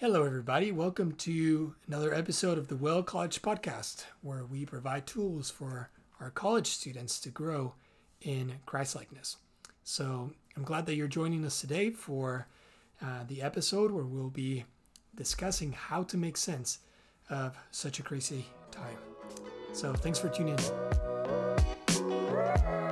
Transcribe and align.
Hello, 0.00 0.24
everybody. 0.24 0.72
Welcome 0.72 1.12
to 1.16 1.74
another 1.86 2.14
episode 2.14 2.56
of 2.56 2.68
the 2.68 2.76
Well 2.76 3.02
College 3.02 3.42
Podcast, 3.42 4.06
where 4.22 4.46
we 4.46 4.64
provide 4.64 5.06
tools 5.06 5.50
for 5.50 5.90
our 6.18 6.30
college 6.30 6.68
students 6.68 7.20
to 7.20 7.28
grow 7.28 7.74
in 8.22 8.54
Christlikeness. 8.64 9.36
So 9.84 10.30
I'm 10.56 10.62
glad 10.62 10.86
that 10.86 10.94
you're 10.94 11.06
joining 11.06 11.44
us 11.44 11.60
today 11.60 11.90
for 11.90 12.48
uh, 13.02 13.24
the 13.28 13.42
episode 13.42 13.90
where 13.90 14.06
we'll 14.06 14.30
be 14.30 14.64
discussing 15.14 15.72
how 15.72 16.04
to 16.04 16.16
make 16.16 16.38
sense 16.38 16.78
of 17.28 17.54
such 17.70 17.98
a 17.98 18.02
crazy 18.02 18.46
time. 18.70 18.96
So 19.74 19.92
thanks 19.92 20.18
for 20.18 20.30
tuning 20.30 20.58
in. 20.58 22.89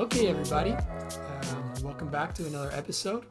Okay, 0.00 0.28
everybody, 0.28 0.70
um, 0.70 1.74
welcome 1.82 2.08
back 2.08 2.32
to 2.32 2.46
another 2.46 2.70
episode. 2.72 3.26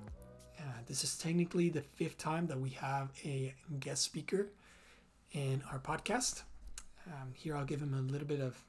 Uh, 0.60 0.62
this 0.86 1.04
is 1.04 1.18
technically 1.18 1.70
the 1.70 1.82
fifth 1.82 2.20
time 2.20 2.46
that 2.46 2.60
we 2.60 2.70
have 2.70 3.10
a 3.26 3.55
guest 3.80 4.04
speaker 4.04 4.50
in 5.32 5.63
our 5.72 5.80
podcast. 5.80 6.44
Um, 7.08 7.34
here, 7.34 7.58
I'll 7.58 7.66
give 7.66 7.82
him 7.82 7.96
a 7.96 8.02
little 8.02 8.27
bit 8.27 8.40
of, 8.40 8.63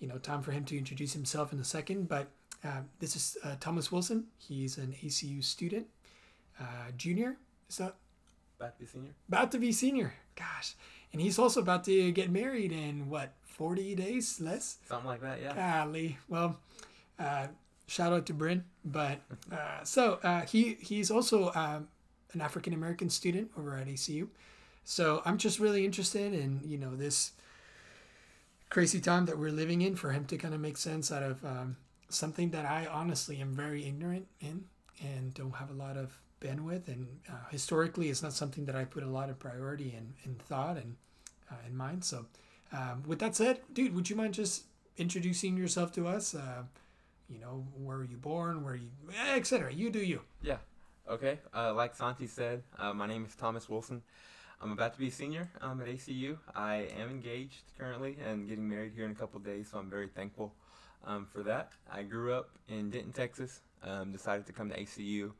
you 0.00 0.06
know, 0.06 0.18
time 0.18 0.42
for 0.42 0.52
him 0.52 0.66
to 0.66 0.76
introduce 0.76 1.14
himself 1.14 1.50
in 1.50 1.58
a 1.60 1.64
second. 1.64 2.10
But 2.10 2.28
uh, 2.62 2.82
this 2.98 3.16
is 3.16 3.38
uh, 3.42 3.56
Thomas 3.58 3.90
Wilson. 3.90 4.26
He's 4.36 4.76
an 4.76 4.94
ACU 5.02 5.42
student, 5.42 5.86
uh, 6.60 6.90
junior. 6.98 7.38
Is 7.70 7.78
that 7.78 7.94
About 8.60 8.76
to 8.76 8.80
be 8.80 8.86
senior? 8.86 9.14
about 9.28 9.52
to 9.52 9.58
be 9.58 9.72
senior? 9.72 10.12
Gosh, 10.36 10.74
and 11.10 11.22
he's 11.22 11.38
also 11.38 11.62
about 11.62 11.84
to 11.84 12.12
get 12.12 12.30
married 12.30 12.70
in 12.70 13.08
what 13.08 13.32
forty 13.46 13.94
days 13.94 14.42
less. 14.42 14.76
Something 14.86 15.08
like 15.08 15.22
that, 15.22 15.40
yeah. 15.40 15.54
Golly. 15.54 16.18
Well, 16.28 16.58
uh, 17.18 17.48
shout 17.86 18.12
out 18.12 18.26
to 18.26 18.34
Bryn. 18.34 18.64
But 18.84 19.20
uh, 19.52 19.84
so 19.84 20.18
uh, 20.22 20.42
he 20.42 20.76
he's 20.80 21.10
also 21.10 21.52
um, 21.54 21.88
an 22.32 22.40
African 22.40 22.72
American 22.72 23.10
student 23.10 23.50
over 23.58 23.76
at 23.76 23.86
ACU. 23.86 24.28
So 24.84 25.22
I'm 25.24 25.38
just 25.38 25.58
really 25.58 25.84
interested 25.84 26.34
in 26.34 26.60
you 26.64 26.78
know 26.78 26.94
this 26.94 27.32
crazy 28.70 29.00
time 29.00 29.26
that 29.26 29.38
we're 29.38 29.52
living 29.52 29.82
in 29.82 29.94
for 29.96 30.12
him 30.12 30.24
to 30.26 30.36
kind 30.36 30.52
of 30.52 30.60
make 30.60 30.76
sense 30.76 31.12
out 31.12 31.22
of 31.22 31.44
um, 31.44 31.76
something 32.08 32.50
that 32.50 32.66
I 32.66 32.86
honestly 32.86 33.40
am 33.40 33.54
very 33.54 33.86
ignorant 33.86 34.26
in 34.40 34.64
and 35.00 35.32
don't 35.34 35.54
have 35.54 35.70
a 35.70 35.74
lot 35.74 35.96
of 35.96 36.20
bandwidth. 36.40 36.88
And 36.88 37.06
uh, 37.28 37.48
historically, 37.50 38.10
it's 38.10 38.22
not 38.22 38.32
something 38.32 38.64
that 38.66 38.74
I 38.74 38.84
put 38.84 39.02
a 39.02 39.08
lot 39.08 39.30
of 39.30 39.38
priority 39.38 39.94
in, 39.96 40.14
in 40.24 40.34
thought 40.36 40.76
and 40.76 40.96
uh, 41.50 41.56
in 41.66 41.76
mind. 41.76 42.04
So 42.04 42.26
um, 42.72 43.02
with 43.06 43.20
that 43.20 43.36
said, 43.36 43.60
dude, 43.72 43.94
would 43.94 44.10
you 44.10 44.16
mind 44.16 44.34
just 44.34 44.64
introducing 44.96 45.56
yourself 45.56 45.92
to 45.92 46.08
us? 46.08 46.34
You 47.28 47.40
know, 47.40 47.66
where 47.76 47.98
were 47.98 48.04
you 48.04 48.16
born? 48.16 48.64
Where 48.64 48.74
you, 48.74 48.90
etc. 49.34 49.72
You 49.72 49.90
do 49.90 50.00
you. 50.00 50.20
Yeah. 50.42 50.58
Okay. 51.08 51.38
Uh, 51.54 51.72
like 51.74 51.94
Santi 51.94 52.26
said, 52.26 52.62
uh, 52.78 52.92
my 52.92 53.06
name 53.06 53.24
is 53.24 53.34
Thomas 53.34 53.68
Wilson. 53.68 54.02
I'm 54.60 54.72
about 54.72 54.92
to 54.94 54.98
be 54.98 55.08
a 55.08 55.10
senior 55.10 55.50
um, 55.60 55.80
at 55.80 55.88
ACU. 55.88 56.38
I 56.54 56.88
am 56.98 57.10
engaged 57.10 57.62
currently 57.78 58.16
and 58.24 58.48
getting 58.48 58.68
married 58.68 58.92
here 58.94 59.04
in 59.04 59.10
a 59.10 59.14
couple 59.14 59.40
days, 59.40 59.68
so 59.70 59.78
I'm 59.78 59.90
very 59.90 60.08
thankful 60.08 60.54
um, 61.04 61.26
for 61.30 61.42
that. 61.42 61.72
I 61.90 62.02
grew 62.02 62.32
up 62.32 62.50
in 62.68 62.90
Denton, 62.90 63.12
Texas. 63.12 63.60
Um, 63.82 64.12
decided 64.12 64.46
to 64.46 64.52
come 64.52 64.70
to 64.70 64.80
ACU 64.80 65.32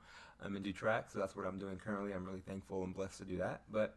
um, 0.43 0.57
and 0.57 0.65
do 0.65 0.73
track, 0.73 1.11
so 1.11 1.19
that's 1.19 1.35
what 1.35 1.47
I'm 1.47 1.59
doing 1.59 1.77
currently. 1.77 2.13
I'm 2.13 2.25
really 2.25 2.43
thankful 2.47 2.85
and 2.85 2.95
blessed 2.95 3.19
to 3.19 3.25
do 3.25 3.39
that. 3.39 3.63
But 3.71 3.97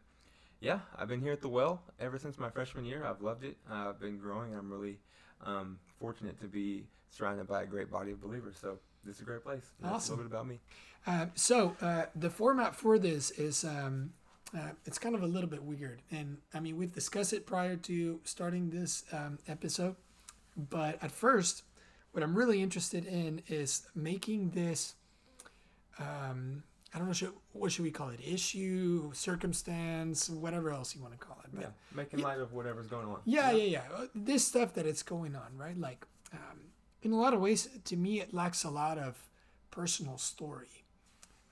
yeah, 0.62 0.80
I've 0.96 1.10
been 1.10 1.22
here 1.22 1.34
at 1.34 1.42
the 1.42 1.50
Well 1.50 1.82
ever 2.00 2.18
since 2.18 2.38
my 2.38 2.50
freshman 2.50 2.86
year. 2.86 3.06
I've 3.06 3.22
loved 3.22 3.44
it. 3.44 3.58
I've 3.70 4.00
been 4.00 4.18
growing. 4.18 4.56
I'm 4.56 4.72
really 4.72 5.00
um, 5.44 5.80
fortunate 6.00 6.40
to 6.42 6.48
be 6.48 6.86
surrounded 7.10 7.48
by 7.48 7.64
a 7.64 7.66
great 7.66 7.90
body 7.92 8.12
of 8.12 8.22
believers. 8.22 8.58
So 8.62 8.78
this 9.04 9.16
is 9.18 9.22
a 9.22 9.26
great 9.26 9.44
place. 9.44 9.72
That's 9.82 9.94
Awesome. 9.94 10.14
a 10.14 10.18
little 10.18 10.30
bit 10.30 10.36
about 10.36 10.48
me. 10.48 10.60
Uh, 11.06 11.26
so 11.36 11.76
uh, 11.82 12.06
the 12.16 12.30
format 12.30 12.76
for 12.76 13.00
this 13.00 13.32
is 13.32 13.64
um, 13.64 14.12
uh, 14.58 14.72
it's 14.86 14.98
kind 15.00 15.16
of 15.16 15.24
a 15.24 15.28
little 15.28 15.50
bit 15.50 15.64
weird, 15.64 16.02
and 16.12 16.38
I 16.54 16.60
mean 16.60 16.78
we've 16.78 16.94
discussed 16.94 17.32
it 17.34 17.46
prior 17.46 17.76
to 17.78 18.20
starting 18.26 18.70
this 18.70 19.04
um, 19.14 19.40
episode, 19.48 19.96
but 20.58 21.02
at 21.02 21.12
first, 21.12 21.64
what 22.12 22.24
I'm 22.24 22.36
really 22.36 22.62
interested 22.62 23.06
in 23.06 23.42
is 23.48 23.88
making 23.96 24.50
this. 24.52 24.96
Um, 26.00 26.64
I 26.94 27.00
don't 27.00 27.08
know 27.08 27.14
should, 27.14 27.34
what 27.54 27.72
should 27.72 27.84
we 27.84 27.92
call 27.92 28.10
it 28.10 28.20
issue 28.26 29.12
circumstance 29.14 30.30
whatever 30.30 30.72
else 30.72 30.96
you 30.96 31.02
want 31.02 31.14
to 31.14 31.20
call 31.20 31.38
it 31.44 31.50
but 31.54 31.62
Yeah, 31.62 31.68
making 31.94 32.20
light 32.22 32.40
of 32.40 32.54
whatever's 32.54 32.88
going 32.88 33.08
on. 33.08 33.20
yeah, 33.26 33.52
yeah, 33.52 33.64
yeah. 33.64 33.82
Uh, 33.96 34.06
This 34.16 34.46
stuff 34.46 34.74
that 34.76 34.86
it's 34.86 35.04
going 35.04 35.36
on, 35.36 35.58
right? 35.58 35.78
Like, 35.78 36.06
um, 36.34 36.60
in 37.02 37.12
a 37.12 37.18
lot 37.18 37.34
of 37.34 37.40
ways, 37.40 37.70
to 37.86 37.96
me, 37.96 38.20
it 38.20 38.34
lacks 38.34 38.64
a 38.64 38.70
lot 38.70 38.98
of 38.98 39.18
personal 39.72 40.18
story. 40.18 40.84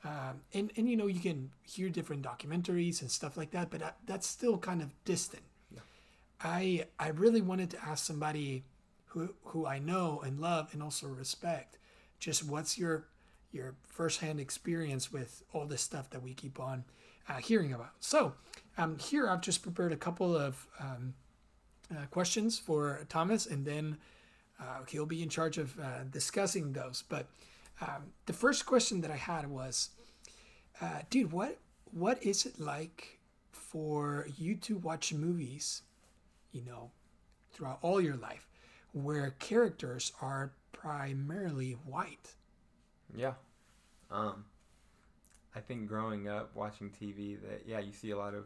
Um, 0.04 0.42
and, 0.54 0.72
and, 0.76 0.90
you 0.90 0.96
know, 0.96 1.08
you 1.08 1.20
can 1.20 1.52
hear 1.64 1.90
different 1.90 2.24
documentaries 2.24 3.02
and 3.02 3.10
stuff 3.10 3.38
like 3.38 3.52
that, 3.52 3.72
but 3.72 3.80
that, 3.80 3.98
that's 4.06 4.28
still 4.28 4.58
kind 4.58 4.82
of 4.82 4.90
distant. 5.04 5.44
Yeah. 5.74 5.80
I, 6.42 6.86
I 7.00 7.10
really 7.10 7.42
wanted 7.42 7.72
to 7.72 7.84
ask 7.84 8.06
somebody 8.06 8.64
who, 9.06 9.34
who 9.46 9.66
I 9.66 9.80
know 9.80 10.22
and 10.24 10.40
love 10.40 10.70
and 10.74 10.84
also 10.84 11.08
respect 11.08 11.78
just 12.20 12.44
what's 12.44 12.78
your, 12.78 13.08
your 13.52 13.76
firsthand 13.88 14.40
experience 14.40 15.12
with 15.12 15.44
all 15.54 15.66
this 15.66 15.82
stuff 15.82 16.10
that 16.12 16.22
we 16.22 16.34
keep 16.34 16.60
on 16.60 16.84
uh, 17.28 17.38
hearing 17.38 17.74
about. 17.74 17.94
So, 18.00 18.34
um, 18.78 18.98
here 19.00 19.28
I've 19.28 19.42
just 19.42 19.64
prepared 19.64 19.92
a 19.92 19.98
couple 19.98 20.36
of 20.36 20.68
um, 20.80 21.14
uh, 21.92 22.06
questions 22.12 22.60
for 22.60 23.06
Thomas, 23.10 23.46
and 23.46 23.66
then 23.66 23.98
uh, 24.60 24.84
he'll 24.88 25.06
be 25.06 25.22
in 25.22 25.30
charge 25.30 25.58
of 25.58 25.78
uh, 25.80 26.04
discussing 26.10 26.74
those. 26.74 27.04
But 27.08 27.28
um, 27.82 28.14
the 28.26 28.34
first 28.34 28.66
question 28.66 29.02
that 29.02 29.12
I 29.12 29.18
had 29.18 29.48
was, 29.50 29.90
uh, 30.82 31.02
dude, 31.10 31.32
what 31.32 31.58
what 31.92 32.22
is 32.24 32.46
it 32.46 32.60
like 32.60 33.20
for 33.52 34.28
you 34.38 34.56
to 34.56 34.78
watch 34.78 35.14
movies, 35.14 35.84
you 36.52 36.64
know, 36.64 36.92
throughout 37.54 37.80
all 37.82 38.02
your 38.02 38.16
life, 38.16 38.48
where 38.92 39.32
characters 39.40 40.12
are 40.22 40.52
primarily 40.74 41.74
white? 41.86 42.34
Yeah. 43.16 43.34
Um, 44.12 44.46
I 45.56 45.62
think 45.62 45.88
growing 45.88 46.28
up 46.28 46.52
watching 46.56 46.90
TV, 46.90 47.40
that 47.42 47.64
yeah, 47.66 47.80
you 47.80 47.94
see 47.94 48.12
a 48.12 48.18
lot 48.18 48.34
of 48.34 48.46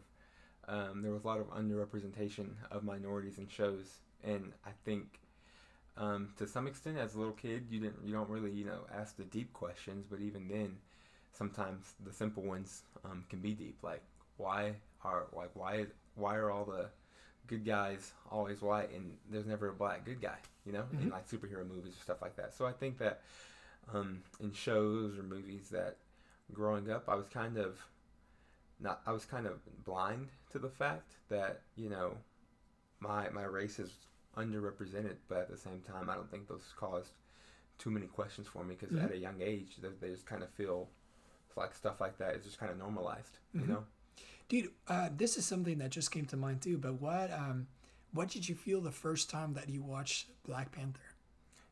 um, 0.67 1.01
there 1.01 1.11
was 1.11 1.23
a 1.23 1.27
lot 1.27 1.39
of 1.39 1.47
underrepresentation 1.47 2.49
of 2.69 2.83
minorities 2.83 3.39
in 3.39 3.47
shows, 3.47 4.01
and 4.23 4.53
I 4.65 4.69
think 4.85 5.19
um, 5.99 6.29
to 6.37 6.47
some 6.47 6.67
extent, 6.67 6.97
as 6.97 7.15
a 7.15 7.19
little 7.19 7.33
kid, 7.33 7.67
you 7.69 7.79
didn't 7.79 7.97
you 8.05 8.13
don't 8.13 8.29
really 8.29 8.51
you 8.51 8.65
know 8.65 8.81
ask 8.93 9.17
the 9.17 9.25
deep 9.25 9.53
questions, 9.53 10.05
but 10.09 10.21
even 10.21 10.47
then, 10.47 10.77
sometimes 11.33 11.93
the 12.05 12.13
simple 12.13 12.43
ones 12.43 12.83
um, 13.05 13.25
can 13.29 13.39
be 13.39 13.53
deep. 13.53 13.77
Like 13.83 14.03
why 14.37 14.75
are 15.03 15.25
like 15.33 15.51
why 15.55 15.85
why 16.15 16.35
are 16.37 16.51
all 16.51 16.65
the 16.65 16.89
good 17.47 17.65
guys 17.65 18.13
always 18.31 18.61
white 18.61 18.91
and 18.91 19.17
there's 19.31 19.47
never 19.47 19.69
a 19.69 19.73
black 19.73 20.05
good 20.05 20.21
guy? 20.21 20.37
You 20.65 20.73
know, 20.73 20.85
in 20.93 21.09
Mhm. 21.09 21.11
like 21.11 21.27
superhero 21.27 21.67
movies 21.67 21.95
or 21.97 22.01
stuff 22.03 22.21
like 22.21 22.35
that. 22.37 22.53
So 22.53 22.65
I 22.65 22.71
think 22.73 22.97
that 22.99 23.21
um, 23.93 24.23
in 24.39 24.53
shows 24.53 25.17
or 25.17 25.23
movies 25.23 25.69
that 25.69 25.97
growing 26.53 26.89
up 26.91 27.09
I 27.09 27.15
was 27.15 27.27
kind 27.27 27.57
of 27.57 27.79
not 28.79 29.01
I 29.05 29.11
was 29.11 29.25
kind 29.25 29.45
of 29.45 29.59
blind 29.85 30.29
to 30.51 30.59
the 30.59 30.69
fact 30.69 31.13
that 31.29 31.61
you 31.75 31.89
know 31.89 32.17
my 32.99 33.29
my 33.29 33.43
race 33.43 33.79
is 33.79 33.91
underrepresented, 34.37 35.15
but 35.27 35.39
at 35.39 35.49
the 35.49 35.57
same 35.57 35.81
time 35.81 36.09
I 36.09 36.15
don't 36.15 36.29
think 36.29 36.47
those 36.47 36.73
caused 36.77 37.11
too 37.77 37.89
many 37.89 38.07
questions 38.07 38.47
for 38.47 38.63
me 38.63 38.75
because 38.75 38.95
Mhm. 38.95 39.03
at 39.05 39.11
a 39.11 39.17
young 39.17 39.41
age 39.41 39.77
they, 39.81 39.89
they 39.99 40.09
just 40.09 40.25
kind 40.25 40.43
of 40.43 40.49
feel 40.51 40.89
like 41.55 41.73
stuff 41.75 41.99
like 41.99 42.17
that 42.17 42.35
is 42.35 42.43
just 42.45 42.57
kind 42.59 42.71
of 42.71 42.77
normalized, 42.77 43.39
Mhm. 43.53 43.61
you 43.61 43.67
know. 43.67 43.85
Dude, 44.47 44.71
uh, 44.87 45.09
this 45.15 45.37
is 45.37 45.45
something 45.45 45.77
that 45.79 45.89
just 45.91 46.11
came 46.11 46.25
to 46.27 46.37
mind 46.37 46.61
too. 46.61 46.77
But 46.77 46.93
what 46.93 47.31
um, 47.31 47.67
what 48.11 48.29
did 48.29 48.47
you 48.49 48.55
feel 48.55 48.81
the 48.81 48.91
first 48.91 49.29
time 49.29 49.53
that 49.53 49.69
you 49.69 49.83
watched 49.83 50.27
Black 50.43 50.71
Panther? 50.71 51.01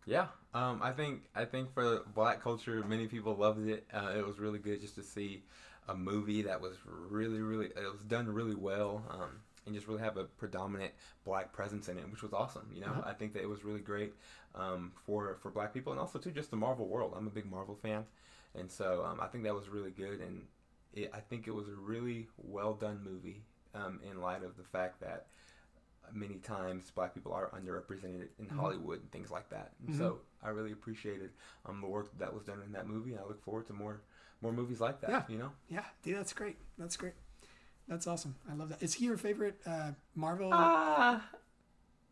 Yeah, 0.06 0.28
um, 0.54 0.82
I 0.82 0.92
think 0.94 1.24
I 1.36 1.46
think 1.46 1.74
for 1.74 2.04
black 2.14 2.42
culture, 2.42 2.84
many 2.84 3.08
people 3.08 3.36
loved 3.36 3.68
it. 3.68 3.86
Uh, 3.94 4.14
it 4.16 4.26
was 4.26 4.40
really 4.40 4.60
good 4.60 4.80
just 4.82 4.96
to 4.96 5.04
see 5.04 5.44
a 5.88 5.96
movie 5.96 6.42
that 6.44 6.60
was 6.62 6.78
really, 6.86 7.42
really 7.42 7.68
it 7.68 7.92
was 7.92 8.04
done 8.04 8.28
really 8.30 8.56
well, 8.56 9.04
um, 9.10 9.42
and 9.68 9.76
just 9.76 9.88
really 9.88 10.02
have 10.02 10.18
a 10.18 10.24
predominant 10.24 10.94
black 11.26 11.54
presence 11.54 11.90
in 11.90 11.98
it, 12.00 12.10
which 12.10 12.24
was 12.24 12.34
awesome. 12.34 12.68
You 12.74 12.82
know, 12.82 12.88
Uh-huh. 12.88 13.04
I 13.06 13.14
think 13.14 13.34
that 13.34 13.44
it 13.44 13.50
was 13.50 13.64
really 13.64 13.82
great 13.82 14.14
um, 14.56 14.92
for 15.06 15.36
for 15.42 15.52
black 15.52 15.74
people, 15.74 15.92
and 15.94 16.00
also 16.00 16.18
too 16.18 16.32
just 16.32 16.50
the 16.50 16.58
Marvel 16.58 16.88
world. 16.88 17.14
I'm 17.16 17.28
a 17.28 17.30
big 17.30 17.46
Marvel 17.52 17.76
fan, 17.76 18.06
and 18.56 18.72
so 18.72 19.04
um, 19.06 19.20
I 19.22 19.28
think 19.28 19.44
that 19.44 19.54
was 19.54 19.70
really 19.70 19.92
good, 19.92 20.20
and 20.22 20.48
it, 20.94 21.12
I 21.14 21.20
think 21.20 21.48
it 21.48 21.52
was 21.54 21.68
a 21.68 21.76
really 21.76 22.28
well 22.38 22.74
done 22.74 23.04
movie 23.04 23.44
um, 23.76 24.00
in 24.10 24.22
light 24.22 24.44
of 24.44 24.58
the 24.58 24.64
fact 24.64 25.02
that 25.02 25.28
many 26.14 26.36
times 26.36 26.90
black 26.92 27.14
people 27.14 27.34
are 27.34 27.50
underrepresented 27.50 28.30
in 28.40 28.46
Mhm. 28.48 28.56
Hollywood 28.58 29.02
and 29.02 29.12
things 29.12 29.30
like 29.30 29.50
that. 29.50 29.74
Mhm. 29.86 29.98
So 29.98 30.22
I 30.42 30.50
really 30.50 30.72
appreciated 30.72 31.32
um, 31.66 31.82
the 31.82 31.88
work 31.88 32.18
that 32.18 32.34
was 32.34 32.44
done 32.46 32.62
in 32.66 32.72
that 32.72 32.88
movie, 32.88 33.12
and 33.12 33.20
I 33.20 33.26
look 33.26 33.42
forward 33.44 33.68
to 33.68 33.74
more 33.74 34.00
more 34.42 34.54
movies 34.54 34.80
like 34.80 35.02
that. 35.02 35.10
Yeah. 35.10 35.24
You 35.28 35.38
know. 35.40 35.52
Yeah, 35.68 35.84
dude, 36.04 36.16
that's 36.18 36.32
great. 36.32 36.58
That's 36.78 36.96
great. 36.96 37.14
That's 37.88 38.08
awesome. 38.08 38.36
I 38.50 38.54
love 38.56 38.70
that. 38.70 38.82
Is 38.84 38.94
he 38.96 39.06
your 39.06 39.18
favorite 39.18 39.56
uh, 39.66 39.92
Marvel? 40.16 40.50
Ah, 40.54 41.24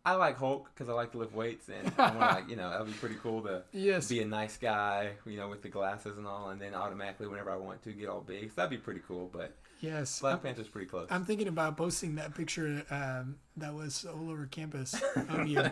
I 0.06 0.13
like 0.13 0.38
Hulk 0.38 0.69
because 0.74 0.88
I 0.88 0.94
like 0.94 1.12
to 1.13 1.18
lift 1.18 1.33
weights, 1.33 1.68
and 1.68 1.92
I 1.98 2.16
want 2.16 2.19
to, 2.19 2.36
like 2.42 2.50
you 2.50 2.56
know 2.56 2.69
that'd 2.69 2.86
be 2.88 2.94
pretty 2.94 3.16
cool 3.22 3.42
to 3.44 3.63
Yes. 3.72 4.07
be 4.07 4.22
a 4.22 4.25
nice 4.25 4.57
guy, 4.57 5.12
you 5.25 5.38
know, 5.38 5.50
with 5.50 5.62
the 5.63 5.69
glasses 5.69 6.18
and 6.18 6.27
all, 6.27 6.50
and 6.50 6.62
then 6.62 6.75
automatically 6.75 7.27
whenever 7.27 7.50
I 7.51 7.57
want 7.57 7.81
to 7.83 7.92
get 7.92 8.07
all 8.07 8.22
big. 8.22 8.50
So 8.50 8.54
that'd 8.57 8.69
be 8.69 8.77
pretty 8.77 9.01
cool. 9.07 9.30
But 9.33 9.56
Yes. 9.81 10.19
Black 10.22 10.36
I'm, 10.36 10.39
Panther's 10.39 10.68
pretty 10.69 10.88
close. 10.88 11.07
I'm 11.10 11.25
thinking 11.25 11.48
about 11.50 11.75
posting 11.75 12.16
that 12.16 12.33
picture 12.36 12.83
um, 12.89 13.36
that 13.57 13.74
was 13.74 14.06
all 14.06 14.30
over 14.31 14.45
campus 14.45 14.95
of 15.30 15.48
you. 15.48 15.63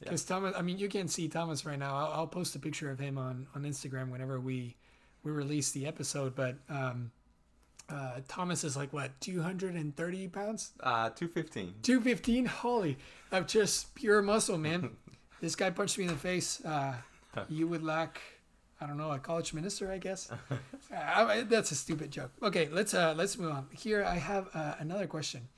Because 0.00 0.24
Thomas, 0.24 0.54
I 0.56 0.62
mean, 0.62 0.78
you 0.78 0.88
can't 0.88 1.10
see 1.10 1.26
Thomas 1.28 1.66
right 1.66 1.78
now. 1.78 1.94
I'll, 1.96 2.12
I'll 2.20 2.26
post 2.28 2.54
a 2.54 2.60
picture 2.60 2.88
of 2.88 3.00
him 3.00 3.18
on, 3.18 3.48
on 3.56 3.64
Instagram 3.64 4.10
whenever 4.10 4.38
we 4.40 4.76
we 5.24 5.32
release 5.32 5.72
the 5.72 5.86
episode. 5.88 6.36
But 6.36 6.54
um, 6.68 7.10
uh, 7.88 8.20
Thomas 8.28 8.64
is 8.64 8.76
like 8.76 8.92
what 8.92 9.18
230 9.20 10.28
pounds, 10.28 10.72
Uh, 10.80 11.10
two 11.10 11.28
fifteen. 11.28 11.74
215. 11.82 12.46
Holy, 12.46 12.98
I'm 13.32 13.46
just 13.46 13.94
pure 13.94 14.22
muscle, 14.22 14.58
man. 14.58 14.90
this 15.40 15.54
guy 15.56 15.70
punched 15.70 15.98
me 15.98 16.04
in 16.04 16.10
the 16.10 16.16
face. 16.16 16.64
Uh, 16.64 16.94
you 17.48 17.68
would 17.68 17.82
lack. 17.82 18.20
I 18.80 18.86
don't 18.86 18.96
know, 18.96 19.10
a 19.10 19.18
college 19.18 19.52
minister, 19.54 19.90
I 19.90 19.98
guess. 19.98 20.30
uh, 20.50 20.56
I- 20.92 21.42
that's 21.42 21.72
a 21.72 21.74
stupid 21.74 22.10
joke. 22.12 22.30
Okay, 22.42 22.68
let's 22.70 22.94
uh, 22.94 23.12
let's 23.16 23.36
move 23.38 23.50
on. 23.52 23.66
Here, 23.72 24.04
I 24.04 24.14
have 24.16 24.48
uh, 24.54 24.74
another 24.78 25.06
question, 25.06 25.48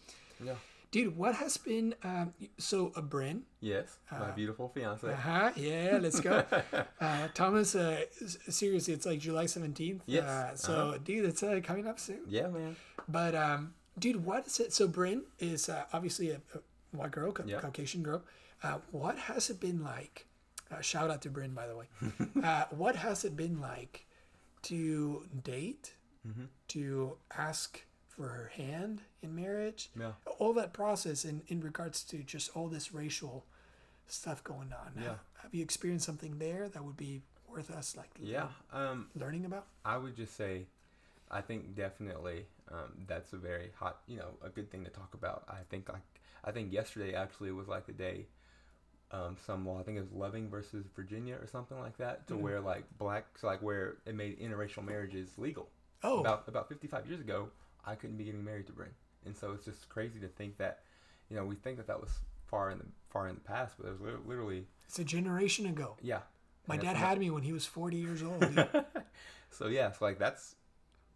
Yeah. 0.42 0.54
Dude. 0.90 1.16
What 1.16 1.34
has 1.36 1.56
been 1.56 1.94
um, 2.02 2.34
so 2.58 2.92
a 2.96 3.02
Bryn? 3.02 3.42
Yes, 3.60 3.98
my 4.10 4.30
beautiful 4.30 4.68
fiance. 4.68 5.06
Uh 5.06 5.14
huh. 5.14 5.50
Yeah, 5.56 5.98
let's 6.00 6.20
go. 6.20 6.44
uh, 7.00 7.28
Thomas, 7.34 7.74
uh, 7.74 8.04
seriously, 8.48 8.94
it's 8.94 9.06
like 9.06 9.18
July 9.20 9.44
17th. 9.44 10.00
Yes, 10.06 10.24
Uh, 10.24 10.56
so, 10.56 10.72
uh-huh. 10.88 10.98
dude, 11.04 11.24
it's 11.26 11.42
uh, 11.42 11.60
coming 11.62 11.86
up 11.86 11.98
soon. 12.00 12.20
Yeah, 12.28 12.48
man. 12.48 12.76
But, 13.08 13.34
um, 13.34 13.74
dude, 13.98 14.24
what 14.24 14.46
is 14.46 14.60
it? 14.60 14.72
So, 14.72 14.88
Bryn 14.88 15.22
is 15.38 15.68
uh, 15.68 15.84
obviously 15.92 16.30
a, 16.30 16.36
a 16.54 16.58
white 16.96 17.10
girl, 17.12 17.32
ca- 17.32 17.44
Yeah. 17.46 17.60
Caucasian 17.60 18.02
girl. 18.02 18.22
Uh, 18.62 18.78
what 18.90 19.18
has 19.18 19.50
it 19.50 19.58
been 19.60 19.82
like? 19.82 20.26
Uh, 20.70 20.80
shout 20.80 21.10
out 21.10 21.22
to 21.22 21.30
Bryn, 21.30 21.52
by 21.54 21.66
the 21.66 21.76
way. 21.76 21.86
uh, 22.44 22.64
what 22.70 22.94
has 22.96 23.24
it 23.24 23.36
been 23.36 23.60
like 23.60 24.06
to 24.62 25.24
date, 25.42 25.94
Mm-hmm. 26.28 26.44
to 26.68 27.16
ask 27.38 27.82
for 28.20 28.28
her 28.28 28.52
hand 28.54 29.00
in 29.22 29.34
marriage? 29.34 29.88
Yeah. 29.98 30.12
All 30.38 30.52
that 30.54 30.72
process 30.74 31.24
in, 31.24 31.40
in 31.48 31.60
regards 31.62 32.02
to 32.04 32.18
just 32.18 32.54
all 32.54 32.68
this 32.68 32.92
racial 32.92 33.46
stuff 34.06 34.44
going 34.44 34.72
on. 34.74 35.02
Yeah. 35.02 35.14
Have 35.42 35.54
you 35.54 35.62
experienced 35.62 36.04
something 36.04 36.38
there 36.38 36.68
that 36.68 36.84
would 36.84 36.96
be 36.98 37.22
worth 37.48 37.70
us 37.70 37.96
like 37.96 38.10
Yeah. 38.20 38.48
Um, 38.72 39.08
learning 39.14 39.46
about? 39.46 39.66
I 39.86 39.96
would 39.96 40.16
just 40.16 40.36
say, 40.36 40.66
I 41.30 41.40
think 41.40 41.74
definitely 41.74 42.44
um, 42.70 42.92
that's 43.08 43.32
a 43.32 43.36
very 43.38 43.70
hot, 43.76 44.00
you 44.06 44.18
know, 44.18 44.28
a 44.44 44.50
good 44.50 44.70
thing 44.70 44.84
to 44.84 44.90
talk 44.90 45.14
about. 45.14 45.44
I 45.48 45.60
think 45.70 45.88
like 45.88 46.02
I 46.44 46.50
think 46.52 46.72
yesterday 46.72 47.14
actually 47.14 47.52
was 47.52 47.68
like 47.68 47.86
the 47.86 47.92
day. 47.92 48.26
Um, 49.12 49.36
some 49.44 49.66
law, 49.66 49.80
I 49.80 49.82
think 49.82 49.96
it 49.98 50.02
was 50.02 50.12
Loving 50.12 50.48
versus 50.48 50.86
Virginia 50.94 51.34
or 51.34 51.46
something 51.48 51.78
like 51.80 51.96
that, 51.98 52.28
to 52.28 52.34
Mhm. 52.34 52.40
where 52.42 52.60
like 52.60 52.84
blacks, 52.96 53.42
like 53.42 53.60
where 53.60 53.96
it 54.06 54.14
made 54.14 54.38
interracial 54.38 54.84
marriages 54.84 55.36
legal. 55.36 55.68
Oh, 56.04 56.20
About 56.20 56.46
about 56.48 56.68
55 56.68 57.06
years 57.08 57.20
ago, 57.20 57.50
I 57.84 57.94
couldn't 57.94 58.16
be 58.16 58.24
getting 58.24 58.44
married 58.44 58.66
to 58.66 58.72
Bryn, 58.72 58.90
and 59.24 59.36
so 59.36 59.52
it's 59.52 59.64
just 59.64 59.88
crazy 59.88 60.20
to 60.20 60.28
think 60.28 60.58
that, 60.58 60.80
you 61.28 61.36
know, 61.36 61.44
we 61.44 61.56
think 61.56 61.76
that 61.76 61.86
that 61.86 62.00
was 62.00 62.10
far 62.46 62.70
in 62.70 62.78
the 62.78 62.86
far 63.08 63.28
in 63.28 63.34
the 63.34 63.40
past, 63.40 63.74
but 63.78 63.88
it 63.88 64.00
was 64.00 64.00
literally, 64.26 64.66
it's 64.86 64.98
a 64.98 65.04
generation 65.04 65.66
ago. 65.66 65.96
yeah. 66.02 66.20
My 66.66 66.76
dad 66.76 66.94
had 66.94 67.18
me 67.18 67.30
when 67.30 67.42
he 67.42 67.52
was 67.52 67.66
40 67.66 67.96
years 67.96 68.22
old. 68.22 68.44
so 69.50 69.66
yeah, 69.66 69.90
so 69.90 70.04
like 70.04 70.18
that's 70.18 70.54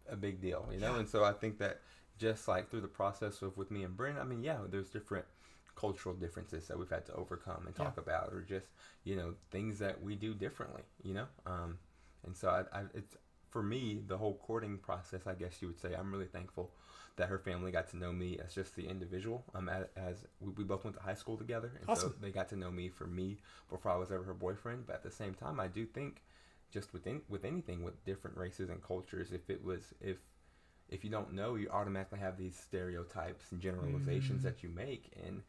a 0.09 0.15
big 0.17 0.41
deal, 0.41 0.67
you 0.71 0.79
know. 0.79 0.93
Yeah. 0.93 0.99
And 0.99 1.09
so 1.09 1.23
I 1.23 1.31
think 1.31 1.59
that 1.59 1.79
just 2.17 2.47
like 2.47 2.69
through 2.69 2.81
the 2.81 2.87
process 2.89 3.41
of 3.41 3.55
with 3.55 3.71
me 3.71 3.83
and 3.83 3.95
Bryn, 3.95 4.17
I 4.17 4.23
mean, 4.23 4.43
yeah, 4.43 4.57
there's 4.69 4.89
different 4.89 5.25
cultural 5.75 6.15
differences 6.15 6.67
that 6.67 6.77
we've 6.79 6.89
had 6.89 7.05
to 7.05 7.13
overcome 7.13 7.63
and 7.65 7.75
talk 7.75 7.97
about, 7.97 8.33
or 8.33 8.41
just 8.41 8.67
you 9.03 9.15
know 9.15 9.33
things 9.51 9.79
that 9.79 10.01
we 10.01 10.15
do 10.15 10.33
differently, 10.33 10.83
you 11.03 11.13
know. 11.13 11.27
Um, 11.45 11.77
and 12.25 12.35
so 12.35 12.49
I, 12.49 12.79
I, 12.79 12.83
it's 12.93 13.15
for 13.55 13.63
me 13.63 14.01
the 14.05 14.17
whole 14.17 14.35
courting 14.45 14.77
process. 14.77 15.21
I 15.25 15.33
guess 15.33 15.61
you 15.61 15.69
would 15.69 15.79
say 15.79 15.95
I'm 15.97 16.11
really 16.11 16.25
thankful 16.25 16.73
that 17.15 17.29
her 17.29 17.39
family 17.39 17.71
got 17.71 17.89
to 17.91 17.97
know 17.97 18.11
me 18.11 18.37
as 18.45 18.53
just 18.53 18.75
the 18.75 18.85
individual. 18.85 19.45
Um, 19.55 19.69
as, 19.69 19.85
as 19.95 20.25
we, 20.41 20.51
we 20.57 20.63
both 20.65 20.83
went 20.83 20.97
to 20.97 21.01
high 21.03 21.13
school 21.13 21.37
together, 21.37 21.71
and 21.79 21.89
Awesome. 21.89 22.09
so 22.09 22.15
they 22.21 22.31
got 22.31 22.49
to 22.49 22.57
know 22.57 22.69
me 22.69 22.89
for 22.89 23.07
me 23.07 23.37
before 23.69 23.93
I 23.93 23.95
was 23.95 24.11
ever 24.11 24.25
her 24.25 24.33
boyfriend. 24.33 24.85
But 24.85 24.97
at 24.97 25.03
the 25.03 25.09
same 25.11 25.33
time, 25.33 25.61
I 25.61 25.67
do 25.67 25.85
think 25.85 26.21
just 26.69 26.91
with 26.91 27.07
any, 27.07 27.21
with 27.29 27.45
anything 27.45 27.81
with 27.81 28.03
different 28.03 28.35
races 28.35 28.69
and 28.69 28.83
cultures, 28.83 29.31
if 29.31 29.49
it 29.49 29.63
was 29.63 29.93
if 30.01 30.17
if 30.89 31.05
you 31.05 31.09
don't 31.09 31.31
know, 31.31 31.55
you 31.55 31.69
automatically 31.69 32.19
have 32.19 32.37
these 32.37 32.57
stereotypes 32.59 33.53
and 33.53 33.61
generalizations 33.61 34.41
Mm. 34.41 34.43
that 34.43 34.63
you 34.63 34.67
make, 34.67 35.13
and 35.25 35.41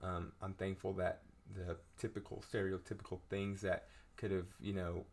um, 0.00 0.30
I'm 0.40 0.54
thankful 0.54 0.92
that 0.92 1.22
the 1.56 1.76
typical 1.98 2.44
stereotypical 2.52 3.18
things 3.28 3.62
that 3.62 3.88
could 4.16 4.30
have 4.30 4.46
you 4.60 4.74
know 4.74 5.04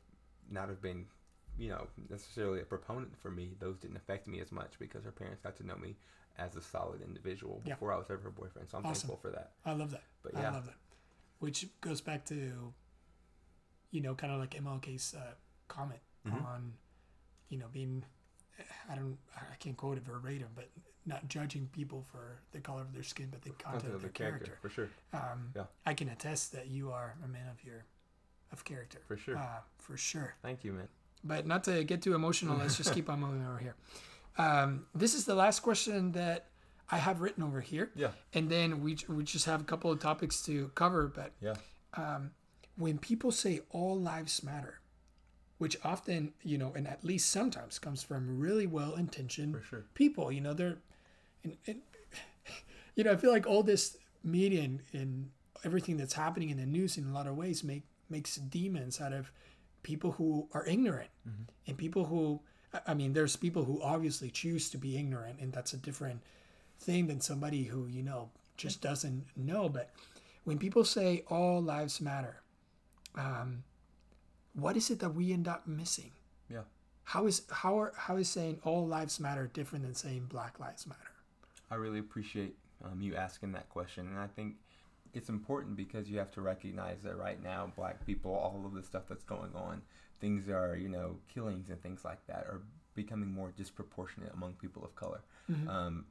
not 0.52 0.70
have 0.70 0.84
been 0.84 1.08
you 1.58 1.70
know 1.70 1.88
necessarily 2.10 2.60
a 2.62 2.66
proponent 2.66 3.18
for 3.22 3.32
me 3.32 3.56
those 3.60 3.78
didn't 3.78 3.98
affect 3.98 4.28
me 4.28 4.40
as 4.42 4.52
much 4.52 4.74
because 4.80 5.04
her 5.06 5.12
parents 5.12 5.42
got 5.42 5.56
to 5.58 5.66
know 5.66 5.76
me 5.78 5.96
as 6.38 6.56
a 6.56 6.62
solid 6.62 7.02
individual 7.02 7.62
Yeah. 7.66 7.74
before 7.76 7.94
I 7.94 7.98
was 7.98 8.08
ever 8.10 8.22
her 8.24 8.30
boyfriend 8.30 8.70
so 8.70 8.78
I'm 8.78 8.86
Awesome. 8.86 9.08
thankful 9.10 9.18
for 9.18 9.32
that 9.36 9.54
I 9.66 9.72
love 9.74 9.92
that. 9.92 10.04
but 10.22 10.36
I 10.36 10.50
love 10.52 10.66
that. 10.66 10.76
Which 11.40 11.68
goes 11.82 12.02
back 12.02 12.26
to, 12.26 12.74
you 13.92 14.02
know, 14.02 14.16
kind 14.16 14.34
of 14.34 14.40
like 14.40 14.52
MLK's 14.52 15.14
uh, 15.14 15.34
comment 15.68 16.00
Mhm. 16.26 16.44
on, 16.46 16.74
you 17.50 17.58
know, 17.58 17.68
being, 17.72 18.04
I 18.90 18.96
don't, 18.96 19.18
I 19.36 19.56
can't 19.60 19.78
quote 19.78 19.98
it 19.98 20.04
verbatim, 20.04 20.50
but 20.56 20.70
not 21.06 21.28
judging 21.28 21.68
people 21.68 22.02
for 22.04 22.40
the 22.52 22.60
color 22.60 22.82
of 22.82 22.92
their 22.94 23.04
skin, 23.04 23.30
but 23.30 23.42
the 23.44 23.52
content 23.52 23.94
of 23.94 24.02
their 24.02 24.10
the 24.10 24.14
character. 24.14 24.58
for 24.62 24.70
sure 24.70 24.90
Um, 25.14 25.52
Yeah. 25.56 25.66
I 25.86 25.94
can 25.94 26.10
attest 26.10 26.52
that 26.54 26.68
you 26.68 26.92
are 26.92 27.16
a 27.24 27.28
man 27.28 27.48
of 27.50 27.64
your, 27.64 27.86
of 28.52 28.64
character. 28.66 29.00
for 29.08 29.16
sure 29.18 29.38
Uh, 29.38 29.62
for 29.78 29.96
sure. 29.98 30.36
thank 30.42 30.64
you 30.64 30.74
man 30.74 30.90
But 31.26 31.48
not 31.48 31.64
to 31.64 31.84
get 31.84 32.04
too 32.04 32.14
emotional, 32.14 32.56
let's 32.58 32.78
just 32.78 32.94
keep 32.94 33.10
on 33.10 33.20
moving 33.20 33.46
over 33.46 33.58
here. 33.58 33.76
Um, 34.38 34.86
this 34.94 35.16
is 35.16 35.26
the 35.26 35.34
last 35.34 35.62
question 35.62 36.12
that 36.12 36.46
I 36.92 36.98
have 36.98 37.22
written 37.22 37.42
over 37.42 37.62
here. 37.62 37.90
yeah 37.96 38.12
And 38.34 38.50
then 38.50 38.84
we, 38.84 38.98
we 39.10 39.24
just 39.24 39.46
have 39.46 39.62
a 39.62 39.64
couple 39.64 39.92
of 39.92 40.00
topics 40.00 40.42
to 40.44 40.70
cover. 40.76 41.08
But 41.08 41.32
yeah 41.42 41.56
um, 41.96 42.32
when 42.78 42.98
people 42.98 43.32
say 43.32 43.62
all 43.72 44.00
lives 44.00 44.44
matter, 44.44 44.80
which 45.58 45.78
often, 45.84 46.34
you 46.44 46.58
know, 46.58 46.74
and 46.76 46.88
at 46.88 47.04
least 47.04 47.30
sometimes 47.30 47.80
comes 47.80 48.04
from 48.04 48.40
really 48.40 48.68
well 48.68 48.96
intentioned 48.96 49.56
sure 49.70 49.86
people, 49.94 50.32
you 50.32 50.42
know, 50.42 50.54
they're, 50.54 50.78
and, 51.44 51.58
and, 51.66 51.82
you 52.96 53.04
know, 53.04 53.14
I 53.14 53.16
feel 53.16 53.32
like 53.32 53.48
all 53.48 53.64
this 53.64 53.98
media 54.24 54.64
and, 54.64 54.82
and 54.92 55.30
everything 55.64 55.98
that's 55.98 56.14
happening 56.14 56.50
in 56.50 56.58
the 56.58 56.66
news 56.66 56.98
in 56.98 57.06
a 57.06 57.14
lot 57.14 57.28
of 57.28 57.38
ways 57.38 57.64
make 57.64 57.84
makes 58.10 58.36
demons 58.36 59.02
out 59.02 59.14
of 59.14 59.32
people 59.86 60.12
who 60.14 60.50
are 60.54 60.66
ignorant 60.66 61.10
and 61.68 61.78
people 61.78 62.06
who, 62.06 62.42
I- 62.74 62.82
I 62.92 62.94
mean, 62.96 63.14
there's 63.14 63.36
people 63.36 63.64
who 63.66 63.82
obviously 63.82 64.30
choose 64.32 64.70
to 64.72 64.78
be 64.80 64.98
ignorant, 64.98 65.40
and 65.40 65.54
that's 65.54 65.74
a 65.74 65.78
different 65.78 66.22
thing 66.80 67.08
than 67.08 67.22
somebody 67.22 67.64
who, 67.66 67.86
you 67.88 68.02
know, 68.04 68.30
just 68.58 68.82
doesn't 68.82 69.26
know. 69.38 69.70
But 69.70 69.92
when 70.44 70.58
people 70.58 70.84
say 70.84 71.24
all 71.30 71.62
lives 71.62 72.02
matter, 72.02 72.42
um, 73.16 73.64
what 74.54 74.76
is 74.76 74.90
it 74.90 75.00
that 75.00 75.14
we 75.14 75.32
end 75.32 75.48
up 75.48 75.68
missing? 75.68 76.12
yeah 76.50 76.64
How 77.14 77.28
is 77.28 77.44
how 77.62 77.74
are 77.80 77.94
how 78.06 78.18
is 78.18 78.30
saying 78.30 78.60
all 78.64 78.86
lives 78.88 79.20
matter 79.20 79.46
different 79.54 79.84
than 79.86 79.96
saying 79.96 80.26
Black 80.30 80.60
Lives 80.60 80.88
Matter? 80.88 81.12
I 81.72 81.76
really 81.76 82.00
appreciate 82.00 82.56
um, 82.84 83.02
you 83.02 83.16
asking 83.16 83.52
that 83.54 83.68
question, 83.70 84.08
and 84.08 84.18
I 84.20 84.28
think 84.28 84.56
it's 85.16 85.30
important 85.30 85.76
because 85.76 86.10
you 86.10 86.18
have 86.20 86.32
to 86.32 86.42
recognize 86.42 87.02
that 87.04 87.18
right 87.18 87.42
now, 87.42 87.72
black 87.76 88.06
people, 88.06 88.32
all 88.34 88.64
of 88.66 88.74
the 88.74 88.84
stuff 88.84 89.04
that's 89.08 89.24
going 89.24 89.52
on, 89.56 89.82
things 90.20 90.50
are, 90.50 90.76
you 90.76 90.90
know, 90.90 91.18
killings 91.34 91.70
and 91.70 91.82
things 91.82 92.04
like 92.04 92.26
that 92.28 92.46
are 92.46 92.62
becoming 92.94 93.32
more 93.32 93.52
disproportionate 93.58 94.32
among 94.34 94.54
people 94.54 94.84
of 94.84 94.96
color. 94.96 95.22
Um, 95.70 96.06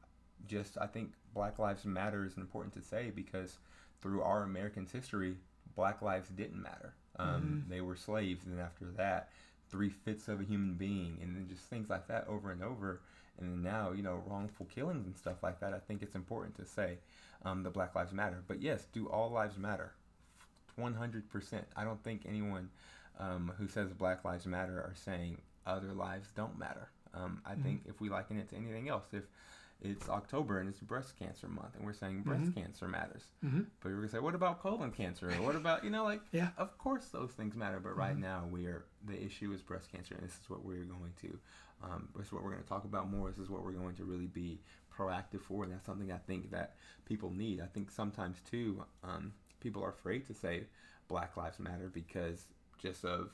just, 0.46 0.76
I 0.80 0.86
think 0.86 1.12
Black 1.34 1.58
Lives 1.58 1.84
Matter 1.84 2.24
is 2.24 2.36
important 2.36 2.74
to 2.74 2.82
say 2.82 3.10
because 3.14 3.58
through 4.00 4.22
our 4.22 4.42
American's 4.42 4.92
history, 4.92 5.36
Black 5.76 6.02
lives 6.02 6.28
didn't 6.28 6.60
matter. 6.62 6.94
Um, 7.18 7.64
They 7.68 7.80
were 7.80 7.96
slaves, 7.96 8.44
and 8.44 8.58
then 8.58 8.64
after 8.64 8.86
that, 8.96 9.30
three 9.70 9.88
fifths 9.88 10.28
of 10.28 10.40
a 10.40 10.44
human 10.44 10.74
being, 10.74 11.18
and 11.22 11.34
then 11.34 11.48
just 11.48 11.64
things 11.64 11.88
like 11.88 12.06
that 12.08 12.26
over 12.28 12.50
and 12.50 12.62
over. 12.62 13.00
And 13.40 13.62
now, 13.62 13.92
you 13.92 14.02
know, 14.02 14.22
wrongful 14.26 14.66
killings 14.66 15.06
and 15.06 15.16
stuff 15.16 15.42
like 15.42 15.58
that. 15.60 15.72
I 15.74 15.78
think 15.78 16.02
it's 16.02 16.14
important 16.14 16.54
to 16.56 16.64
say 16.64 16.98
um, 17.44 17.62
that 17.62 17.72
Black 17.72 17.94
Lives 17.94 18.12
Matter. 18.12 18.42
But 18.46 18.60
yes, 18.62 18.86
do 18.92 19.06
all 19.08 19.30
lives 19.30 19.56
matter? 19.58 19.92
100%. 20.78 21.62
I 21.76 21.84
don't 21.84 22.02
think 22.02 22.22
anyone 22.28 22.70
um, 23.18 23.52
who 23.58 23.68
says 23.68 23.92
Black 23.92 24.24
Lives 24.24 24.46
Matter 24.46 24.78
are 24.78 24.94
saying 24.94 25.38
other 25.66 25.92
lives 25.92 26.28
don't 26.34 26.58
matter. 26.58 26.88
Um, 27.14 27.40
I 27.46 27.54
think 27.54 27.82
if 27.86 28.00
we 28.00 28.08
liken 28.08 28.38
it 28.38 28.48
to 28.50 28.56
anything 28.56 28.88
else, 28.88 29.04
if 29.12 29.22
it's 29.80 30.08
October 30.08 30.58
and 30.58 30.68
it's 30.68 30.80
breast 30.80 31.16
cancer 31.16 31.46
month 31.46 31.76
and 31.76 31.84
we're 31.86 31.92
saying 31.92 32.22
breast 32.22 32.52
cancer 32.56 32.88
matters, 32.88 33.22
Mm-hmm. 33.44 33.60
but 33.80 33.90
we're 33.92 33.96
gonna 33.98 34.08
say, 34.08 34.18
what 34.18 34.34
about 34.34 34.60
colon 34.60 34.90
cancer? 34.90 35.28
Or 35.30 35.34
what 35.42 35.54
about, 35.54 35.84
you 35.84 35.90
know, 35.90 36.02
like, 36.02 36.20
Yeah. 36.32 36.48
of 36.58 36.76
course 36.78 37.06
those 37.06 37.30
things 37.30 37.54
matter. 37.54 37.78
But 37.78 37.96
right 37.96 38.18
now, 38.18 38.48
we 38.50 38.66
are 38.66 38.84
the 39.06 39.22
issue 39.22 39.52
is 39.52 39.62
breast 39.62 39.92
cancer, 39.92 40.14
and 40.16 40.24
this 40.26 40.32
is 40.42 40.50
what 40.50 40.64
we're 40.64 40.84
going 40.84 41.12
to, 41.22 41.38
um, 41.84 42.08
this 42.16 42.26
is 42.26 42.32
what 42.32 42.42
we're 42.42 42.50
going 42.50 42.62
to 42.62 42.68
talk 42.68 42.84
about 42.84 43.08
more. 43.10 43.30
This 43.30 43.38
is 43.38 43.48
what 43.50 43.62
we're 43.64 43.72
going 43.72 43.94
to 43.96 44.04
really 44.04 44.26
be 44.26 44.58
proactive 44.96 45.40
for, 45.42 45.64
and 45.64 45.72
that's 45.72 45.84
something 45.86 46.10
I 46.12 46.18
think 46.18 46.50
that 46.50 46.74
people 47.04 47.30
need. 47.30 47.60
I 47.60 47.66
think 47.66 47.90
sometimes 47.90 48.38
too, 48.48 48.84
um, 49.02 49.32
people 49.60 49.82
are 49.82 49.90
afraid 49.90 50.26
to 50.26 50.34
say 50.34 50.64
Black 51.08 51.36
Lives 51.36 51.58
Matter 51.58 51.90
because 51.92 52.44
just 52.78 53.04
of 53.04 53.30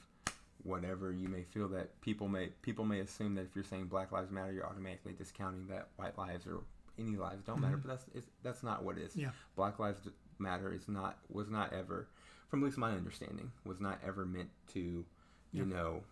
whatever 0.62 1.10
you 1.12 1.26
may 1.28 1.42
feel 1.42 1.68
that 1.68 1.98
people 2.02 2.28
may 2.28 2.48
people 2.62 2.84
may 2.84 3.00
assume 3.00 3.34
that 3.34 3.42
if 3.42 3.54
you're 3.54 3.64
saying 3.64 3.86
Black 3.86 4.12
Lives 4.12 4.30
Matter, 4.30 4.52
you're 4.52 4.66
automatically 4.66 5.12
discounting 5.12 5.66
that 5.68 5.88
white 5.96 6.16
lives 6.18 6.46
or 6.46 6.60
any 6.98 7.16
lives 7.16 7.44
don't 7.44 7.60
matter. 7.60 7.76
But 7.78 7.88
that's 7.88 8.04
it's, 8.14 8.26
that's 8.42 8.62
not 8.62 8.84
what 8.84 8.98
it 8.98 9.02
is. 9.04 9.16
Yeah. 9.16 9.30
Black 9.56 9.78
Lives 9.78 10.00
Matter 10.38 10.72
is 10.72 10.88
not 10.88 11.18
was 11.30 11.48
not 11.50 11.72
ever, 11.72 12.08
from 12.48 12.62
at 12.62 12.66
least 12.66 12.78
my 12.78 12.92
understanding, 12.92 13.50
was 13.64 13.80
not 13.80 13.98
ever 14.06 14.24
meant 14.26 14.50
to, 14.74 14.80
you 14.80 15.04
Yeah. 15.52 15.64
know, 15.64 16.02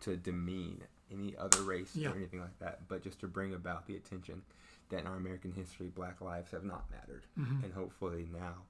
to 0.00 0.16
demean 0.16 0.82
any 1.14 1.36
other 1.36 1.62
race 1.62 1.94
Yeah. 1.96 2.10
or 2.12 2.16
anything 2.16 2.40
like 2.40 2.58
that, 2.58 2.86
but 2.88 3.02
just 3.02 3.20
to 3.20 3.28
bring 3.28 3.54
about 3.54 3.86
the 3.86 3.96
attention 3.96 4.42
that 4.90 5.00
in 5.00 5.06
our 5.06 5.16
American 5.16 5.52
history, 5.52 5.88
Black 5.88 6.20
lives 6.20 6.50
have 6.52 6.64
not 6.64 6.90
mattered, 6.90 7.26
Mhm. 7.38 7.64
and 7.64 7.72
hopefully 7.72 8.28
now, 8.32 8.64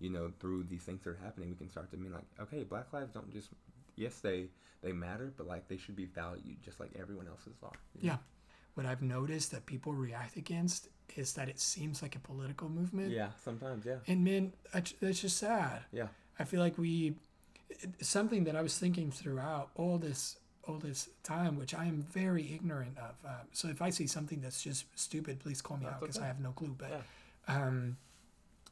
you 0.00 0.10
know, 0.10 0.32
through 0.40 0.64
these 0.64 0.82
things 0.82 1.02
that 1.04 1.10
are 1.10 1.16
happening, 1.16 1.50
we 1.50 1.56
can 1.56 1.68
start 1.68 1.90
to 1.90 1.96
mean 1.96 2.12
like, 2.12 2.26
okay, 2.40 2.64
Black 2.64 2.92
lives 2.92 3.12
don't 3.12 3.30
just 3.30 3.50
yes 3.96 4.20
they 4.20 4.48
they 4.82 4.92
matter, 4.92 5.32
but 5.36 5.46
like 5.46 5.68
they 5.68 5.76
should 5.76 5.94
be 5.96 6.06
valued 6.06 6.62
just 6.62 6.80
like 6.80 6.90
everyone 6.96 7.28
else's 7.28 7.62
are. 7.62 7.70
you 7.94 8.08
know? 8.08 8.14
Yeah. 8.14 8.18
What 8.74 8.86
I've 8.86 9.02
noticed 9.02 9.50
that 9.50 9.66
people 9.66 9.92
react 9.92 10.36
against 10.36 10.88
is 11.16 11.34
that 11.34 11.48
it 11.50 11.60
seems 11.60 12.00
like 12.02 12.16
a 12.16 12.20
political 12.20 12.68
movement. 12.70 13.10
Yeah. 13.10 13.32
Sometimes. 13.34 13.84
Yeah. 13.84 13.98
And 14.06 14.24
man, 14.24 14.52
that's 14.72 15.20
just 15.20 15.36
sad. 15.36 15.84
Yeah. 15.92 16.08
I 16.38 16.44
feel 16.44 16.60
like 16.60 16.78
we 16.78 17.16
something 18.00 18.44
that 18.44 18.56
I 18.56 18.62
was 18.62 18.78
thinking 18.78 19.10
throughout 19.10 19.70
all 19.74 19.98
this 19.98 20.38
all 20.70 20.78
this 20.78 21.08
time, 21.22 21.58
which 21.58 21.74
I 21.74 21.86
am 21.86 22.02
very 22.02 22.52
ignorant 22.54 22.96
of. 22.98 23.14
Um, 23.24 23.46
so 23.52 23.68
if 23.68 23.82
I 23.82 23.90
see 23.90 24.06
something 24.06 24.40
that's 24.40 24.62
just 24.62 24.84
stupid, 24.98 25.40
please 25.40 25.60
call 25.60 25.76
me 25.76 25.84
That's 25.84 25.94
out 25.94 26.00
because 26.00 26.16
okay. 26.16 26.24
I 26.24 26.28
have 26.28 26.40
no 26.40 26.52
clue. 26.52 26.74
But 26.78 26.90
Yeah. 26.90 27.02
um, 27.66 27.96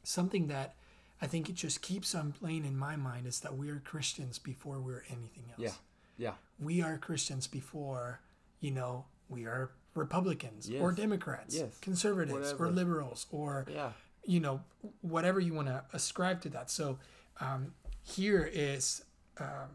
something 0.03 0.47
that 0.47 0.75
I 1.21 1.27
think 1.27 1.49
it 1.49 1.55
just 1.55 1.81
keeps 1.81 2.15
on 2.15 2.31
playing 2.31 2.65
in 2.65 2.77
my 2.77 2.95
mind 2.95 3.27
is 3.27 3.41
that 3.41 3.55
we 3.57 3.69
are 3.69 3.79
Christians 3.79 4.39
before 4.39 4.79
we're 4.79 5.03
anything 5.09 5.43
else. 5.51 5.59
Yeah. 5.59 5.71
Yeah. 6.17 6.33
We 6.59 6.81
are 6.81 6.97
Christians 6.97 7.47
before, 7.47 8.21
you 8.61 8.71
know, 8.71 9.05
we 9.27 9.45
are 9.45 9.71
Republicans 9.95 10.69
or 10.79 10.91
Democrats, 10.93 11.55
Yes. 11.55 11.77
conservatives 11.81 12.53
or 12.53 12.69
liberals 12.71 13.25
or 13.31 13.65
Yeah. 13.69 13.91
you 14.23 14.39
know 14.39 14.61
whatever 15.01 15.39
you 15.39 15.53
want 15.53 15.67
to 15.67 15.83
ascribe 15.93 16.41
to 16.41 16.49
that 16.49 16.69
so 16.69 16.99
um, 17.41 17.73
here 18.03 18.49
is 18.53 19.03
um, 19.39 19.69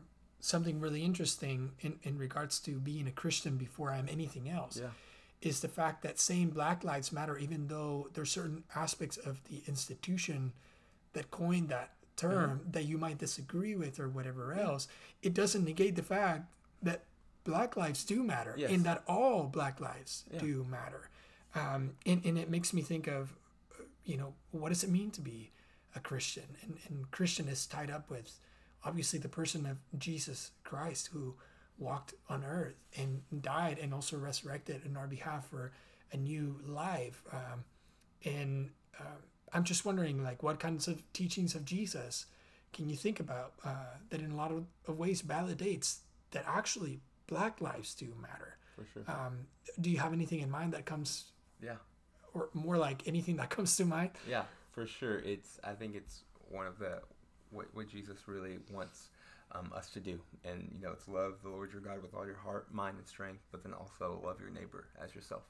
something 0.44 0.78
really 0.80 1.02
interesting 1.02 1.72
in, 1.80 1.98
in 2.02 2.18
regards 2.18 2.58
to 2.60 2.72
being 2.72 3.06
a 3.06 3.10
christian 3.10 3.56
before 3.56 3.90
i'm 3.90 4.08
anything 4.10 4.48
else 4.48 4.76
Yeah. 4.78 4.88
is 5.40 5.60
the 5.60 5.68
fact 5.68 6.02
that 6.02 6.18
saying 6.20 6.50
black 6.50 6.84
lives 6.84 7.12
matter 7.12 7.36
even 7.38 7.68
though 7.68 8.08
there's 8.14 8.30
certain 8.30 8.64
aspects 8.74 9.16
of 9.16 9.42
the 9.50 9.62
institution 9.66 10.52
that 11.14 11.30
coined 11.30 11.68
that 11.70 11.90
term 12.16 12.50
Mm-hmm. 12.60 12.70
that 12.72 12.84
you 12.84 12.98
might 12.98 13.18
disagree 13.18 13.74
with 13.74 13.98
or 13.98 14.08
whatever 14.08 14.52
else 14.54 14.86
it 15.22 15.32
doesn't 15.34 15.64
negate 15.64 15.96
the 15.96 16.02
fact 16.02 16.42
that 16.82 17.00
black 17.44 17.76
lives 17.76 18.04
do 18.04 18.22
matter 18.22 18.54
Yes. 18.56 18.70
and 18.70 18.84
that 18.84 19.02
all 19.08 19.44
black 19.44 19.80
lives 19.80 20.24
Yeah. 20.32 20.40
do 20.40 20.66
matter 20.70 21.08
um, 21.54 21.92
and, 22.04 22.24
and 22.24 22.36
it 22.38 22.50
makes 22.50 22.72
me 22.72 22.82
think 22.82 23.06
of 23.06 23.32
you 24.04 24.16
know 24.18 24.34
what 24.50 24.68
does 24.68 24.84
it 24.84 24.90
mean 24.90 25.10
to 25.12 25.20
be 25.22 25.50
a 25.96 26.00
christian 26.00 26.48
and, 26.62 26.76
and 26.88 27.10
christian 27.10 27.48
is 27.48 27.64
tied 27.66 27.90
up 27.90 28.10
with 28.10 28.38
obviously 28.84 29.18
the 29.18 29.28
person 29.28 29.66
of 29.66 29.76
jesus 29.98 30.50
christ 30.64 31.08
who 31.12 31.34
walked 31.78 32.14
on 32.28 32.44
earth 32.44 32.76
and 32.96 33.22
died 33.42 33.78
and 33.80 33.92
also 33.92 34.16
resurrected 34.16 34.82
in 34.84 34.96
our 34.96 35.06
behalf 35.06 35.46
for 35.48 35.72
a 36.12 36.16
new 36.16 36.60
life 36.66 37.22
um, 37.32 37.64
and 38.24 38.70
um, 39.00 39.06
i'm 39.52 39.64
just 39.64 39.84
wondering 39.84 40.22
like 40.22 40.42
what 40.42 40.58
kinds 40.60 40.86
of 40.88 41.02
teachings 41.12 41.54
of 41.54 41.64
jesus 41.64 42.26
can 42.72 42.88
you 42.88 42.96
think 42.96 43.20
about 43.20 43.52
uh, 43.64 43.94
that 44.10 44.20
in 44.20 44.32
a 44.32 44.36
lot 44.36 44.50
of, 44.50 44.64
of 44.86 44.98
ways 44.98 45.22
validates 45.22 45.98
that 46.32 46.44
actually 46.46 47.00
black 47.26 47.60
lives 47.60 47.94
do 47.94 48.12
matter 48.20 48.56
For 48.76 48.84
sure. 48.92 49.04
um, 49.08 49.46
do 49.80 49.90
you 49.90 49.98
have 49.98 50.12
anything 50.12 50.40
in 50.40 50.50
mind 50.50 50.72
that 50.74 50.84
comes 50.84 51.26
yeah. 51.62 51.76
or 52.34 52.48
more 52.52 52.76
like 52.76 53.02
anything 53.06 53.36
that 53.36 53.50
comes 53.50 53.76
to 53.76 53.84
mind 53.84 54.10
Yeah, 54.28 54.44
for 54.72 54.86
sure. 54.86 55.18
It's 55.18 55.58
I 55.64 55.72
think 55.72 55.94
it's 55.94 56.22
one 56.50 56.66
of 56.66 56.78
the 56.78 57.00
what, 57.54 57.66
what 57.72 57.88
Jesus 57.88 58.18
really 58.26 58.58
wants 58.72 59.08
um, 59.52 59.72
us 59.74 59.90
to 59.90 60.00
do, 60.00 60.18
and 60.44 60.70
you 60.74 60.80
know, 60.84 60.92
it's 60.92 61.06
love 61.08 61.34
the 61.42 61.48
Lord 61.48 61.72
your 61.72 61.80
God 61.80 62.02
with 62.02 62.14
all 62.14 62.26
your 62.26 62.36
heart, 62.36 62.72
mind, 62.72 62.98
and 62.98 63.06
strength, 63.06 63.42
but 63.52 63.62
then 63.62 63.72
also 63.72 64.20
love 64.24 64.40
your 64.40 64.50
neighbor 64.50 64.88
as 65.02 65.14
yourself. 65.14 65.42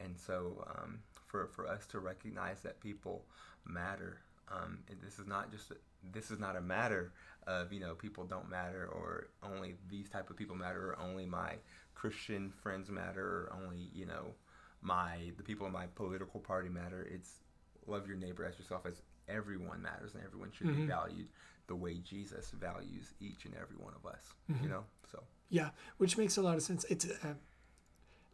And 0.00 0.16
so, 0.18 0.64
um, 0.76 1.00
for 1.26 1.48
for 1.48 1.66
us 1.66 1.86
to 1.86 1.98
recognize 1.98 2.60
that 2.60 2.80
people 2.80 3.24
matter, 3.66 4.20
um, 4.50 4.78
this 5.02 5.18
is 5.18 5.26
not 5.26 5.50
just 5.50 5.70
a, 5.70 5.76
this 6.12 6.30
is 6.30 6.38
not 6.38 6.56
a 6.56 6.60
matter 6.60 7.12
of 7.46 7.72
you 7.72 7.80
know 7.80 7.94
people 7.94 8.24
don't 8.24 8.48
matter 8.48 8.88
or 8.92 9.28
only 9.42 9.74
these 9.90 10.08
type 10.08 10.30
of 10.30 10.36
people 10.36 10.56
matter 10.56 10.92
or 10.92 10.98
only 11.00 11.26
my 11.26 11.54
Christian 11.94 12.52
friends 12.62 12.90
matter 12.90 13.24
or 13.50 13.52
only 13.62 13.90
you 13.92 14.06
know 14.06 14.34
my 14.80 15.32
the 15.36 15.42
people 15.42 15.66
in 15.66 15.72
my 15.72 15.86
political 15.94 16.40
party 16.40 16.68
matter. 16.68 17.08
It's 17.10 17.40
love 17.86 18.06
your 18.06 18.16
neighbor 18.16 18.44
as 18.44 18.58
yourself 18.58 18.86
as 18.86 19.02
everyone 19.28 19.82
matters 19.82 20.14
and 20.14 20.22
everyone 20.24 20.50
should 20.52 20.66
be 20.68 20.82
Mhm. 20.82 20.86
valued 20.88 21.28
the 21.66 21.76
way 21.76 21.98
Jesus 21.98 22.50
values 22.50 23.14
each 23.20 23.44
and 23.44 23.54
every 23.54 23.76
one 23.76 23.94
of 23.94 24.04
us. 24.04 24.34
Mhm. 24.50 24.62
You 24.62 24.68
know, 24.68 24.86
so 25.10 25.24
Yeah, 25.48 25.70
which 25.98 26.16
makes 26.16 26.36
a 26.36 26.42
lot 26.42 26.56
of 26.56 26.62
sense. 26.62 26.84
It's 26.84 27.04
uh, 27.06 27.34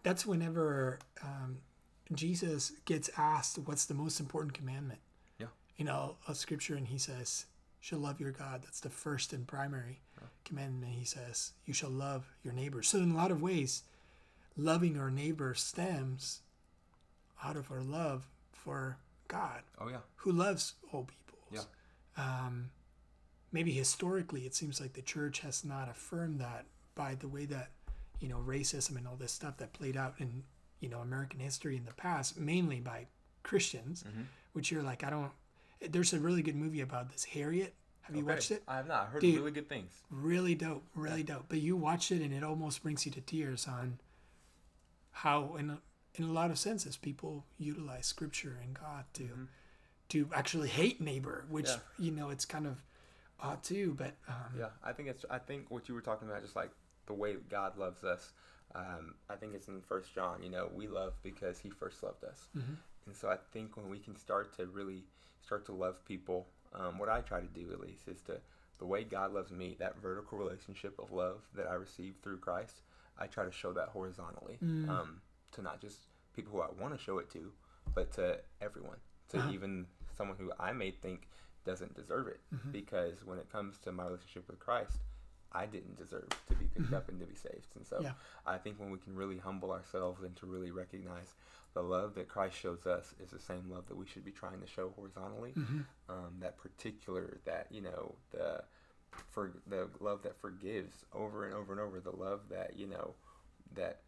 that's 0.03 0.25
whenever 0.25 0.99
um, 1.23 1.61
Jesus 2.13 2.71
gets 2.85 3.11
asked, 3.19 3.59
"What's 3.59 3.87
the 3.87 3.95
most 3.95 4.21
important 4.21 4.55
commandment?" 4.55 5.01
Yeah. 5.39 5.49
you 5.77 5.85
know, 5.85 6.17
of 6.27 6.37
Scripture, 6.37 6.75
and 6.77 6.87
he 6.89 6.99
says, 6.99 7.47
"Shall 7.81 7.99
love 7.99 8.21
your 8.21 8.33
God." 8.33 8.63
That's 8.63 8.81
the 8.81 8.91
first 8.91 9.33
and 9.33 9.47
primary 9.47 10.01
Yeah. 10.21 10.29
commandment. 10.45 10.95
He 10.95 11.05
says, 11.05 11.53
"You 11.67 11.75
shall 11.75 11.91
love 11.91 12.33
your 12.43 12.53
neighbor." 12.55 12.83
So, 12.83 12.99
in 13.01 13.11
a 13.11 13.17
lot 13.17 13.31
of 13.31 13.43
ways, 13.43 13.83
loving 14.57 14.97
our 14.99 15.11
neighbor 15.11 15.55
stems 15.55 16.41
out 17.43 17.57
of 17.57 17.71
our 17.71 17.83
love 17.83 18.29
for 18.53 18.99
God, 19.29 19.63
oh 19.81 19.89
yeah, 19.89 19.99
who 20.17 20.33
loves 20.33 20.75
all 20.93 21.05
peoples. 21.05 21.67
Yeah. 22.17 22.23
Um, 22.47 22.71
maybe 23.53 23.73
historically, 23.73 24.43
it 24.47 24.55
seems 24.55 24.81
like 24.81 24.95
the 24.95 25.03
church 25.03 25.41
has 25.41 25.65
not 25.65 25.89
affirmed 25.89 26.41
that 26.41 26.67
by 26.95 27.15
the 27.15 27.29
way 27.29 27.45
that 27.47 27.71
you 28.21 28.29
know 28.29 28.39
racism 28.45 28.97
and 28.97 29.07
all 29.07 29.17
this 29.17 29.33
stuff 29.33 29.59
that 29.59 29.73
played 29.73 29.97
out 29.97 30.15
in 30.19 30.43
you 30.81 30.89
know 30.89 30.99
American 31.01 31.41
history 31.41 31.77
in 31.77 31.85
the 31.85 31.95
past, 31.95 32.39
mainly 32.39 32.81
by 32.81 33.07
Christians. 33.43 34.03
Mhm. 34.05 34.25
Which 34.55 34.71
you're 34.73 34.83
like, 34.83 35.05
I 35.05 35.11
don't. 35.11 35.31
There's 35.81 36.13
a 36.13 36.19
really 36.19 36.43
good 36.43 36.57
movie 36.57 36.81
about 36.81 37.11
this. 37.13 37.23
Harriet. 37.25 37.75
Have 38.01 38.17
you 38.17 38.23
Okay. 38.25 38.33
watched 38.35 38.51
it? 38.51 38.63
I 38.67 38.77
have 38.77 38.89
not 38.89 39.03
I 39.03 39.11
heard 39.11 39.21
Dude. 39.21 39.37
really 39.37 39.51
good 39.53 39.69
things. 39.69 39.93
Really 40.11 40.55
dope. 40.55 40.85
Really 40.95 41.23
dope. 41.23 41.45
But 41.49 41.61
you 41.61 41.77
watch 41.77 42.11
it 42.11 42.23
and 42.23 42.33
it 42.33 42.43
almost 42.43 42.83
brings 42.83 43.05
you 43.05 43.13
to 43.13 43.21
tears 43.21 43.69
on 43.69 44.01
how, 45.11 45.57
in 45.57 45.71
a, 45.71 45.79
in 46.15 46.25
a 46.25 46.33
lot 46.33 46.51
of 46.51 46.59
senses, 46.59 46.97
people 46.97 47.45
utilize 47.59 48.07
Scripture 48.07 48.59
and 48.63 48.75
God 48.75 49.05
to 49.15 49.25
Mhm. 49.25 49.49
to 50.09 50.31
actually 50.33 50.69
hate 50.69 51.01
neighbor, 51.03 51.45
which 51.51 51.69
Yeah. 51.69 51.81
you 51.99 52.11
know 52.11 52.31
it's 52.31 52.47
kind 52.47 52.67
of 52.67 52.83
odd 53.41 53.63
too. 53.63 53.95
But 53.95 54.15
um, 54.27 54.55
Yeah, 54.59 54.71
I 54.83 54.93
think 54.95 55.09
it's. 55.09 55.25
I 55.31 55.39
think 55.39 55.71
what 55.71 55.89
you 55.89 55.95
were 55.95 56.01
talking 56.01 56.29
about, 56.29 56.41
just 56.43 56.57
like 56.57 56.71
the 57.07 57.13
way 57.15 57.37
God 57.37 57.77
loves 57.77 58.03
us. 58.05 58.33
Um, 58.75 59.15
I 59.29 59.37
think 59.37 59.55
it's 59.55 59.69
in 59.69 59.81
First 59.83 60.13
John. 60.15 60.43
You 60.43 60.51
know, 60.51 60.69
we 60.75 60.89
love 60.89 61.15
because 61.23 61.59
He 61.61 61.71
first 61.71 62.03
loved 62.03 62.25
us, 62.25 62.49
Mhm. 62.57 62.77
and 63.07 63.17
so 63.17 63.29
I 63.31 63.37
think 63.37 63.77
when 63.77 63.89
we 63.89 63.99
can 63.99 64.17
start 64.17 64.53
to 64.55 64.67
really 64.67 65.07
start 65.43 65.65
to 65.67 65.73
love 65.73 66.05
people, 66.05 66.49
um, 66.75 66.99
what 66.99 67.09
I 67.09 67.21
try 67.23 67.41
to 67.41 67.47
do 67.47 67.73
at 67.73 67.81
least 67.81 68.09
is 68.09 68.21
to 68.23 68.41
the 68.79 68.87
way 68.87 69.05
God 69.05 69.33
loves 69.33 69.51
me, 69.51 69.75
that 69.79 69.97
vertical 69.97 70.39
relationship 70.39 70.99
of 70.99 71.11
love 71.13 71.43
that 71.55 71.67
I 71.67 71.75
received 71.75 72.23
through 72.23 72.39
Christ. 72.39 72.83
I 73.19 73.27
try 73.27 73.45
to 73.45 73.51
show 73.53 73.73
that 73.73 73.89
horizontally 73.91 74.59
Mm. 74.63 74.89
um, 74.89 75.23
to 75.53 75.63
not 75.63 75.81
just 75.81 76.07
people 76.35 76.53
who 76.53 76.61
I 76.61 76.69
want 76.81 76.97
to 76.97 77.03
show 77.03 77.19
it 77.19 77.31
to, 77.31 77.53
but 77.95 78.13
to 78.13 78.41
everyone, 78.61 78.99
to 79.31 79.39
Uh-huh. 79.39 79.51
even 79.53 79.87
someone 80.17 80.37
who 80.37 80.53
I 80.59 80.73
may 80.73 80.91
think 80.91 81.29
doesn't 81.65 81.95
deserve 81.95 82.29
it. 82.29 82.41
Mhm. 82.53 82.73
Because 82.73 83.25
when 83.25 83.39
it 83.39 83.51
comes 83.51 83.79
to 83.81 83.93
my 83.93 84.05
relationship 84.05 84.49
with 84.49 84.59
Christ, 84.59 85.01
I 85.53 85.65
didn't 85.67 85.97
deserve 85.97 86.29
to 86.47 86.55
be 86.55 86.67
picked 86.69 86.91
Mhm. 86.91 86.93
up 86.95 87.09
and 87.09 87.19
to 87.21 87.27
be 87.27 87.35
saved. 87.35 87.75
And 87.77 87.87
so 87.87 88.01
Yeah. 88.01 88.15
I 88.45 88.59
think 88.59 88.79
when 88.79 88.91
we 88.91 88.99
can 88.99 89.17
really 89.17 89.39
humble 89.39 89.73
ourselves 89.73 90.23
and 90.23 90.37
to 90.37 90.47
really 90.47 90.71
recognize 90.71 91.35
the 91.73 91.83
love 91.83 92.15
that 92.15 92.29
Christ 92.29 92.57
shows 92.57 92.87
us 92.87 93.15
is 93.19 93.31
the 93.31 93.39
same 93.41 93.71
love 93.71 93.87
that 93.89 93.97
we 93.97 94.07
should 94.07 94.25
be 94.25 94.33
trying 94.33 94.61
to 94.61 94.67
show 94.67 94.91
horizontally. 94.91 95.55
Mhm. 95.55 95.87
Um, 96.09 96.41
that 96.41 96.59
particular, 96.59 97.39
that, 97.45 97.71
you 97.73 97.81
know, 97.81 98.17
the 98.31 98.65
for 99.31 99.55
the 99.67 99.91
love 100.01 100.23
that 100.23 100.37
forgives 100.37 101.07
over 101.13 101.47
and 101.47 101.55
over 101.55 101.73
and 101.73 101.81
over, 101.81 101.99
the 101.99 102.15
love 102.15 102.51
that, 102.51 102.77
you 102.77 102.87
know, 102.87 103.15
that 103.73 104.03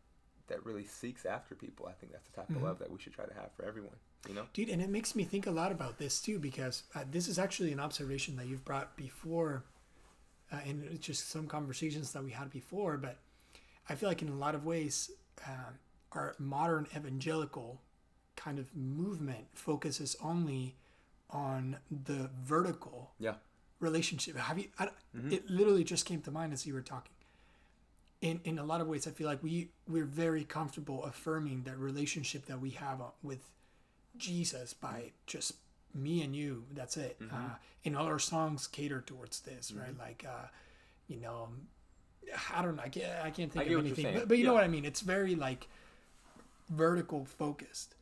that 0.50 0.64
really 0.66 0.85
seeks 0.85 1.25
after 1.25 1.54
people. 1.54 1.87
I 1.87 1.92
think 1.92 2.12
that's 2.12 2.28
the 2.28 2.37
type 2.37 2.49
Mhm. 2.50 2.57
of 2.57 2.62
love 2.62 2.78
that 2.80 2.90
we 2.90 2.99
should 2.99 3.14
try 3.14 3.25
to 3.25 3.35
have 3.35 3.50
for 3.52 3.64
everyone. 3.64 3.97
You 4.28 4.35
know? 4.35 4.47
dude, 4.52 4.69
and 4.69 4.83
it 4.83 4.90
makes 4.90 5.14
me 5.14 5.25
think 5.25 5.47
a 5.47 5.50
lot 5.50 5.73
about 5.73 5.97
this 5.97 6.21
too 6.21 6.38
because 6.38 6.83
uh, 6.95 7.04
this 7.11 7.26
is 7.26 7.38
actually 7.38 7.73
an 7.73 7.80
observation 7.80 8.37
that 8.37 8.47
you've 8.49 8.66
brought 8.66 8.95
before, 8.95 9.64
uh, 10.52 10.61
and 10.66 10.85
it's 10.85 11.07
just 11.07 11.30
some 11.30 11.47
conversations 11.47 12.12
that 12.12 12.23
we 12.23 12.33
had 12.33 12.50
before. 12.50 12.99
But 12.99 13.16
I 13.88 13.95
feel 13.95 14.11
like 14.11 14.21
in 14.21 14.28
a 14.28 14.35
lot 14.37 14.54
of 14.54 14.66
ways, 14.66 15.11
um, 15.47 15.78
our 16.12 16.35
modern 16.38 16.87
evangelical 16.95 17.80
kind 18.37 18.59
of 18.59 18.76
movement 18.76 19.47
focuses 19.54 20.16
only 20.23 20.76
on 21.30 21.78
the 21.90 22.28
vertical 22.42 23.14
Yeah. 23.19 23.37
relationship. 23.78 24.37
Have 24.37 24.59
you? 24.59 24.69
I, 24.78 24.90
Mhm. 25.16 25.33
It 25.33 25.49
literally 25.49 25.85
just 25.85 26.04
came 26.04 26.21
to 26.23 26.30
mind 26.30 26.52
as 26.52 26.66
you 26.66 26.75
were 26.75 26.83
talking. 26.83 27.14
In 28.20 28.40
in 28.44 28.58
a 28.58 28.64
lot 28.64 28.80
of 28.80 28.86
ways, 28.86 29.06
I 29.06 29.10
feel 29.10 29.26
like 29.26 29.42
we 29.42 29.70
we're 29.88 30.04
very 30.04 30.44
comfortable 30.44 31.04
affirming 31.04 31.62
that 31.64 31.78
relationship 31.78 32.46
that 32.46 32.60
we 32.60 32.70
have 32.70 33.00
uh, 33.00 33.06
with 33.22 33.50
Jesus 34.16 34.74
by 34.74 35.12
just 35.26 35.54
me 35.94 36.22
and 36.22 36.36
you. 36.36 36.64
That's 36.72 36.96
it. 36.96 37.16
Uh, 37.20 37.54
and 37.84 37.96
all 37.96 38.06
our 38.06 38.18
songs 38.18 38.66
cater 38.66 39.00
towards 39.00 39.40
this, 39.40 39.72
right? 39.72 39.96
Like, 39.98 40.24
uh, 40.28 40.48
you 41.08 41.16
know, 41.16 41.48
I 42.54 42.62
don't 42.62 42.76
know. 42.76 42.82
I 42.82 42.88
can't. 42.88 43.24
I 43.24 43.30
can't 43.30 43.52
think 43.52 43.66
I 43.68 43.72
of 43.72 43.80
anything. 43.80 44.14
But, 44.14 44.28
but 44.28 44.38
you 44.38 44.44
know 44.44 44.54
what 44.54 44.64
I 44.64 44.68
mean. 44.68 44.84
It's 44.84 45.00
very 45.00 45.34
like 45.34 45.68
vertical 46.68 47.24
focused. 47.24 47.94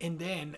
And 0.00 0.18
then 0.18 0.56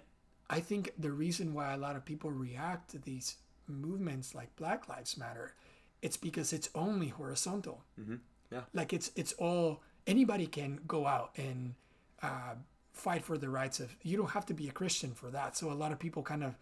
I 0.51 0.61
think 0.61 0.93
the 0.99 1.11
reason 1.13 1.55
why 1.55 1.73
a 1.73 1.77
lot 1.77 1.97
of 1.97 2.05
people 2.05 2.31
react 2.31 2.91
to 2.91 2.99
these 2.99 3.37
movements 3.67 4.35
like 4.35 4.55
Black 4.57 4.89
Lives 4.89 5.17
Matter, 5.17 5.55
it's 6.03 6.17
because 6.17 6.53
it's 6.53 6.69
only 6.75 7.09
horizontal. 7.09 7.85
Mm-hmm. 8.01 8.17
Yeah. 8.51 8.63
Like 8.73 8.93
it's 8.93 9.11
it's 9.17 9.33
all 9.35 9.83
anybody 10.07 10.47
can 10.47 10.81
go 10.87 11.07
out 11.07 11.33
and 11.37 11.75
uh, 12.23 12.55
fight 12.93 13.25
for 13.25 13.39
the 13.39 13.49
rights 13.49 13.81
of. 13.81 13.97
You 14.03 14.17
don't 14.17 14.31
have 14.31 14.47
to 14.47 14.55
be 14.55 14.69
a 14.69 14.73
Christian 14.73 15.13
for 15.13 15.31
that. 15.31 15.57
So 15.57 15.71
a 15.71 15.75
lot 15.75 15.93
of 15.93 15.99
people 15.99 16.23
kind 16.23 16.45
of 16.45 16.55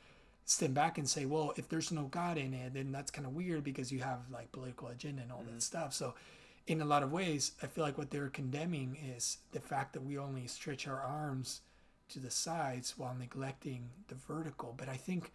stand 0.45 0.75
back 0.75 0.97
and 0.99 1.09
say, 1.09 1.26
well, 1.26 1.52
if 1.57 1.69
there's 1.69 1.90
no 1.90 2.05
God 2.05 2.38
in 2.38 2.55
it, 2.55 2.75
then 2.75 2.93
that's 2.93 3.11
kind 3.11 3.26
of 3.26 3.35
weird 3.35 3.64
because 3.64 3.90
you 3.90 4.00
have 4.00 4.21
like 4.31 4.52
political 4.52 4.88
agenda 4.88 5.23
and 5.23 5.33
all 5.33 5.43
that 5.50 5.62
stuff. 5.62 5.93
So 5.93 6.14
in 6.66 6.81
a 6.81 6.85
lot 6.85 7.02
of 7.02 7.12
ways, 7.12 7.52
I 7.62 7.66
feel 7.66 7.85
like 7.85 7.99
what 7.99 8.11
they're 8.11 8.28
condemning 8.28 8.97
is 9.16 9.38
the 9.52 9.61
fact 9.61 9.93
that 9.95 10.05
we 10.05 10.19
only 10.19 10.47
stretch 10.47 10.87
our 10.87 11.00
arms 11.00 11.62
to 12.11 12.21
the 12.21 12.31
sides 12.31 12.95
while 12.97 13.14
neglecting 13.19 13.90
the 14.09 14.14
vertical. 14.14 14.75
But 14.76 14.88
I 14.88 14.97
think 14.97 15.33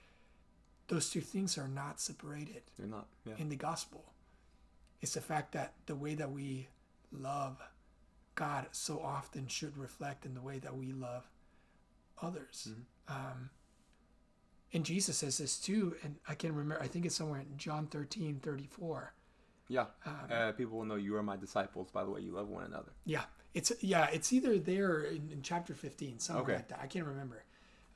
those 0.88 1.10
two 1.10 1.22
things 1.22 1.58
are 1.58 1.68
not 1.68 2.00
separated 2.00 2.64
They're 2.78 2.88
not. 2.88 3.08
Yeah. 3.26 3.34
in 3.38 3.50
the 3.50 3.56
gospel. 3.56 4.06
It's 5.02 5.14
the 5.14 5.22
fact 5.22 5.54
that 5.54 5.74
the 5.86 5.96
way 5.96 6.16
that 6.16 6.32
we 6.32 6.68
love 7.12 7.62
God 8.36 8.68
so 8.72 9.00
often 9.02 9.48
should 9.48 9.78
reflect 9.78 10.26
in 10.26 10.34
the 10.34 10.42
way 10.42 10.60
that 10.60 10.76
we 10.78 10.92
love 10.94 11.30
others. 12.22 12.70
Um, 13.08 13.50
and 14.74 14.86
Jesus 14.86 15.18
says 15.18 15.38
this 15.38 15.58
too, 15.58 15.96
and 16.04 16.16
I 16.28 16.36
can't 16.36 16.54
remember, 16.54 16.82
I 16.82 16.88
think 16.88 17.06
it's 17.06 17.16
somewhere 17.16 17.42
in 17.42 17.58
John 17.58 17.88
13 17.88 18.40
34. 18.42 19.14
Yeah. 19.68 19.86
Um, 20.06 20.14
uh, 20.32 20.52
people 20.54 20.78
will 20.78 20.86
know 20.86 20.96
you 20.96 21.16
are 21.16 21.24
my 21.24 21.36
disciples 21.38 21.90
by 21.92 22.04
the 22.04 22.10
way 22.10 22.22
you 22.22 22.32
love 22.32 22.48
one 22.48 22.64
another. 22.66 22.92
Yeah, 23.06 23.24
it's 23.54 23.72
yeah, 23.82 24.08
it's 24.12 24.32
either 24.34 24.60
there 24.60 25.02
in, 25.04 25.30
in 25.32 25.42
chapter 25.42 25.74
fifteen, 25.74 26.20
somewhere 26.20 26.44
Okay. 26.44 26.54
like 26.56 26.68
that. 26.70 26.80
I 26.82 26.88
can't 26.88 27.06
remember, 27.06 27.44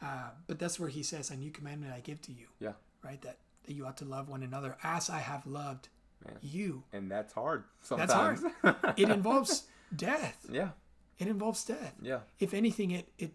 uh, 0.02 0.30
but 0.48 0.58
that's 0.58 0.80
where 0.80 0.88
he 0.88 1.04
says, 1.04 1.32
"A 1.32 1.36
new 1.36 1.52
commandment 1.52 1.92
I 1.94 2.00
give 2.00 2.22
to 2.24 2.32
you." 2.32 2.48
Yeah. 2.60 2.74
right. 3.04 3.22
That 3.24 3.40
that 3.66 3.74
you 3.74 3.86
ought 3.86 3.98
to 3.98 4.06
love 4.06 4.30
one 4.30 4.42
another 4.42 4.78
as 4.84 5.10
I 5.10 5.20
have 5.20 5.46
loved 5.46 5.90
Man. 6.26 6.38
you. 6.42 6.84
And 6.94 7.10
that's 7.12 7.34
hard 7.34 7.64
That's 7.90 8.14
hard. 8.14 8.40
It 8.98 9.10
involves 9.10 9.64
death. 9.96 10.46
yeah. 10.52 10.70
It 11.18 11.28
involves 11.28 11.64
death. 11.64 11.94
Yeah. 12.02 12.20
If 12.40 12.54
anything, 12.54 12.92
it 12.92 13.08
it 13.18 13.32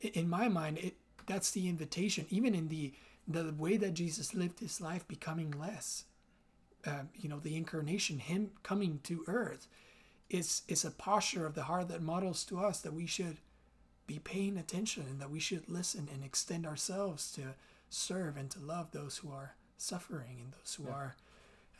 in 0.00 0.28
my 0.28 0.48
mind, 0.48 0.78
it 0.78 0.96
that's 1.26 1.50
the 1.52 1.68
invitation. 1.68 2.26
Even 2.30 2.54
in 2.54 2.68
the 2.68 2.92
the 3.26 3.54
way 3.56 3.76
that 3.78 3.94
Jesus 3.94 4.34
lived 4.34 4.60
his 4.60 4.80
life, 4.80 5.06
becoming 5.08 5.50
less. 5.58 6.04
Uh, 6.86 7.04
you 7.14 7.30
know, 7.30 7.38
the 7.38 7.56
incarnation, 7.56 8.18
him 8.18 8.50
coming 8.62 9.00
to 9.04 9.24
earth, 9.26 9.66
is 10.28 10.62
is 10.68 10.84
a 10.84 10.90
posture 10.90 11.46
of 11.46 11.54
the 11.54 11.62
heart 11.62 11.88
that 11.88 12.02
models 12.02 12.44
to 12.44 12.58
us 12.58 12.80
that 12.80 12.92
we 12.92 13.06
should 13.06 13.38
be 14.06 14.18
paying 14.18 14.58
attention 14.58 15.04
and 15.08 15.18
that 15.20 15.30
we 15.30 15.40
should 15.40 15.66
listen 15.66 16.08
and 16.12 16.22
extend 16.22 16.66
ourselves 16.66 17.32
to 17.32 17.54
serve 17.88 18.36
and 18.36 18.50
to 18.50 18.58
love 18.60 18.90
those 18.90 19.18
who 19.18 19.30
are 19.32 19.54
suffering 19.78 20.36
and 20.42 20.52
those 20.52 20.74
who 20.74 20.86
are, 20.88 21.16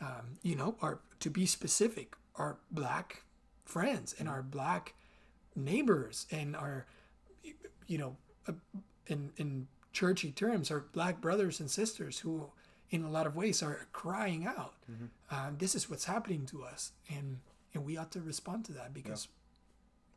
um, 0.01 0.37
you 0.41 0.55
know, 0.55 0.75
are 0.81 0.99
to 1.19 1.29
be 1.29 1.45
specific, 1.45 2.15
our 2.35 2.57
black 2.71 3.23
friends 3.63 4.15
and 4.19 4.27
our 4.29 4.41
black 4.41 4.93
neighbors 5.55 6.25
and 6.31 6.55
our, 6.55 6.85
you 7.87 7.97
know, 7.97 8.17
uh, 8.47 8.53
in 9.07 9.31
in 9.37 9.67
churchy 9.93 10.31
terms, 10.31 10.69
our 10.71 10.81
black 10.91 11.21
brothers 11.21 11.59
and 11.59 11.71
sisters 11.71 12.19
who, 12.19 12.49
in 12.89 13.03
a 13.03 13.09
lot 13.09 13.25
of 13.25 13.35
ways, 13.35 13.63
are 13.63 13.87
crying 13.93 14.45
out. 14.45 14.73
Um, 15.31 15.55
this 15.57 15.73
is 15.73 15.89
what's 15.89 16.05
happening 16.05 16.45
to 16.47 16.63
us, 16.63 16.91
and 17.09 17.39
and 17.73 17.85
we 17.85 17.97
ought 17.97 18.11
to 18.11 18.21
respond 18.21 18.65
to 18.65 18.73
that 18.73 18.93
because 18.93 19.27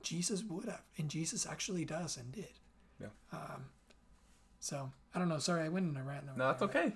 Jesus 0.02 0.42
would 0.44 0.66
have, 0.66 0.82
and 0.96 1.08
Jesus 1.08 1.46
actually 1.46 1.84
does 1.84 2.16
and 2.16 2.32
did. 2.32 2.58
Yeah. 3.00 3.08
Um, 3.32 3.66
so 4.60 4.90
I 5.14 5.18
don't 5.18 5.28
know. 5.28 5.38
Sorry, 5.38 5.64
I 5.64 5.68
went 5.68 5.88
in 5.88 5.96
a 5.96 6.04
rant. 6.04 6.26
No, 6.36 6.46
that's 6.48 6.62
okay. 6.62 6.92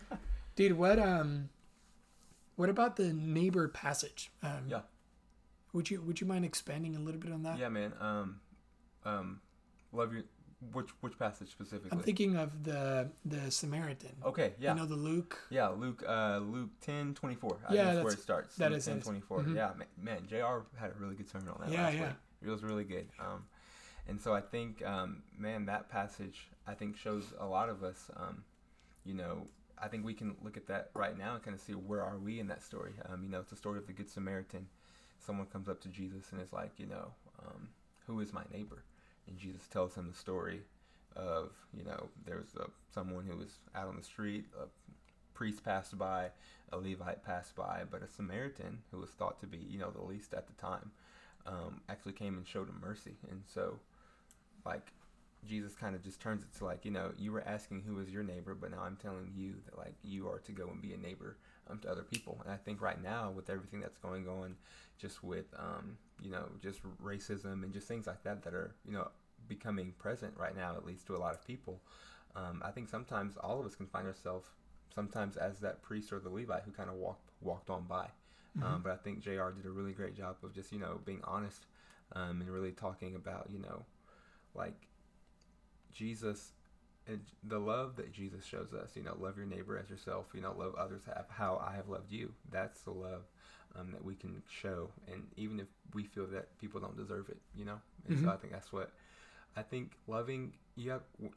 dude. 0.56 0.72
What 0.72 0.98
um, 0.98 1.48
what 2.56 2.68
about 2.68 2.96
the 2.96 3.12
neighbor 3.12 3.68
passage? 3.68 4.30
Um, 4.42 4.64
Yeah. 4.68 4.82
Would 5.72 5.90
you 5.90 6.00
would 6.02 6.20
you 6.20 6.26
mind 6.26 6.44
expanding 6.44 6.94
a 6.94 7.00
little 7.00 7.20
bit 7.20 7.32
on 7.32 7.42
that? 7.42 7.58
Yeah, 7.58 7.68
man. 7.68 7.92
Um, 8.00 8.40
um, 9.04 9.40
love 9.92 10.12
your 10.12 10.22
which 10.72 10.90
which 11.00 11.18
passage 11.18 11.50
specifically? 11.50 11.90
I'm 11.92 11.98
thinking 12.00 12.36
of 12.36 12.62
the 12.62 13.10
the 13.24 13.50
Samaritan. 13.50 14.12
okay, 14.24 14.54
yeah, 14.58 14.72
You 14.72 14.80
know 14.80 14.86
the 14.86 14.94
Luke. 14.94 15.36
yeah. 15.50 15.68
Luke, 15.68 16.04
uh, 16.06 16.38
Luke 16.38 16.70
ten 16.80 17.12
twenty 17.14 17.34
four. 17.34 17.58
I 17.68 17.74
Yeah, 17.74 17.84
think 17.86 17.94
that's 17.96 18.04
where 18.04 18.12
it 18.14 18.20
starts. 18.20 18.56
that 18.56 18.70
Luke 18.70 18.78
is- 18.78 18.84
ten 18.84 18.94
that 18.94 18.98
is. 19.00 19.04
twenty 19.04 19.20
four. 19.20 19.40
Mhm. 19.40 19.56
Yeah, 19.56 19.72
man, 19.76 19.88
man. 19.98 20.26
Jr. 20.28 20.60
had 20.78 20.92
a 20.92 20.94
really 20.94 21.16
good 21.16 21.28
sermon 21.28 21.48
on 21.48 21.60
that 21.62 21.70
Yeah, 21.70 21.82
last 21.82 21.94
yeah. 21.94 22.06
week. 22.08 22.16
It 22.42 22.48
was 22.50 22.62
really 22.62 22.84
good. 22.84 23.08
Um, 23.18 23.44
and 24.06 24.20
so 24.20 24.32
I 24.32 24.40
think, 24.42 24.80
um, 24.86 25.22
man, 25.36 25.66
that 25.66 25.88
passage 25.88 26.48
I 26.68 26.74
think 26.74 26.96
shows 26.96 27.32
a 27.38 27.46
lot 27.46 27.68
of 27.68 27.82
us. 27.82 28.10
Um, 28.16 28.44
you 29.04 29.14
know, 29.14 29.48
I 29.82 29.88
think 29.88 30.04
we 30.04 30.14
can 30.14 30.36
look 30.42 30.56
at 30.56 30.66
that 30.68 30.90
right 30.94 31.16
now 31.16 31.34
and 31.34 31.42
kind 31.42 31.54
of 31.54 31.60
see 31.60 31.72
where 31.72 32.02
are 32.02 32.18
we 32.18 32.40
in 32.40 32.48
that 32.48 32.62
story. 32.62 32.92
Um, 33.08 33.22
you 33.22 33.30
know, 33.30 33.40
it's 33.40 33.50
the 33.50 33.56
story 33.56 33.78
of 33.78 33.86
the 33.86 33.92
Good 33.92 34.08
Samaritan. 34.08 34.66
Someone 35.18 35.46
comes 35.46 35.68
up 35.68 35.80
to 35.82 35.88
Jesus 35.88 36.32
and 36.32 36.40
is 36.40 36.52
like, 36.52 36.72
you 36.78 36.86
know, 36.86 37.12
um, 37.44 37.68
who 38.06 38.20
is 38.20 38.32
my 38.32 38.44
neighbor? 38.52 38.84
And 39.26 39.38
Jesus 39.38 39.66
tells 39.68 39.94
him 39.94 40.08
the 40.08 40.16
story 40.16 40.60
of, 41.16 41.52
you 41.76 41.84
know, 41.84 42.08
there's 42.26 42.54
a, 42.56 42.66
someone 42.92 43.24
who 43.24 43.36
was 43.36 43.58
out 43.74 43.88
on 43.88 43.96
the 43.96 44.02
street, 44.02 44.46
a 44.60 44.66
priest 45.34 45.64
passed 45.64 45.96
by, 45.98 46.28
a 46.72 46.76
Levite 46.76 47.24
passed 47.24 47.54
by, 47.56 47.82
but 47.90 48.02
a 48.02 48.08
Samaritan 48.08 48.78
who 48.90 48.98
was 48.98 49.10
thought 49.10 49.40
to 49.40 49.46
be, 49.46 49.58
you 49.58 49.78
know, 49.78 49.90
the 49.90 50.02
least 50.02 50.34
at 50.34 50.46
the 50.46 50.52
time, 50.54 50.90
um, 51.46 51.80
actually 51.88 52.12
came 52.12 52.36
and 52.36 52.46
showed 52.46 52.68
him 52.68 52.80
mercy. 52.80 53.16
And 53.30 53.42
so, 53.52 53.78
like, 54.64 54.92
Jesus 55.46 55.74
kind 55.74 55.94
of 55.94 56.02
just 56.02 56.20
turns 56.20 56.42
it 56.42 56.56
to 56.58 56.64
like, 56.64 56.84
you 56.84 56.90
know, 56.90 57.12
you 57.18 57.32
were 57.32 57.42
asking 57.46 57.82
who 57.82 57.98
is 58.00 58.10
your 58.10 58.22
neighbor, 58.22 58.54
but 58.54 58.70
now 58.70 58.82
I'm 58.82 58.96
telling 58.96 59.32
you 59.34 59.54
that 59.66 59.78
like 59.78 59.94
you 60.02 60.28
are 60.28 60.38
to 60.40 60.52
go 60.52 60.68
and 60.68 60.80
be 60.80 60.92
a 60.92 60.96
neighbor 60.96 61.36
um, 61.70 61.78
to 61.80 61.90
other 61.90 62.02
people. 62.02 62.38
And 62.44 62.52
I 62.52 62.56
think 62.56 62.80
right 62.80 63.02
now 63.02 63.30
with 63.30 63.50
everything 63.50 63.80
that's 63.80 63.98
going 63.98 64.28
on, 64.28 64.56
just 64.98 65.22
with 65.22 65.46
um, 65.58 65.96
you 66.22 66.30
know, 66.30 66.46
just 66.62 66.80
racism 67.02 67.62
and 67.62 67.72
just 67.72 67.88
things 67.88 68.06
like 68.06 68.22
that 68.24 68.42
that 68.44 68.54
are 68.54 68.74
you 68.86 68.92
know 68.92 69.08
becoming 69.48 69.92
present 69.98 70.34
right 70.36 70.56
now, 70.56 70.74
at 70.76 70.86
least 70.86 71.06
to 71.06 71.16
a 71.16 71.18
lot 71.18 71.34
of 71.34 71.46
people. 71.46 71.80
Um, 72.36 72.62
I 72.64 72.70
think 72.70 72.88
sometimes 72.88 73.36
all 73.36 73.60
of 73.60 73.66
us 73.66 73.74
can 73.74 73.86
find 73.86 74.06
ourselves 74.06 74.48
sometimes 74.94 75.36
as 75.36 75.60
that 75.60 75.82
priest 75.82 76.12
or 76.12 76.20
the 76.20 76.30
Levite 76.30 76.62
who 76.64 76.70
kind 76.70 76.88
of 76.88 76.96
walked 76.96 77.30
walked 77.40 77.70
on 77.70 77.84
by. 77.84 78.08
Um, 78.62 78.82
but 78.84 78.92
I 78.92 78.96
think 78.96 79.20
Jr. 79.20 79.50
did 79.50 79.66
a 79.66 79.70
really 79.70 79.92
great 79.92 80.16
job 80.16 80.36
of 80.44 80.54
just 80.54 80.72
you 80.72 80.78
know 80.78 81.00
being 81.04 81.20
honest 81.24 81.66
um, 82.12 82.40
and 82.40 82.48
really 82.50 82.70
talking 82.70 83.16
about 83.16 83.48
you 83.50 83.58
know 83.58 83.84
like 84.54 84.86
Jesus 85.94 86.52
and 87.06 87.20
the 87.42 87.58
love 87.58 87.96
that 87.96 88.12
Jesus 88.12 88.44
shows 88.44 88.72
us, 88.72 88.90
you 88.96 89.02
know, 89.02 89.14
love 89.20 89.36
your 89.36 89.46
neighbor 89.46 89.78
as 89.78 89.90
yourself, 89.90 90.26
you 90.34 90.40
know, 90.40 90.54
love 90.56 90.74
others 90.76 91.02
how 91.28 91.62
I 91.66 91.74
have 91.76 91.88
loved 91.88 92.10
you. 92.10 92.32
That's 92.50 92.80
the 92.80 92.92
love 92.92 93.22
um, 93.78 93.90
that 93.92 94.02
we 94.04 94.14
can 94.14 94.42
show, 94.50 94.88
and 95.12 95.22
even 95.36 95.60
if 95.60 95.66
we 95.94 96.04
feel 96.04 96.26
that 96.28 96.56
people 96.58 96.80
don't 96.80 96.96
deserve 96.96 97.28
it, 97.28 97.38
you 97.54 97.64
know. 97.64 97.80
And 98.06 98.18
so 98.18 98.26
Mhm. 98.26 98.32
I 98.32 98.36
think 98.36 98.52
that's 98.52 98.72
what 98.72 98.92
I 99.56 99.62
think. 99.62 99.98
Loving 100.06 100.52
you 100.76 100.90
have 100.92 101.02
w- 101.18 101.34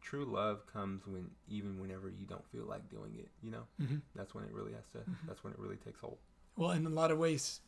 true 0.00 0.24
love 0.24 0.66
comes 0.66 1.06
when 1.06 1.30
even 1.48 1.80
whenever 1.80 2.08
you 2.10 2.26
don't 2.26 2.44
feel 2.52 2.64
like 2.64 2.88
doing 2.90 3.16
it, 3.16 3.28
you 3.42 3.50
know. 3.50 3.66
hmm 3.78 3.98
That's 4.14 4.34
when 4.34 4.44
it 4.44 4.52
really 4.52 4.72
has 4.72 4.86
to. 4.92 4.98
That's 5.26 5.42
when 5.44 5.52
it 5.52 5.58
really 5.58 5.76
takes 5.76 6.00
hold. 6.00 6.18
Well, 6.56 6.72
in 6.72 6.84
a 6.86 6.90
lot 6.90 7.10
of 7.10 7.18
ways, 7.18 7.60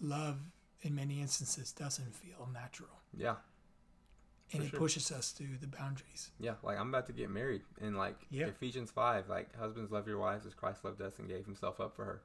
love 0.00 0.38
in 0.82 0.94
many 0.94 1.20
instances 1.20 1.72
doesn't 1.72 2.14
feel 2.14 2.48
natural, 2.52 2.90
Yeah, 3.16 3.36
and 4.52 4.62
For 4.62 4.66
it 4.66 4.70
sure. 4.70 4.78
pushes 4.78 5.10
us 5.10 5.32
to 5.32 5.44
the 5.60 5.66
boundaries. 5.66 6.30
yeah. 6.38 6.54
Like 6.62 6.78
I'm 6.78 6.88
about 6.88 7.06
to 7.06 7.12
get 7.12 7.30
married, 7.30 7.62
and 7.80 7.96
like 7.96 8.16
Yeah. 8.30 8.46
Ephesians 8.46 8.90
five, 8.90 9.28
like 9.28 9.54
husbands 9.56 9.90
love 9.90 10.06
your 10.06 10.18
wives 10.18 10.46
as 10.46 10.54
Christ 10.54 10.84
loved 10.84 11.00
us 11.02 11.18
and 11.18 11.28
gave 11.28 11.44
Himself 11.46 11.80
up 11.80 11.94
for 11.96 12.04
her. 12.04 12.22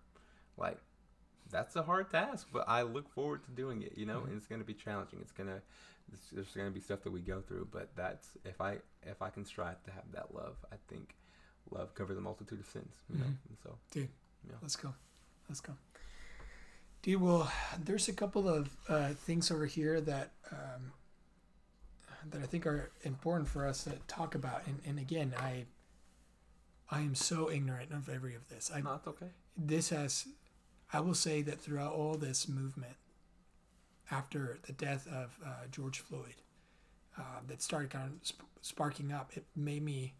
Like 0.57 0.77
that's 1.49 1.75
a 1.75 1.83
hard 1.83 2.09
task, 2.09 2.47
but 2.53 2.63
I 2.67 2.83
look 2.83 3.09
forward 3.09 3.43
to 3.45 3.51
doing 3.51 3.81
it. 3.81 3.97
You 3.97 4.05
know, 4.05 4.21
Mhm. 4.21 4.27
and 4.27 4.37
it's 4.37 4.47
going 4.47 4.61
to 4.61 4.65
be 4.67 4.73
challenging. 4.73 5.19
It's 5.21 5.31
gonna 5.33 5.61
there's 6.33 6.53
going 6.53 6.67
to 6.67 6.73
be 6.73 6.81
stuff 6.81 7.01
that 7.03 7.11
we 7.11 7.21
go 7.21 7.41
through, 7.41 7.69
but 7.71 7.95
that's 7.95 8.29
if 8.45 8.59
I 8.61 8.79
if 9.03 9.21
I 9.21 9.29
can 9.29 9.45
strive 9.45 9.81
to 9.83 9.91
have 9.91 10.11
that 10.11 10.33
love, 10.33 10.57
I 10.71 10.75
think 10.87 11.15
love 11.69 11.93
covers 11.95 12.17
a 12.17 12.21
multitude 12.21 12.59
of 12.59 12.65
sins. 12.67 12.95
You 13.09 13.17
know, 13.19 13.25
Mhm. 13.25 13.37
and 13.49 13.57
so 13.63 13.77
Let's 14.61 14.75
go. 14.75 14.93
Let's 15.49 15.61
go. 15.61 15.73
Dude, 17.01 17.19
well, 17.21 17.51
there's 17.79 18.07
a 18.09 18.13
couple 18.13 18.47
of 18.47 18.69
uh, 18.87 19.13
things 19.13 19.49
over 19.51 19.65
here 19.65 19.99
that 20.01 20.33
um, 20.51 20.91
that 22.29 22.41
I 22.41 22.45
think 22.45 22.65
are 22.67 22.91
important 23.03 23.47
for 23.49 23.65
us 23.65 23.83
to 23.85 23.91
talk 24.07 24.35
about. 24.35 24.65
And, 24.67 24.79
and 24.85 24.99
again, 24.99 25.33
I 25.37 25.65
I 26.89 26.99
am 26.99 27.15
so 27.15 27.49
ignorant 27.49 27.91
of 27.91 28.09
every 28.09 28.35
of 28.35 28.47
this. 28.49 28.69
I 28.73 28.81
No, 28.81 28.95
it's 28.95 29.07
okay. 29.07 29.29
this 29.57 29.89
has 29.89 30.27
i 30.93 30.99
will 30.99 31.13
say 31.15 31.41
that 31.41 31.59
throughout 31.61 31.93
all 31.93 32.15
this 32.15 32.49
movement 32.49 32.95
after 34.09 34.59
the 34.63 34.73
death 34.73 35.07
of 35.07 35.37
uh, 35.45 35.67
george 35.71 35.99
floyd 35.99 36.35
uh, 37.17 37.39
that 37.47 37.61
started 37.61 37.89
kind 37.89 38.11
of 38.11 38.27
sp- 38.27 38.43
sparking 38.61 39.11
up 39.11 39.31
it 39.35 39.45
made 39.55 39.83
me 39.83 40.13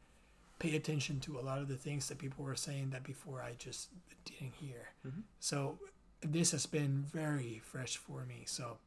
pay 0.59 0.75
attention 0.75 1.19
to 1.19 1.37
a 1.39 1.41
lot 1.41 1.59
of 1.59 1.67
the 1.67 1.75
things 1.75 2.07
that 2.07 2.17
people 2.17 2.45
were 2.45 2.55
saying 2.55 2.89
that 2.91 3.03
before 3.03 3.41
i 3.41 3.51
just 3.57 3.89
didn't 4.25 4.53
hear 4.55 4.89
Mhm. 5.05 5.23
so 5.39 5.77
this 6.21 6.51
has 6.51 6.65
been 6.65 7.03
very 7.11 7.59
fresh 7.65 7.97
for 7.97 8.23
me 8.25 8.43
so 8.45 8.77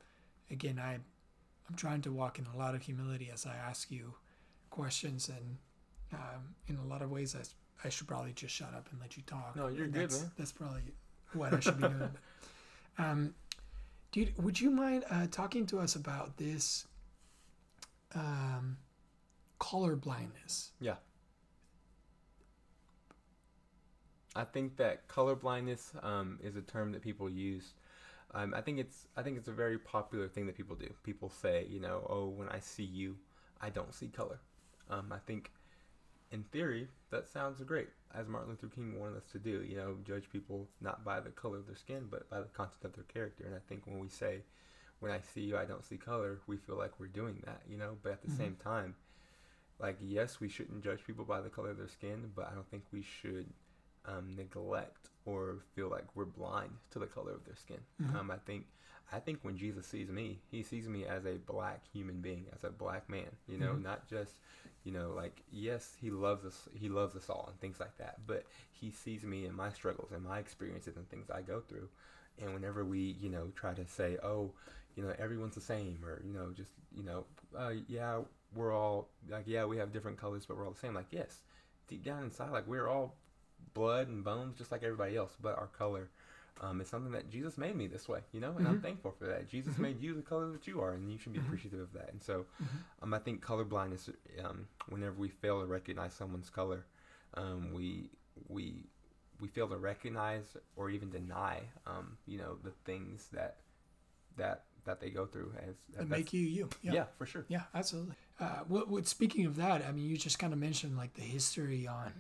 again 0.51 0.79
i 0.79 0.99
i'm 1.69 1.77
trying 1.77 2.01
to 2.01 2.13
walk 2.13 2.39
in 2.39 2.47
a 2.55 2.57
lot 2.57 2.75
of 2.75 2.83
humility 2.83 3.31
as 3.33 3.47
i 3.47 3.55
ask 3.55 3.91
you 3.91 4.15
questions 4.71 5.29
and 5.29 5.57
um, 6.13 6.55
in 6.69 6.77
a 6.77 6.85
lot 6.85 7.03
of 7.03 7.11
ways 7.11 7.35
I, 7.35 7.87
I 7.87 7.91
should 7.91 8.07
probably 8.07 8.33
just 8.33 8.55
shut 8.55 8.73
up 8.75 8.89
and 8.91 9.01
let 9.01 9.17
you 9.17 9.23
talk 9.27 9.57
No, 9.57 9.69
you're 9.69 9.87
good, 9.87 10.03
that's, 10.03 10.21
man. 10.21 10.31
That's 10.39 10.53
probably 10.53 10.83
what 11.33 11.53
I 11.53 11.61
should 11.61 11.81
be 11.81 11.89
doing. 11.89 12.11
Um, 12.97 13.35
dude, 14.13 14.33
would 14.41 14.61
you 14.61 14.71
mind 14.71 15.03
uh, 15.11 15.27
talking 15.29 15.67
to 15.67 15.81
us 15.81 15.97
about 15.97 16.37
this 16.37 16.87
um, 18.15 18.77
color 19.59 19.97
blindness? 19.97 20.71
Yeah. 20.81 20.95
I 24.37 24.45
think 24.45 24.77
that 24.77 25.09
color 25.09 25.35
blindness 25.35 25.93
um, 26.05 26.39
is 26.41 26.55
a 26.55 26.61
term 26.61 26.93
that 26.93 27.03
people 27.03 27.29
use. 27.29 27.75
Um, 28.35 28.53
I 28.55 28.61
think 28.61 28.79
it's 28.79 29.07
I 29.17 29.23
think 29.23 29.39
it's 29.39 29.49
a 29.49 29.53
very 29.53 29.79
popular 29.79 30.29
thing 30.29 30.47
that 30.47 30.57
people 30.57 30.75
do. 30.77 30.93
People 31.05 31.31
say, 31.31 31.67
you 31.71 31.81
know, 31.81 32.07
oh, 32.11 32.27
when 32.29 32.49
I 32.49 32.59
see 32.59 32.83
you, 32.85 33.17
I 33.61 33.71
don't 33.71 33.95
see 33.95 34.09
color. 34.09 34.41
Um, 34.91 35.13
I 35.13 35.19
think, 35.19 35.53
in 36.31 36.43
theory, 36.45 36.89
that 37.11 37.29
sounds 37.29 37.63
great, 37.63 37.89
as 38.15 38.27
Martin 38.29 38.51
Luther 38.51 38.67
King 38.75 38.99
wanted 38.99 39.19
us 39.19 39.27
to 39.33 39.39
do. 39.39 39.63
You 39.63 39.77
know, 39.77 39.97
judge 40.05 40.29
people 40.31 40.69
not 40.81 41.05
by 41.05 41.21
the 41.21 41.31
color 41.31 41.59
of 41.59 41.67
their 41.67 41.77
skin, 41.77 42.09
but 42.11 42.29
by 42.29 42.41
the 42.41 42.49
content 42.49 42.85
of 42.85 42.95
their 42.95 43.05
character. 43.05 43.45
And 43.47 43.55
I 43.55 43.61
think 43.69 43.87
when 43.87 44.01
we 44.01 44.09
say, 44.09 44.41
when 44.99 45.13
I 45.13 45.21
see 45.21 45.43
you, 45.43 45.57
I 45.57 45.65
don't 45.65 45.85
see 45.85 45.97
color, 45.97 46.41
we 46.47 46.57
feel 46.57 46.77
like 46.77 46.99
we're 46.99 47.07
doing 47.07 47.41
that. 47.47 47.63
You 47.69 47.77
know, 47.79 47.97
but 48.03 48.13
at 48.13 48.23
the 48.23 48.29
Mhm. 48.29 48.37
same 48.37 48.57
time, 48.57 48.97
like 49.79 49.97
yes, 50.01 50.41
we 50.41 50.49
shouldn't 50.49 50.83
judge 50.83 51.05
people 51.07 51.25
by 51.25 51.41
the 51.41 51.51
color 51.51 51.71
of 51.71 51.79
their 51.79 51.89
skin, 51.89 52.33
but 52.35 52.49
I 52.51 52.55
don't 52.55 52.69
think 52.69 52.85
we 52.93 53.03
should 53.03 53.53
um, 54.07 54.35
neglect 54.37 55.09
or 55.27 55.59
feel 55.75 55.89
like 55.89 56.05
we're 56.15 56.25
blind 56.25 56.71
to 56.91 56.99
the 56.99 57.07
color 57.07 57.33
of 57.33 57.45
their 57.45 57.57
skin. 57.57 57.81
Mhm. 58.01 58.15
Um, 58.17 58.31
I 58.31 58.37
think 58.39 58.67
I 59.13 59.21
think 59.21 59.41
when 59.43 59.57
Jesus 59.57 59.87
sees 59.87 60.09
me, 60.09 60.41
he 60.51 60.63
sees 60.63 60.89
me 60.89 61.05
as 61.05 61.25
a 61.27 61.35
black 61.35 61.83
human 61.93 62.21
being, 62.21 62.47
as 62.55 62.65
a 62.65 62.71
black 62.71 63.09
man. 63.09 63.37
You 63.47 63.59
know, 63.59 63.75
Mhm. 63.75 63.83
not 63.83 64.09
just 64.09 64.35
you 64.85 64.93
know 64.93 65.13
like 65.13 65.43
yes, 65.51 65.95
he 66.01 66.11
loves 66.11 66.45
us, 66.45 66.69
he 66.75 66.89
loves 66.89 67.15
us 67.17 67.29
all 67.31 67.47
and 67.51 67.61
things 67.61 67.81
like 67.81 67.97
that, 67.99 68.27
but 68.27 68.47
he 68.73 68.91
sees 68.91 69.23
me 69.25 69.47
and 69.47 69.57
my 69.57 69.71
struggles 69.71 70.11
and 70.13 70.23
my 70.25 70.39
experiences 70.39 70.97
and 70.97 71.09
things 71.09 71.31
I 71.31 71.43
go 71.43 71.61
through. 71.61 71.89
And 72.39 72.53
whenever 72.55 72.85
we 72.85 72.99
you 73.21 73.29
know 73.31 73.53
try 73.55 73.75
to 73.75 73.87
say 73.87 74.19
oh 74.23 74.53
you 74.97 75.03
know 75.03 75.15
everyone's 75.19 75.55
the 75.55 75.61
same 75.61 75.99
or 76.05 76.21
you 76.25 76.33
know 76.33 76.51
just 76.53 76.71
you 76.93 77.03
know 77.05 77.25
uh, 77.57 77.73
yeah 77.89 78.21
we're 78.55 78.73
all 78.73 79.09
like 79.29 79.45
yeah 79.47 79.65
we 79.65 79.77
have 79.77 79.93
different 79.93 80.19
colors 80.19 80.47
but 80.47 80.57
we're 80.57 80.65
all 80.65 80.73
the 80.73 80.79
same 80.79 80.95
like 80.95 81.07
yes 81.11 81.41
deep 81.89 82.03
down 82.05 82.23
inside 82.25 82.51
like 82.51 82.67
we're 82.67 82.89
all 82.89 83.17
blood 83.73 84.09
and 84.09 84.23
bones 84.25 84.57
just 84.59 84.71
like 84.73 84.83
everybody 84.83 85.17
else 85.17 85.33
but 85.41 85.57
our 85.59 85.69
color 85.69 86.09
um, 86.61 86.81
is 86.81 86.89
something 86.89 87.13
that 87.13 87.31
jesus 87.31 87.57
made 87.59 87.75
me 87.75 87.87
this 87.87 88.09
way 88.09 88.21
you 88.33 88.41
know 88.41 88.53
and 88.59 88.67
i'm 88.69 88.79
Mhm. 88.79 88.83
thankful 88.83 89.13
for 89.19 89.27
that 89.27 89.49
jesus 89.49 89.79
made 89.79 90.01
you 90.01 90.15
the 90.15 90.23
color 90.23 90.51
that 90.53 90.67
you 90.67 90.81
are 90.81 90.93
and 90.93 91.11
you 91.11 91.19
should 91.19 91.33
be 91.33 91.39
Mhm. 91.39 91.47
appreciative 91.47 91.81
of 91.81 91.93
that 91.93 92.11
and 92.13 92.23
so 92.23 92.45
Mhm. 92.63 92.67
um, 93.03 93.15
i 93.15 93.19
think 93.19 93.41
color 93.43 93.65
blindness 93.65 94.09
um, 94.45 94.67
whenever 94.89 95.15
we 95.15 95.29
fail 95.29 95.61
to 95.61 95.67
recognize 95.67 96.13
someone's 96.15 96.51
color 96.51 96.85
um, 97.35 97.73
we 97.73 98.11
we 98.49 98.85
we 99.41 99.49
fail 99.49 99.67
to 99.69 99.77
recognize 99.77 100.57
or 100.77 100.91
even 100.91 101.11
deny 101.11 101.61
um, 101.87 102.17
you 102.27 102.39
know 102.39 102.57
the 102.63 102.71
things 102.85 103.29
that 103.33 103.57
that 104.37 104.65
that 104.85 105.01
they 105.01 105.09
go 105.11 105.25
through 105.27 105.53
as, 105.67 105.75
That 105.97 106.09
make 106.09 106.33
you 106.33 106.41
you. 106.43 106.69
yeah. 106.83 107.07
for 107.19 107.25
sure 107.27 107.45
Yeah, 107.49 107.63
absolutely. 107.75 108.15
Uh, 108.39 108.59
what, 108.69 108.89
what, 108.89 109.07
speaking 109.07 109.47
of 109.47 109.57
that, 109.57 109.83
I 109.83 109.93
mean, 109.93 110.05
you 110.07 110.19
just 110.19 110.39
kind 110.39 110.53
of 110.53 110.59
mentioned 110.59 110.95
like 110.97 111.15
the 111.15 111.23
history 111.23 111.87
on 111.87 112.13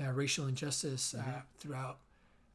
uh, 0.00 0.10
racial 0.12 0.46
injustice 0.46 1.14
uh, 1.14 1.18
Mhm. 1.22 1.42
throughout 1.58 1.98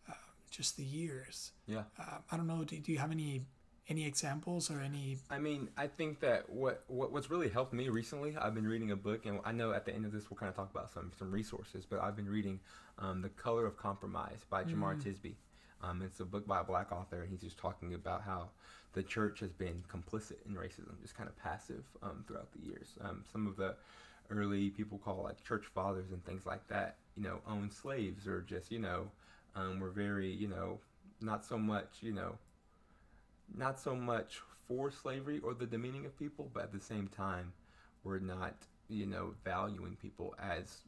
uh, 0.09 0.13
just 0.49 0.77
the 0.77 0.83
years. 0.83 1.51
yeah 1.67 1.83
Uh, 1.97 2.19
I 2.31 2.37
don't 2.37 2.47
know. 2.47 2.63
Do, 2.63 2.77
do 2.79 2.91
you 2.91 2.97
have 2.99 3.11
any 3.11 3.45
any 3.87 4.05
examples 4.05 4.69
or 4.71 4.79
any? 4.79 5.17
I 5.29 5.39
mean, 5.39 5.67
I 5.75 5.87
think 5.87 6.19
that 6.21 6.49
what, 6.49 6.83
what 6.87 7.11
what's 7.11 7.29
really 7.29 7.49
helped 7.49 7.73
me 7.73 7.89
recently, 7.89 8.37
I've 8.37 8.53
been 8.55 8.67
reading 8.67 8.91
a 8.91 8.95
book, 8.95 9.25
and 9.25 9.39
I 9.43 9.51
know 9.51 9.73
at 9.73 9.85
the 9.85 9.93
end 9.93 10.05
of 10.05 10.11
this 10.11 10.29
we'll 10.29 10.37
kind 10.37 10.49
of 10.49 10.55
talk 10.55 10.69
about 10.71 10.89
some 10.91 11.11
some 11.17 11.31
resources, 11.31 11.85
but 11.85 11.99
I've 11.99 12.15
been 12.15 12.29
reading 12.29 12.59
um, 12.99 13.21
"The 13.21 13.29
Color 13.29 13.65
of 13.65 13.75
Compromise" 13.77 14.45
by 14.49 14.63
Jemar 14.63 14.95
Mm. 14.95 15.01
Tisby. 15.03 15.35
Um, 15.81 16.01
it's 16.03 16.19
a 16.19 16.25
book 16.25 16.45
by 16.45 16.59
a 16.61 16.63
black 16.63 16.91
author, 16.91 17.21
and 17.23 17.31
he's 17.31 17.41
just 17.41 17.57
talking 17.57 17.93
about 17.95 18.21
how 18.21 18.51
the 18.93 19.01
church 19.01 19.39
has 19.39 19.51
been 19.51 19.83
complicit 19.89 20.45
in 20.45 20.53
racism, 20.55 21.01
just 21.01 21.15
kind 21.15 21.27
of 21.27 21.35
passive 21.37 21.83
um, 22.03 22.23
throughout 22.27 22.51
the 22.53 22.59
years. 22.59 22.89
Um, 23.01 23.23
some 23.31 23.47
of 23.47 23.55
the 23.57 23.75
early 24.31 24.69
people 24.69 24.97
call 24.97 25.23
like 25.23 25.43
church 25.43 25.65
fathers 25.73 26.11
and 26.11 26.23
things 26.25 26.45
like 26.45 26.67
that, 26.67 26.97
you 27.15 27.23
know, 27.23 27.39
owned 27.47 27.73
slaves 27.73 28.27
or 28.27 28.41
just 28.41 28.71
you 28.71 28.79
know, 28.79 29.09
um, 29.55 29.79
were 29.79 29.91
very 29.91 30.31
you 30.31 30.47
know, 30.47 30.79
not 31.21 31.45
so 31.45 31.57
much 31.57 31.97
you 32.01 32.13
know 32.13 32.37
not 33.57 33.79
so 33.79 33.95
much 33.95 34.39
for 34.67 34.91
slavery 34.91 35.39
or 35.39 35.53
the 35.53 35.65
demeaning 35.65 36.05
of 36.05 36.17
people, 36.17 36.49
but 36.53 36.63
at 36.63 36.71
the 36.71 36.79
same 36.79 37.07
time, 37.07 37.51
we're 38.03 38.19
not, 38.19 38.55
you 38.89 39.05
know, 39.05 39.33
valuing 39.43 39.95
people 40.01 40.35
as 40.39 40.79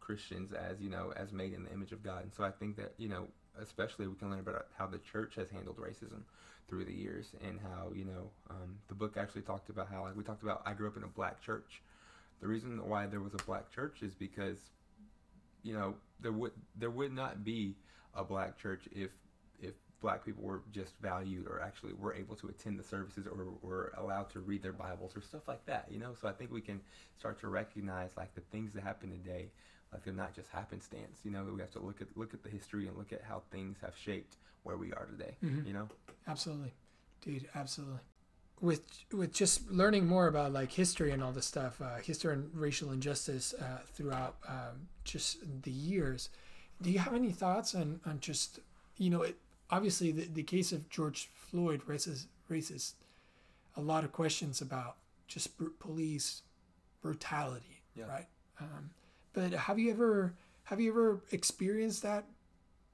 Christians, 0.00 0.52
as, 0.52 0.80
you 0.80 0.90
know, 0.90 1.12
as 1.16 1.32
made 1.32 1.52
in 1.52 1.64
the 1.64 1.72
image 1.72 1.92
of 1.92 2.02
God. 2.02 2.22
And 2.22 2.32
so 2.32 2.44
I 2.44 2.50
think 2.50 2.76
that, 2.76 2.92
you 2.98 3.08
know, 3.08 3.26
especially 3.60 4.06
we 4.06 4.14
can 4.14 4.30
learn 4.30 4.40
about 4.40 4.66
how 4.76 4.86
the 4.86 4.98
church 4.98 5.34
has 5.36 5.50
handled 5.50 5.78
racism 5.78 6.22
through 6.68 6.84
the 6.84 6.92
years 6.92 7.32
and 7.46 7.60
how, 7.60 7.92
you 7.94 8.04
know, 8.04 8.30
um, 8.50 8.76
the 8.88 8.94
book 8.94 9.16
actually 9.16 9.42
talked 9.42 9.68
about 9.68 9.88
how, 9.90 10.02
like, 10.02 10.16
we 10.16 10.24
talked 10.24 10.42
about, 10.42 10.62
I 10.64 10.72
grew 10.72 10.88
up 10.88 10.96
in 10.96 11.02
a 11.02 11.08
black 11.08 11.40
church. 11.42 11.82
The 12.40 12.46
reason 12.48 12.86
why 12.88 13.06
there 13.06 13.20
was 13.20 13.34
a 13.34 13.42
black 13.44 13.70
church 13.70 14.02
is 14.02 14.14
because, 14.14 14.58
you 15.62 15.72
know, 15.74 15.94
there 16.20 16.32
would 16.32 16.52
there 16.76 16.90
would 16.90 17.12
not 17.12 17.44
be 17.44 17.76
a 18.14 18.24
black 18.24 18.58
church 18.58 18.88
if 18.92 19.10
if 19.60 19.74
black 20.00 20.24
people 20.24 20.44
were 20.44 20.62
just 20.70 20.92
valued 21.00 21.46
or 21.46 21.60
actually 21.62 21.94
were 21.94 22.12
able 22.14 22.36
to 22.36 22.48
attend 22.48 22.78
the 22.78 22.82
services 22.82 23.26
or 23.26 23.46
were 23.62 23.92
allowed 23.96 24.28
to 24.30 24.40
read 24.40 24.62
their 24.62 24.72
Bibles 24.72 25.16
or 25.16 25.22
stuff 25.22 25.48
like 25.48 25.64
that, 25.64 25.86
you 25.90 25.98
know? 25.98 26.14
So 26.20 26.28
I 26.28 26.32
think 26.32 26.52
we 26.52 26.60
can 26.60 26.80
start 27.18 27.40
to 27.40 27.48
recognize 27.48 28.10
like 28.16 28.34
the 28.34 28.42
things 28.52 28.74
that 28.74 28.82
happen 28.82 29.10
today, 29.10 29.50
like 29.92 30.04
they're 30.04 30.12
not 30.12 30.34
just 30.34 30.50
happenstance, 30.50 31.20
you 31.24 31.30
know, 31.30 31.44
we 31.44 31.60
have 31.60 31.70
to 31.70 31.80
look 31.80 32.02
at 32.02 32.08
look 32.16 32.34
at 32.34 32.42
the 32.42 32.50
history 32.50 32.86
and 32.86 32.96
look 32.98 33.12
at 33.12 33.22
how 33.22 33.42
things 33.50 33.78
have 33.80 33.94
shaped 33.96 34.36
where 34.64 34.76
we 34.76 34.92
are 34.92 35.06
today, 35.06 35.36
Mhm. 35.42 35.66
you 35.66 35.72
know? 35.72 35.88
Absolutely, 36.26 36.74
dude. 37.22 37.48
Absolutely. 37.54 38.00
With 38.64 38.80
with 39.12 39.34
just 39.34 39.70
learning 39.70 40.06
more 40.06 40.26
about 40.26 40.54
like 40.54 40.72
history 40.72 41.10
and 41.12 41.22
all 41.22 41.32
this 41.32 41.44
stuff, 41.44 41.82
uh, 41.82 41.96
history 42.02 42.32
and 42.32 42.50
racial 42.54 42.92
injustice 42.92 43.52
uh, 43.60 43.80
throughout 43.92 44.36
um, 44.48 44.88
just 45.04 45.36
the 45.64 45.70
years. 45.70 46.30
Do 46.80 46.90
you 46.90 46.98
have 46.98 47.12
any 47.12 47.30
thoughts 47.30 47.74
on, 47.74 48.00
on 48.06 48.20
just 48.20 48.60
you 48.96 49.10
know 49.10 49.20
it, 49.20 49.36
obviously 49.70 50.12
the, 50.12 50.24
the 50.32 50.42
case 50.42 50.72
of 50.72 50.88
George 50.88 51.28
Floyd 51.34 51.82
raises 51.86 52.26
raises 52.48 52.94
a 53.76 53.82
lot 53.82 54.02
of 54.02 54.12
questions 54.12 54.62
about 54.62 54.96
just 55.28 55.58
br- 55.58 55.76
police 55.78 56.40
brutality, 57.02 57.82
Yeah. 57.94 58.06
right? 58.06 58.26
Um, 58.60 58.88
but 59.34 59.52
have 59.52 59.78
you 59.78 59.90
ever 59.90 60.32
have 60.62 60.80
you 60.80 60.90
ever 60.90 61.20
experienced 61.32 62.02
that? 62.02 62.24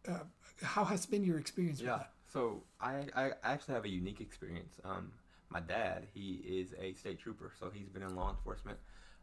Uh, 0.09 0.25
how 0.63 0.85
has 0.85 1.07
been 1.07 1.23
your 1.23 1.39
experience 1.39 1.81
Yeah. 1.81 1.93
with 1.93 2.01
that? 2.01 2.11
So 2.33 2.63
I, 2.81 3.05
I 3.15 3.31
actually 3.45 3.75
have 3.75 3.85
a 3.85 3.89
unique 3.89 4.21
experience. 4.21 4.75
Um, 4.85 5.13
my 5.51 5.61
dad, 5.61 6.07
he 6.15 6.41
is 6.45 6.75
a 6.81 6.95
state 6.95 7.19
trooper, 7.19 7.53
so 7.59 7.71
he's 7.71 7.89
been 7.89 8.03
in 8.03 8.15
law 8.15 8.31
enforcement 8.31 8.79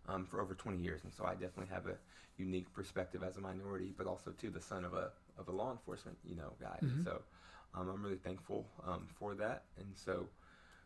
um, 0.07 0.25
for 0.25 0.41
over 0.41 0.53
20 0.53 0.77
years, 0.77 1.03
and 1.03 1.13
so 1.13 1.25
I 1.25 1.33
definitely 1.33 1.73
have 1.73 1.87
a 1.87 1.97
unique 2.37 2.71
perspective 2.73 3.23
as 3.23 3.37
a 3.37 3.41
minority, 3.41 3.93
but 3.97 4.07
also 4.07 4.31
to 4.31 4.49
the 4.49 4.61
son 4.61 4.85
of 4.85 4.93
a 4.93 5.11
of 5.37 5.47
a 5.47 5.51
law 5.51 5.71
enforcement, 5.71 6.17
you 6.23 6.35
know, 6.35 6.53
guy. 6.59 6.79
Mhm. 6.83 7.03
So 7.03 7.21
um, 7.75 7.89
I'm 7.89 8.03
really 8.03 8.17
thankful 8.17 8.65
um, 8.85 9.07
for 9.19 9.35
that, 9.35 9.63
and 9.77 9.95
so 9.95 10.27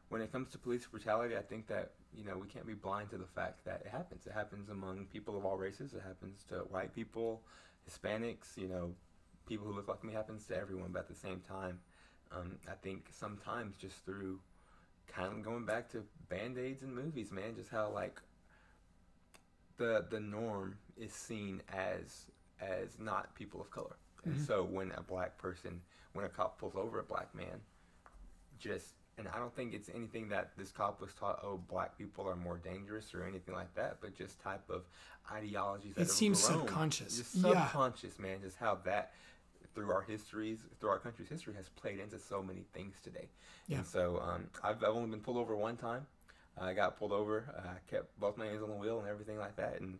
when 0.10 0.22
it 0.22 0.32
comes 0.32 0.50
to 0.52 0.58
police 0.58 0.86
brutality, 0.88 1.38
I 1.38 1.42
think 1.42 1.68
that 1.68 1.92
you 2.14 2.26
know 2.26 2.38
we 2.38 2.48
can't 2.48 2.68
be 2.68 2.74
blind 2.74 3.10
to 3.12 3.18
the 3.18 3.26
fact 3.26 3.64
that 3.66 3.82
it 3.86 3.88
happens. 3.92 4.28
It 4.28 4.34
happens 4.34 4.70
among 4.70 5.06
people 5.06 5.38
of 5.38 5.46
all 5.46 5.58
races. 5.58 5.94
It 5.94 6.02
happens 6.06 6.44
to 6.50 6.56
white 6.70 6.94
people, 6.94 7.42
Hispanics, 7.90 8.58
you 8.58 8.68
know, 8.68 8.94
people 9.48 9.66
who 9.68 9.74
look 9.74 9.88
like 9.88 10.04
me. 10.04 10.14
It 10.14 10.18
happens 10.18 10.46
to 10.48 10.58
everyone, 10.58 10.92
but 10.92 11.00
at 11.00 11.08
the 11.10 11.16
same 11.16 11.42
time, 11.48 11.80
um, 12.32 12.58
I 12.70 12.74
think 12.82 13.08
sometimes 13.12 13.78
just 13.78 14.04
through 14.06 14.40
kind 15.12 15.34
of 15.34 15.44
going 15.44 15.66
back 15.66 15.90
to 15.92 16.04
band 16.30 16.58
aids 16.58 16.82
and 16.84 16.94
movies, 16.96 17.32
man, 17.32 17.56
just 17.56 17.70
how 17.70 17.90
like 17.90 18.20
the 19.78 20.06
the 20.10 20.20
norm 20.20 20.78
is 20.98 21.12
seen 21.12 21.62
as 21.74 22.26
as 22.60 23.00
not 23.00 23.34
people 23.36 23.62
of 23.62 23.70
color. 23.72 23.96
And 24.24 24.36
Mhm. 24.36 24.46
so 24.46 24.64
when 24.64 24.92
a 24.92 25.02
black 25.02 25.38
person, 25.38 25.82
when 26.14 26.26
a 26.26 26.30
cop 26.30 26.60
pulls 26.60 26.76
over 26.76 27.00
a 27.00 27.04
black 27.04 27.34
man, 27.34 27.62
just 28.60 28.94
and 29.18 29.28
I 29.28 29.38
don't 29.40 29.54
think 29.56 29.74
it's 29.74 29.90
anything 29.90 30.30
that 30.30 30.56
this 30.58 30.72
cop 30.72 31.02
was 31.02 31.14
taught. 31.14 31.40
Oh, 31.44 31.58
black 31.58 31.98
people 31.98 32.28
are 32.28 32.36
more 32.36 32.58
dangerous 32.58 33.14
or 33.14 33.24
anything 33.24 33.54
like 33.54 33.74
that, 33.76 33.98
but 34.02 34.16
just 34.16 34.40
type 34.40 34.68
of 34.70 34.86
ideologies. 35.32 35.96
That 35.96 36.04
It 36.04 36.10
seems 36.12 36.46
grown. 36.48 36.60
subconscious. 36.62 37.18
Just 37.18 37.36
Yeah. 37.36 37.66
subconscious, 37.66 38.18
man. 38.20 38.42
Just 38.42 38.58
how 38.58 38.76
that 38.76 39.14
through 39.74 39.92
our 39.92 40.02
histories, 40.02 40.60
through 40.80 40.90
our 40.90 41.00
country's 41.00 41.30
history, 41.30 41.54
has 41.56 41.70
played 41.70 42.00
into 42.00 42.20
so 42.20 42.42
many 42.42 42.66
things 42.74 42.96
today. 43.04 43.30
Yeah. 43.68 43.78
And 43.78 43.86
so 43.86 44.22
um, 44.24 44.46
I've, 44.64 44.78
I've 44.84 44.96
only 44.96 45.10
been 45.10 45.22
pulled 45.22 45.38
over 45.38 45.56
one 45.56 45.78
time. 45.78 46.06
I 46.60 46.74
got 46.74 46.98
pulled 46.98 47.12
over. 47.12 47.46
I 47.58 47.90
kept 47.90 48.20
both 48.20 48.38
my 48.38 48.46
hands 48.46 48.62
on 48.62 48.70
the 48.70 48.76
wheel 48.76 49.00
and 49.00 49.08
everything 49.08 49.38
like 49.38 49.56
that, 49.56 49.80
and 49.80 50.00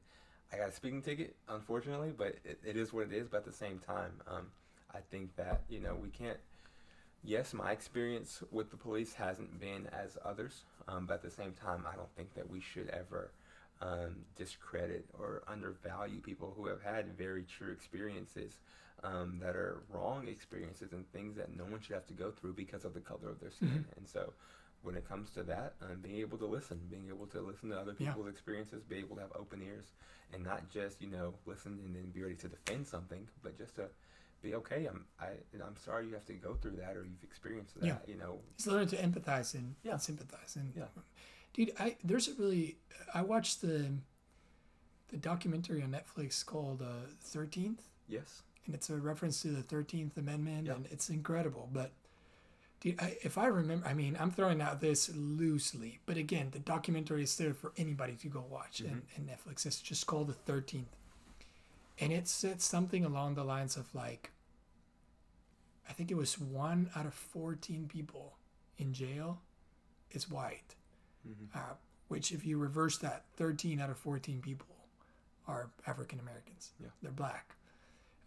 I 0.52 0.58
got 0.58 0.70
a 0.70 0.72
speeding 0.72 1.02
ticket, 1.02 1.36
unfortunately. 1.48 2.12
But 2.16 2.36
it, 2.44 2.60
it 2.66 2.76
is 2.76 2.92
what 2.92 3.08
it 3.08 3.14
is. 3.14 3.30
But 3.30 3.38
at 3.38 3.46
the 3.46 3.54
same 3.54 3.80
time, 3.80 4.12
um, 4.28 4.48
I 4.94 5.00
think 5.10 5.36
that 5.38 5.62
you 5.70 5.80
know 5.80 5.96
we 5.96 6.10
can't. 6.10 6.38
Yes, 7.24 7.54
my 7.54 7.72
experience 7.72 8.44
with 8.52 8.72
the 8.72 8.78
police 8.78 9.14
hasn't 9.14 9.60
been 9.60 9.88
as 9.94 10.18
others, 10.26 10.64
um, 10.88 11.06
but 11.06 11.16
at 11.16 11.22
the 11.22 11.30
same 11.30 11.54
time, 11.54 11.86
I 11.92 11.96
don't 11.96 12.14
think 12.18 12.34
that 12.34 12.50
we 12.50 12.60
should 12.60 12.90
ever 12.90 13.32
um, 13.82 14.16
discredit 14.36 15.06
or 15.18 15.44
undervalue 15.48 16.20
people 16.20 16.54
who 16.56 16.68
have 16.68 16.82
had 16.82 17.18
very 17.18 17.44
true 17.44 17.72
experiences 17.72 18.58
um, 19.04 19.40
that 19.42 19.56
are 19.56 19.84
wrong 19.90 20.28
experiences 20.28 20.94
and 20.94 21.10
things 21.12 21.36
that 21.38 21.56
no 21.56 21.64
one 21.66 21.82
should 21.82 21.94
have 21.96 22.08
to 22.08 22.14
go 22.14 22.32
through 22.32 22.54
because 22.54 22.86
of 22.86 22.94
the 22.94 23.00
color 23.00 23.30
of 23.30 23.40
their 23.40 23.52
skin. 23.52 23.86
And 23.98 24.08
so, 24.08 24.34
when 24.84 24.96
it 24.96 25.08
comes 25.08 25.30
to 25.32 25.44
that, 25.44 25.76
um, 25.82 26.00
being 26.02 26.18
able 26.20 26.38
to 26.40 26.46
listen, 26.46 26.80
being 26.90 27.08
able 27.10 27.28
to 27.28 27.42
listen 27.42 27.70
to 27.70 27.78
other 27.80 27.96
Yeah. 28.00 28.10
people's 28.14 28.30
experiences, 28.30 28.84
be 28.84 28.98
able 28.98 29.16
to 29.18 29.22
have 29.22 29.32
open 29.36 29.62
ears, 29.62 29.86
and 30.34 30.44
not 30.44 30.70
just 30.70 31.02
you 31.02 31.10
know 31.10 31.34
listen 31.46 31.80
and 31.86 31.96
then 31.96 32.10
be 32.12 32.22
ready 32.24 32.36
to 32.36 32.48
defend 32.48 32.88
something, 32.88 33.28
but 33.44 33.58
just 33.58 33.76
to 33.76 33.90
be 34.42 34.56
okay. 34.56 34.86
I'm 34.88 35.06
I 35.20 35.30
I'm 35.64 35.78
sorry 35.78 36.08
you 36.08 36.14
have 36.14 36.26
to 36.26 36.34
go 36.34 36.56
through 36.56 36.78
that 36.78 36.96
or 36.98 37.04
you've 37.04 37.24
experienced 37.24 37.76
that. 37.76 37.86
Yeah. 37.86 37.98
You 38.08 38.18
know. 38.18 38.40
Just 38.58 38.68
learn 38.68 38.88
to 38.88 38.96
empathize 38.98 39.54
and, 39.54 39.76
Yeah. 39.84 39.94
and 39.94 40.02
sympathize. 40.02 40.56
And 40.56 40.74
Yeah. 40.76 40.88
dude, 41.54 41.74
I 41.80 41.98
there's 42.04 42.28
a 42.28 42.34
really 42.36 42.78
I 43.14 43.22
watched 43.22 43.62
the 43.62 43.92
the 45.10 45.18
documentary 45.18 45.84
on 45.84 45.92
Netflix 45.92 46.44
called 46.46 46.82
uh, 46.82 47.06
Thirteenth, 47.20 47.84
Yes. 48.08 48.42
And 48.66 48.76
it's 48.76 48.90
a 48.90 48.96
reference 48.98 49.42
to 49.42 49.50
the 49.50 49.64
Thirteenth 49.64 50.18
Amendment, 50.18 50.68
and 50.70 50.88
it's 50.92 51.10
incredible. 51.10 51.70
But 51.72 51.92
dude, 52.80 53.02
I, 53.02 53.18
if 53.24 53.38
I 53.38 53.48
remember, 53.48 53.88
I 53.88 53.94
mean, 53.94 54.16
I'm 54.20 54.32
throwing 54.32 54.62
out 54.62 54.82
this 54.82 55.10
loosely, 55.16 56.00
but 56.06 56.18
again, 56.18 56.50
the 56.52 56.60
documentary 56.60 57.24
is 57.24 57.36
there 57.38 57.54
for 57.54 57.72
anybody 57.78 58.14
to 58.18 58.28
go 58.28 58.44
watch, 58.50 58.80
and, 58.82 59.04
and 59.16 59.28
Netflix. 59.30 59.66
It's 59.66 59.82
just 59.82 60.06
called 60.08 60.28
the 60.28 60.34
Thirteenth, 60.34 60.96
and 62.00 62.12
it 62.14 62.28
said 62.28 62.62
something 62.62 63.04
along 63.06 63.36
the 63.36 63.44
lines 63.44 63.78
of 63.78 63.94
like, 63.96 64.32
I 65.90 65.94
think 65.94 66.12
it 66.12 66.18
was 66.18 66.40
one 66.40 66.90
out 66.96 67.06
of 67.06 67.14
fourteen 67.14 67.88
people 67.88 68.34
in 68.78 68.94
jail 68.94 69.42
is 70.12 70.30
white, 70.30 70.76
Mhm. 71.28 71.56
uh, 71.56 71.76
which 72.08 72.32
if 72.32 72.46
you 72.46 72.58
reverse 72.58 72.98
that, 73.00 73.26
thirteen 73.38 73.80
out 73.80 73.90
of 73.90 73.98
fourteen 73.98 74.42
people 74.42 74.68
are 75.48 75.70
African 75.88 76.20
Americans. 76.20 76.72
Yeah. 76.80 76.88
they're 77.02 77.12
black. 77.12 77.56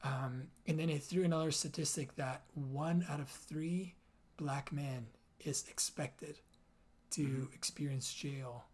Um, 0.05 0.49
and 0.67 0.79
then 0.79 0.91
it 0.91 1.03
threw 1.03 1.25
another 1.25 1.51
statistic 1.51 2.15
that 2.17 2.43
one 2.55 3.05
out 3.09 3.21
of 3.21 3.29
three 3.29 3.95
black 4.37 4.71
men 4.73 5.07
is 5.41 5.65
expected 5.69 6.39
to 7.13 7.23
Mm-hmm. 7.23 7.55
experience 7.55 8.13
jail 8.13 8.65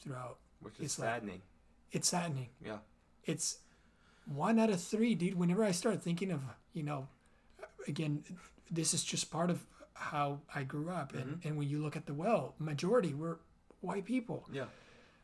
throughout. 0.00 0.38
Which 0.60 0.74
is 0.78 0.84
It's 0.86 0.98
like- 0.98 1.08
saddening. 1.08 1.42
It's 1.92 2.08
saddening. 2.08 2.48
yeah. 2.64 2.78
It's 3.24 3.58
one 4.26 4.58
out 4.58 4.70
of 4.70 4.80
three, 4.82 5.14
dude. 5.14 5.34
Whenever 5.34 5.62
I 5.64 5.70
start 5.72 6.02
thinking 6.02 6.30
of, 6.30 6.40
you 6.72 6.82
know, 6.82 7.08
again, 7.86 8.24
this 8.70 8.94
is 8.94 9.04
just 9.04 9.30
part 9.30 9.50
of 9.50 9.64
how 9.92 10.40
I 10.54 10.64
grew 10.64 10.88
up. 10.90 11.12
And, 11.14 11.36
Mm-hmm. 11.36 11.48
and 11.48 11.56
when 11.58 11.68
you 11.68 11.82
look 11.82 11.94
at 11.96 12.06
the 12.06 12.14
well, 12.14 12.54
majority 12.58 13.12
were 13.14 13.38
white 13.80 14.04
people. 14.06 14.48
Yeah. 14.52 14.66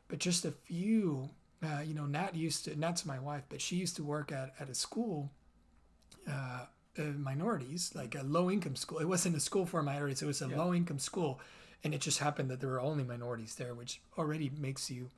but 0.08 0.18
just 0.18 0.44
a 0.44 0.50
few 0.52 1.30
uh, 1.62 1.80
you 1.80 1.94
know 1.94 2.06
nat 2.06 2.34
used 2.34 2.64
to 2.64 2.76
nat's 2.78 3.04
my 3.04 3.18
wife 3.18 3.44
but 3.48 3.60
she 3.60 3.76
used 3.76 3.96
to 3.96 4.02
work 4.04 4.32
at, 4.32 4.52
at 4.60 4.68
a 4.68 4.74
school 4.74 5.30
uh, 6.28 6.64
uh, 6.98 7.02
minorities 7.16 7.92
like 7.94 8.14
a 8.14 8.22
low 8.22 8.50
income 8.50 8.76
school 8.76 8.98
it 8.98 9.08
wasn't 9.08 9.36
a 9.36 9.40
school 9.40 9.66
for 9.66 9.82
minorities 9.82 10.22
it 10.22 10.26
was 10.26 10.42
a 10.42 10.48
Yeah. 10.48 10.56
low 10.58 10.74
income 10.74 10.98
school 10.98 11.40
and 11.84 11.94
it 11.94 12.00
just 12.00 12.18
happened 12.18 12.50
that 12.50 12.60
there 12.60 12.70
were 12.70 12.80
only 12.80 13.04
minorities 13.04 13.54
there 13.54 13.74
which 13.74 14.00
already 14.18 14.50
makes 14.58 14.90
you 14.90 15.10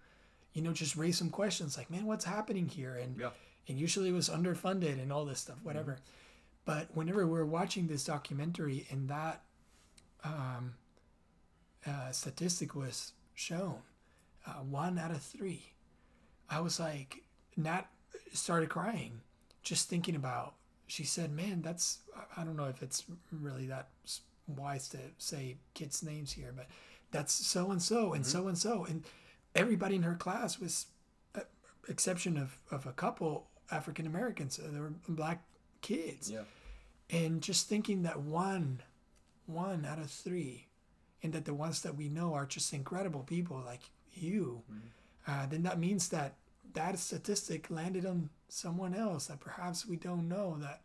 you 0.52 0.62
know 0.62 0.72
just 0.72 0.96
raise 0.96 1.16
some 1.18 1.31
questions 1.31 1.76
like 1.78 1.90
man 1.90 2.07
what's 2.07 2.24
happening 2.24 2.68
here 2.68 2.94
and 2.96 3.18
Yeah. 3.18 3.31
and 3.68 3.78
usually 3.78 4.09
it 4.11 4.12
was 4.12 4.28
underfunded 4.28 5.00
and 5.02 5.12
all 5.12 5.24
this 5.24 5.40
stuff 5.40 5.57
whatever 5.62 5.98
but 6.64 6.88
whenever 6.94 7.26
we're 7.26 7.44
watching 7.44 7.87
this 7.88 8.05
documentary 8.05 8.87
and 8.90 9.09
that 9.09 9.42
um, 10.24 10.74
uh, 11.87 12.12
statistic 12.12 12.74
was 12.76 13.12
shown 13.35 13.78
uh, 14.46 14.52
one 14.55 14.98
out 14.98 15.11
of 15.11 15.22
three 15.22 15.71
i 16.50 16.61
was 16.61 16.78
like 16.81 17.22
nat 17.57 17.83
started 18.33 18.68
crying 18.68 19.20
just 19.62 19.88
thinking 19.88 20.16
about 20.16 20.55
she 20.87 21.05
said 21.05 21.33
man 21.33 21.62
that's 21.62 21.98
i 22.37 22.44
don't 22.44 22.57
know 22.57 22.66
if 22.66 22.83
it's 22.83 23.05
really 23.31 23.66
that 23.66 23.88
wise 24.46 24.88
to 24.88 24.98
say 25.18 25.57
kids 25.74 26.02
names 26.02 26.33
here 26.33 26.52
but 26.55 26.66
that's 27.11 27.33
so 27.33 27.70
and 27.70 27.83
so 27.83 28.12
and 28.12 28.26
so 28.26 28.48
and 28.48 28.59
so 28.59 28.85
and 28.85 29.05
everybody 29.55 29.96
in 29.96 30.02
her 30.02 30.14
class 30.14 30.59
was 30.59 30.87
uh, 31.35 31.40
exception 31.88 32.37
of, 32.37 32.57
of 32.70 32.87
a 32.87 32.92
couple 32.92 33.46
african 33.70 34.07
americans 34.07 34.59
uh, 34.59 34.68
there 34.72 34.83
were 34.83 34.92
black 35.09 35.44
kids. 35.81 36.31
Yeah. 36.31 36.42
and 37.11 37.42
just 37.42 37.68
thinking 37.68 38.02
that 38.02 38.20
one 38.20 38.83
one 39.46 39.85
out 39.85 39.98
of 39.98 40.11
three 40.11 40.68
and 41.22 41.33
that 41.33 41.44
the 41.44 41.55
ones 41.55 41.83
that 41.83 41.96
we 41.96 42.09
know 42.09 42.35
are 42.35 42.46
just 42.46 42.72
incredible 42.72 43.22
people 43.22 43.62
like 43.64 43.83
you 44.12 44.62
uh, 45.26 45.46
then 45.46 45.62
that 45.62 45.78
means 45.78 46.08
that 46.08 46.35
that 46.74 46.98
statistic 46.98 47.70
landed 47.70 48.06
on 48.06 48.30
someone 48.48 48.94
else 48.94 49.26
that 49.26 49.40
perhaps 49.40 49.87
we 49.87 49.96
don't 49.96 50.28
know 50.28 50.56
that 50.61 50.80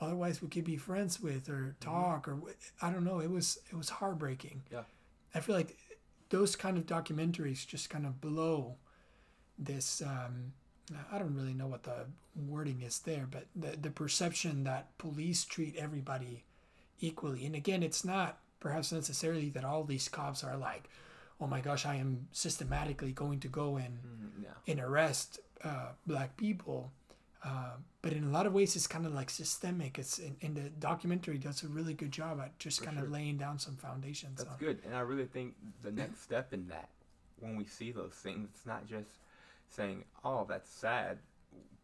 otherwise 0.00 0.42
we 0.42 0.48
could 0.48 0.64
be 0.64 0.76
friends 0.76 1.20
with 1.20 1.48
or 1.48 1.76
talk 1.80 2.26
or 2.28 2.38
i 2.82 2.90
don't 2.90 3.04
know 3.04 3.20
it 3.20 3.30
was 3.30 3.58
it 3.70 3.76
was 3.76 3.88
heartbreaking. 3.88 4.62
Yeah. 4.72 4.82
i 5.34 5.40
feel 5.40 5.54
like 5.54 5.76
those 6.30 6.56
kind 6.56 6.76
of 6.76 6.86
documentaries 6.86 7.66
just 7.66 7.90
kind 7.90 8.06
of 8.06 8.20
blow 8.20 8.76
this 9.58 10.02
um, 10.02 10.52
i 11.12 11.18
don't 11.18 11.34
really 11.34 11.54
know 11.54 11.66
what 11.66 11.84
the 11.84 12.06
wording 12.48 12.82
is 12.82 12.98
there 13.00 13.28
but 13.30 13.46
the, 13.54 13.76
the 13.76 13.90
perception 13.90 14.64
that 14.64 14.96
police 14.98 15.44
treat 15.44 15.76
everybody 15.76 16.44
equally. 17.00 17.44
And 17.46 17.54
again 17.54 17.82
it's 17.82 18.04
not 18.04 18.38
perhaps 18.60 18.92
necessarily 18.92 19.50
that 19.50 19.64
all 19.64 19.84
these 19.84 20.08
cops 20.08 20.42
are 20.42 20.56
like 20.56 20.88
oh 21.40 21.46
my 21.46 21.60
gosh 21.60 21.84
i 21.86 21.94
am 21.96 22.26
systematically 22.32 23.12
going 23.12 23.40
to 23.40 23.48
go 23.48 23.76
and 23.76 23.98
Mm, 23.98 24.42
yeah. 24.44 24.50
and 24.72 24.80
arrest 24.80 25.40
uh, 25.62 25.90
black 26.06 26.36
people. 26.36 26.92
Uh, 27.42 27.72
but 28.00 28.12
in 28.14 28.24
a 28.24 28.30
lot 28.30 28.46
of 28.46 28.52
ways, 28.54 28.74
it's 28.76 28.86
kind 28.86 29.04
of 29.06 29.12
like 29.14 29.28
systemic. 29.28 29.98
It's 29.98 30.18
in, 30.18 30.34
in 30.40 30.54
the 30.54 30.70
documentary 30.70 31.36
does 31.38 31.62
a 31.62 31.68
really 31.68 31.92
good 31.94 32.10
job 32.10 32.40
at 32.40 32.58
just 32.58 32.78
For 32.78 32.86
kind 32.86 32.96
sure. 32.96 33.04
of 33.06 33.12
laying 33.12 33.36
down 33.36 33.58
some 33.58 33.76
foundations. 33.76 34.38
That's 34.38 34.50
on- 34.50 34.58
good, 34.58 34.80
and 34.84 34.94
I 34.96 35.00
really 35.00 35.26
think 35.26 35.54
the 35.82 35.92
next 35.92 36.22
step 36.22 36.52
in 36.54 36.68
that, 36.68 36.88
when 37.40 37.56
we 37.56 37.64
see 37.66 37.92
those 37.92 38.14
things, 38.14 38.48
it's 38.54 38.64
not 38.66 38.86
just 38.86 39.10
saying, 39.68 40.04
"Oh, 40.24 40.46
that's 40.48 40.70
sad," 40.70 41.18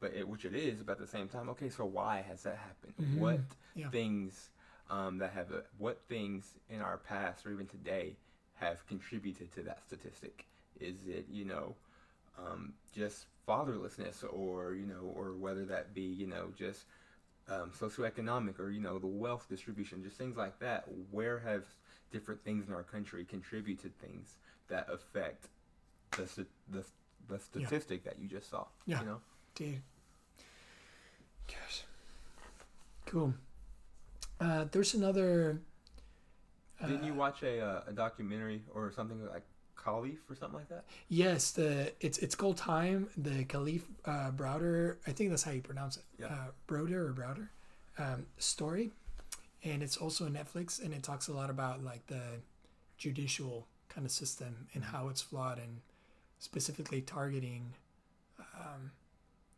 but 0.00 0.14
it, 0.14 0.26
which 0.26 0.44
it 0.46 0.54
is. 0.54 0.82
But 0.82 0.92
at 0.92 0.98
the 0.98 1.06
same 1.06 1.28
time, 1.28 1.48
okay, 1.50 1.68
so 1.68 1.84
why 1.84 2.22
has 2.26 2.42
that 2.44 2.56
happened? 2.56 2.94
Mhm, 2.98 3.18
What 3.18 3.40
yeah. 3.74 3.90
things 3.90 4.48
um, 4.88 5.18
that 5.18 5.32
have 5.32 5.52
uh, 5.52 5.60
what 5.78 6.00
things 6.08 6.54
in 6.70 6.80
our 6.80 6.96
past 6.98 7.44
or 7.46 7.52
even 7.52 7.66
today 7.66 8.16
have 8.60 8.86
contributed 8.86 9.52
to 9.54 9.62
that 9.62 9.80
statistic? 9.86 10.46
Is 10.80 10.96
it 11.06 11.26
you 11.30 11.44
know 11.44 11.74
um, 12.38 12.74
just 12.94 13.26
fatherlessness, 13.48 14.24
or 14.30 14.74
you 14.74 14.86
know, 14.86 15.12
or 15.14 15.32
whether 15.32 15.64
that 15.66 15.94
be 15.94 16.02
you 16.02 16.26
know 16.26 16.48
just 16.56 16.84
um, 17.48 17.72
socioeconomic 17.78 18.58
or 18.60 18.70
you 18.70 18.80
know 18.80 18.98
the 18.98 19.06
wealth 19.06 19.46
distribution, 19.48 20.02
just 20.02 20.16
things 20.16 20.36
like 20.36 20.58
that. 20.60 20.84
Where 21.10 21.38
have 21.40 21.64
different 22.12 22.42
things 22.44 22.68
in 22.68 22.74
our 22.74 22.82
country 22.82 23.24
contributed 23.24 23.98
things 23.98 24.36
that 24.68 24.88
affect 24.92 25.48
the 26.12 26.46
the, 26.68 26.84
the 27.28 27.38
statistic 27.38 28.04
that 28.04 28.18
you 28.20 28.28
just 28.28 28.50
saw? 28.50 28.66
Yeah. 28.86 29.00
You 29.00 29.06
know. 29.06 29.20
Dude. 29.54 29.82
Gosh. 31.48 31.82
Cool. 33.06 33.34
Uh, 34.40 34.66
there's 34.70 34.94
another. 34.94 35.60
Didn't 36.86 37.04
you 37.04 37.14
watch 37.14 37.42
a 37.42 37.60
uh, 37.60 37.82
a 37.88 37.92
documentary 37.92 38.62
or 38.74 38.90
something 38.92 39.24
like 39.26 39.42
Kalief 39.76 40.18
or 40.28 40.34
something 40.36 40.58
like 40.58 40.68
that? 40.68 40.84
Yes, 41.08 41.50
the 41.52 41.92
it's 42.00 42.18
it's 42.18 42.34
called 42.34 42.56
Time. 42.56 43.08
The 43.16 43.44
Kalief 43.44 43.82
uh, 44.04 44.30
Browder, 44.32 44.96
I 45.06 45.12
think 45.12 45.30
that's 45.30 45.42
how 45.42 45.50
you 45.52 45.60
pronounce 45.62 45.96
it. 45.96 46.04
Yeah. 46.18 46.26
Uh, 46.26 46.50
Broder 46.66 47.06
or 47.08 47.12
Browder, 47.12 47.48
um, 47.98 48.26
story, 48.38 48.90
and 49.64 49.82
it's 49.82 49.96
also 49.96 50.24
on 50.26 50.32
Netflix, 50.32 50.82
and 50.82 50.92
it 50.94 51.02
talks 51.02 51.28
a 51.28 51.32
lot 51.32 51.50
about 51.50 51.82
like 51.84 52.06
the 52.06 52.22
judicial 52.98 53.66
kind 53.88 54.06
of 54.06 54.10
system 54.12 54.66
and 54.74 54.84
how 54.84 55.08
it's 55.08 55.22
flawed, 55.22 55.58
and 55.58 55.80
specifically 56.38 57.00
targeting 57.02 57.74
um, 58.58 58.90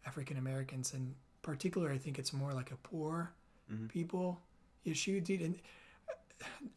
African 0.06 0.36
Americans, 0.36 0.92
and 0.94 1.14
particular, 1.42 1.90
I 1.90 1.98
think 1.98 2.18
it's 2.18 2.32
more 2.32 2.52
like 2.52 2.70
a 2.70 2.76
poor 2.76 3.32
Mhm. 3.72 3.88
people 3.88 4.40
issue, 4.84 5.20
dude. 5.20 5.40
And 5.40 5.58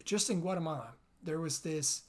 just 0.03 0.29
in 0.29 0.41
Guatemala, 0.41 0.93
there 1.23 1.39
was 1.39 1.59
this. 1.59 2.03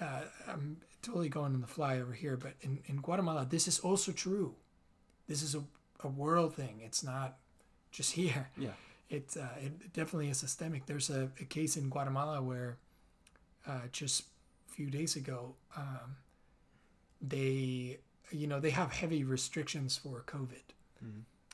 Uh, 0.00 0.22
I'm 0.48 0.78
totally 1.02 1.28
going 1.28 1.54
on 1.54 1.60
the 1.60 1.66
fly 1.66 2.00
over 2.00 2.12
here, 2.12 2.36
but 2.36 2.54
in, 2.62 2.80
in 2.86 2.96
Guatemala, 2.96 3.46
this 3.48 3.68
is 3.68 3.78
also 3.78 4.12
true. 4.12 4.54
This 5.28 5.42
is 5.42 5.54
a, 5.54 5.62
a 6.02 6.08
world 6.08 6.54
thing. 6.54 6.80
It's 6.82 7.04
not 7.04 7.36
just 7.90 8.12
here. 8.20 8.50
Yeah. 8.56 8.70
It, 9.10 9.36
uh, 9.40 9.46
it 9.60 9.92
definitely 9.92 10.30
is 10.30 10.38
systemic. 10.38 10.86
There's 10.86 11.10
a, 11.10 11.30
a 11.40 11.44
case 11.44 11.76
in 11.76 11.90
Guatemala 11.90 12.42
where 12.42 12.78
uh, 13.66 13.82
just 13.92 14.24
a 14.70 14.72
few 14.72 14.90
days 14.90 15.14
ago, 15.14 15.54
um, 15.76 16.16
they, 17.20 17.98
you 18.30 18.46
know, 18.46 18.60
they 18.60 18.70
have 18.70 18.92
heavy 18.92 19.22
restrictions 19.22 19.96
for 19.96 20.24
COVID 20.26 20.74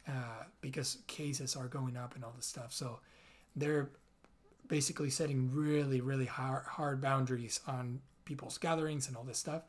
uh, 0.08 0.44
because 0.60 0.98
cases 1.06 1.56
are 1.56 1.66
going 1.66 1.96
up 1.96 2.14
and 2.14 2.24
all 2.24 2.32
this 2.36 2.46
stuff. 2.46 2.72
So 2.72 3.00
they're 3.56 3.90
basically 4.70 5.10
setting 5.10 5.50
really, 5.52 6.00
really 6.00 6.26
hard, 6.26 6.64
hard 6.64 7.00
boundaries 7.00 7.58
on 7.66 8.00
people's 8.24 8.56
gatherings 8.56 9.08
and 9.08 9.16
all 9.16 9.24
this 9.24 9.36
stuff. 9.36 9.62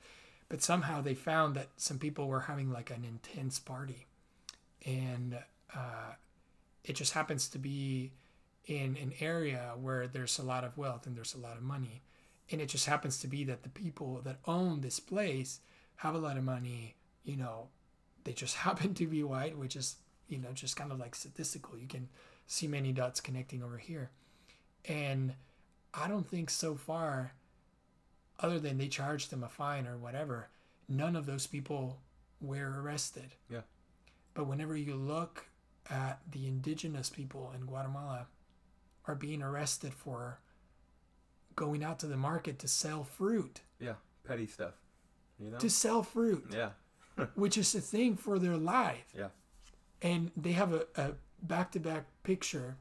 But 0.48 0.62
somehow 0.62 1.02
they 1.02 1.16
found 1.16 1.56
that 1.56 1.70
some 1.76 1.98
people 1.98 2.28
were 2.28 2.42
having 2.42 2.72
like 2.72 2.92
an 2.92 3.04
intense 3.04 3.58
party. 3.58 4.06
And 4.86 5.40
uh, 5.76 6.14
it 6.84 6.96
just 6.96 7.14
happens 7.14 7.50
to 7.50 7.58
be 7.58 8.12
in 8.68 8.96
an 9.02 9.12
area 9.20 9.72
where 9.82 10.08
there's 10.08 10.38
a 10.38 10.44
lot 10.44 10.64
of 10.64 10.78
wealth 10.78 11.08
and 11.08 11.18
there's 11.18 11.34
a 11.34 11.40
lot 11.40 11.58
of 11.58 11.64
money. 11.64 12.04
And 12.52 12.62
it 12.62 12.68
just 12.68 12.86
happens 12.86 13.18
to 13.22 13.28
be 13.28 13.44
that 13.46 13.64
the 13.64 13.70
people 13.70 14.22
that 14.24 14.38
own 14.46 14.82
this 14.82 15.00
place 15.00 15.62
have 15.96 16.14
a 16.14 16.20
lot 16.20 16.38
of 16.38 16.44
money, 16.44 16.96
you 17.24 17.38
know, 17.38 17.70
they 18.24 18.34
just 18.34 18.56
happen 18.68 18.94
to 18.94 19.08
be 19.08 19.24
white, 19.24 19.58
which 19.58 19.76
is, 19.76 19.96
you 20.28 20.38
know, 20.38 20.50
just 20.54 20.76
kind 20.76 20.92
of 20.92 21.00
like 21.00 21.16
statistical. 21.16 21.76
You 21.76 21.88
can 21.88 22.08
see 22.46 22.68
many 22.68 22.92
dots 22.92 23.20
connecting 23.20 23.64
over 23.64 23.80
here. 23.80 24.12
And 24.86 25.34
I 25.94 26.08
don't 26.08 26.28
think 26.28 26.50
so 26.50 26.76
far, 26.76 27.34
other 28.40 28.60
than 28.60 28.78
they 28.78 28.88
charged 28.88 29.30
them 29.30 29.44
a 29.44 29.50
fine 29.50 29.88
or 29.88 29.98
whatever, 29.98 30.50
none 30.90 31.16
of 31.16 31.26
those 31.26 31.48
people 31.48 32.00
were 32.40 32.82
arrested. 32.82 33.36
Yeah. 33.50 33.62
But 34.34 34.48
whenever 34.48 34.76
you 34.76 34.96
look 34.96 35.46
at 35.90 36.20
the 36.32 36.48
indigenous 36.48 37.10
people 37.10 37.52
in 37.56 37.66
Guatemala 37.66 38.28
are 39.06 39.16
being 39.16 39.42
arrested 39.42 39.94
for 39.94 40.40
going 41.56 41.84
out 41.84 42.00
to 42.00 42.08
the 42.08 42.18
market 42.18 42.60
to 42.60 42.68
sell 42.68 43.04
fruit, 43.04 43.62
Yeah. 43.80 43.96
Petty 44.24 44.48
stuff. 44.48 44.74
You 45.40 45.50
know. 45.52 45.58
to 45.58 45.70
sell 45.70 46.04
fruit, 46.04 46.46
yeah. 46.54 46.70
which 47.36 47.58
is 47.58 47.74
a 47.76 47.82
thing 47.82 48.16
for 48.16 48.38
their 48.40 48.56
life. 48.58 49.12
Yeah. 49.18 49.30
And 50.02 50.32
they 50.38 50.52
have 50.54 50.74
a, 50.74 50.86
a 50.96 51.12
back-to-back 51.42 52.06
picture 52.24 52.78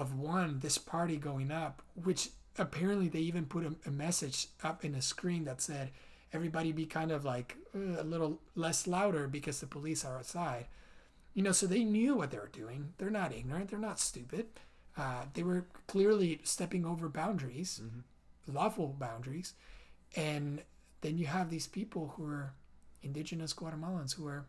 of 0.00 0.18
one 0.18 0.58
this 0.60 0.78
party 0.78 1.16
going 1.16 1.50
up, 1.50 1.82
which 1.94 2.30
apparently 2.58 3.08
they 3.08 3.20
even 3.20 3.46
put 3.46 3.64
a, 3.64 3.74
a 3.86 3.90
message 3.90 4.48
up 4.62 4.84
in 4.84 4.94
a 4.94 5.02
screen 5.02 5.44
that 5.44 5.60
said, 5.60 5.90
"Everybody 6.32 6.72
be 6.72 6.86
kind 6.86 7.12
of 7.12 7.24
like 7.24 7.56
uh, 7.74 8.00
a 8.00 8.04
little 8.04 8.40
less 8.54 8.86
louder 8.86 9.28
because 9.28 9.60
the 9.60 9.66
police 9.66 10.04
are 10.04 10.18
outside." 10.18 10.66
You 11.34 11.42
know, 11.42 11.52
so 11.52 11.66
they 11.66 11.84
knew 11.84 12.16
what 12.16 12.30
they 12.30 12.38
were 12.38 12.48
doing. 12.48 12.92
They're 12.98 13.10
not 13.10 13.32
ignorant. 13.32 13.70
They're 13.70 13.78
not 13.78 14.00
stupid. 14.00 14.46
Uh, 14.96 15.24
they 15.34 15.44
were 15.44 15.66
clearly 15.86 16.40
stepping 16.42 16.84
over 16.84 17.08
boundaries, 17.08 17.80
lawful 18.48 18.96
boundaries, 18.98 19.54
and 20.16 20.62
then 21.02 21.16
you 21.16 21.26
have 21.26 21.50
these 21.50 21.66
people 21.66 22.14
who 22.16 22.26
are 22.26 22.54
indigenous 23.02 23.54
Guatemalans 23.54 24.14
who 24.14 24.26
are 24.26 24.46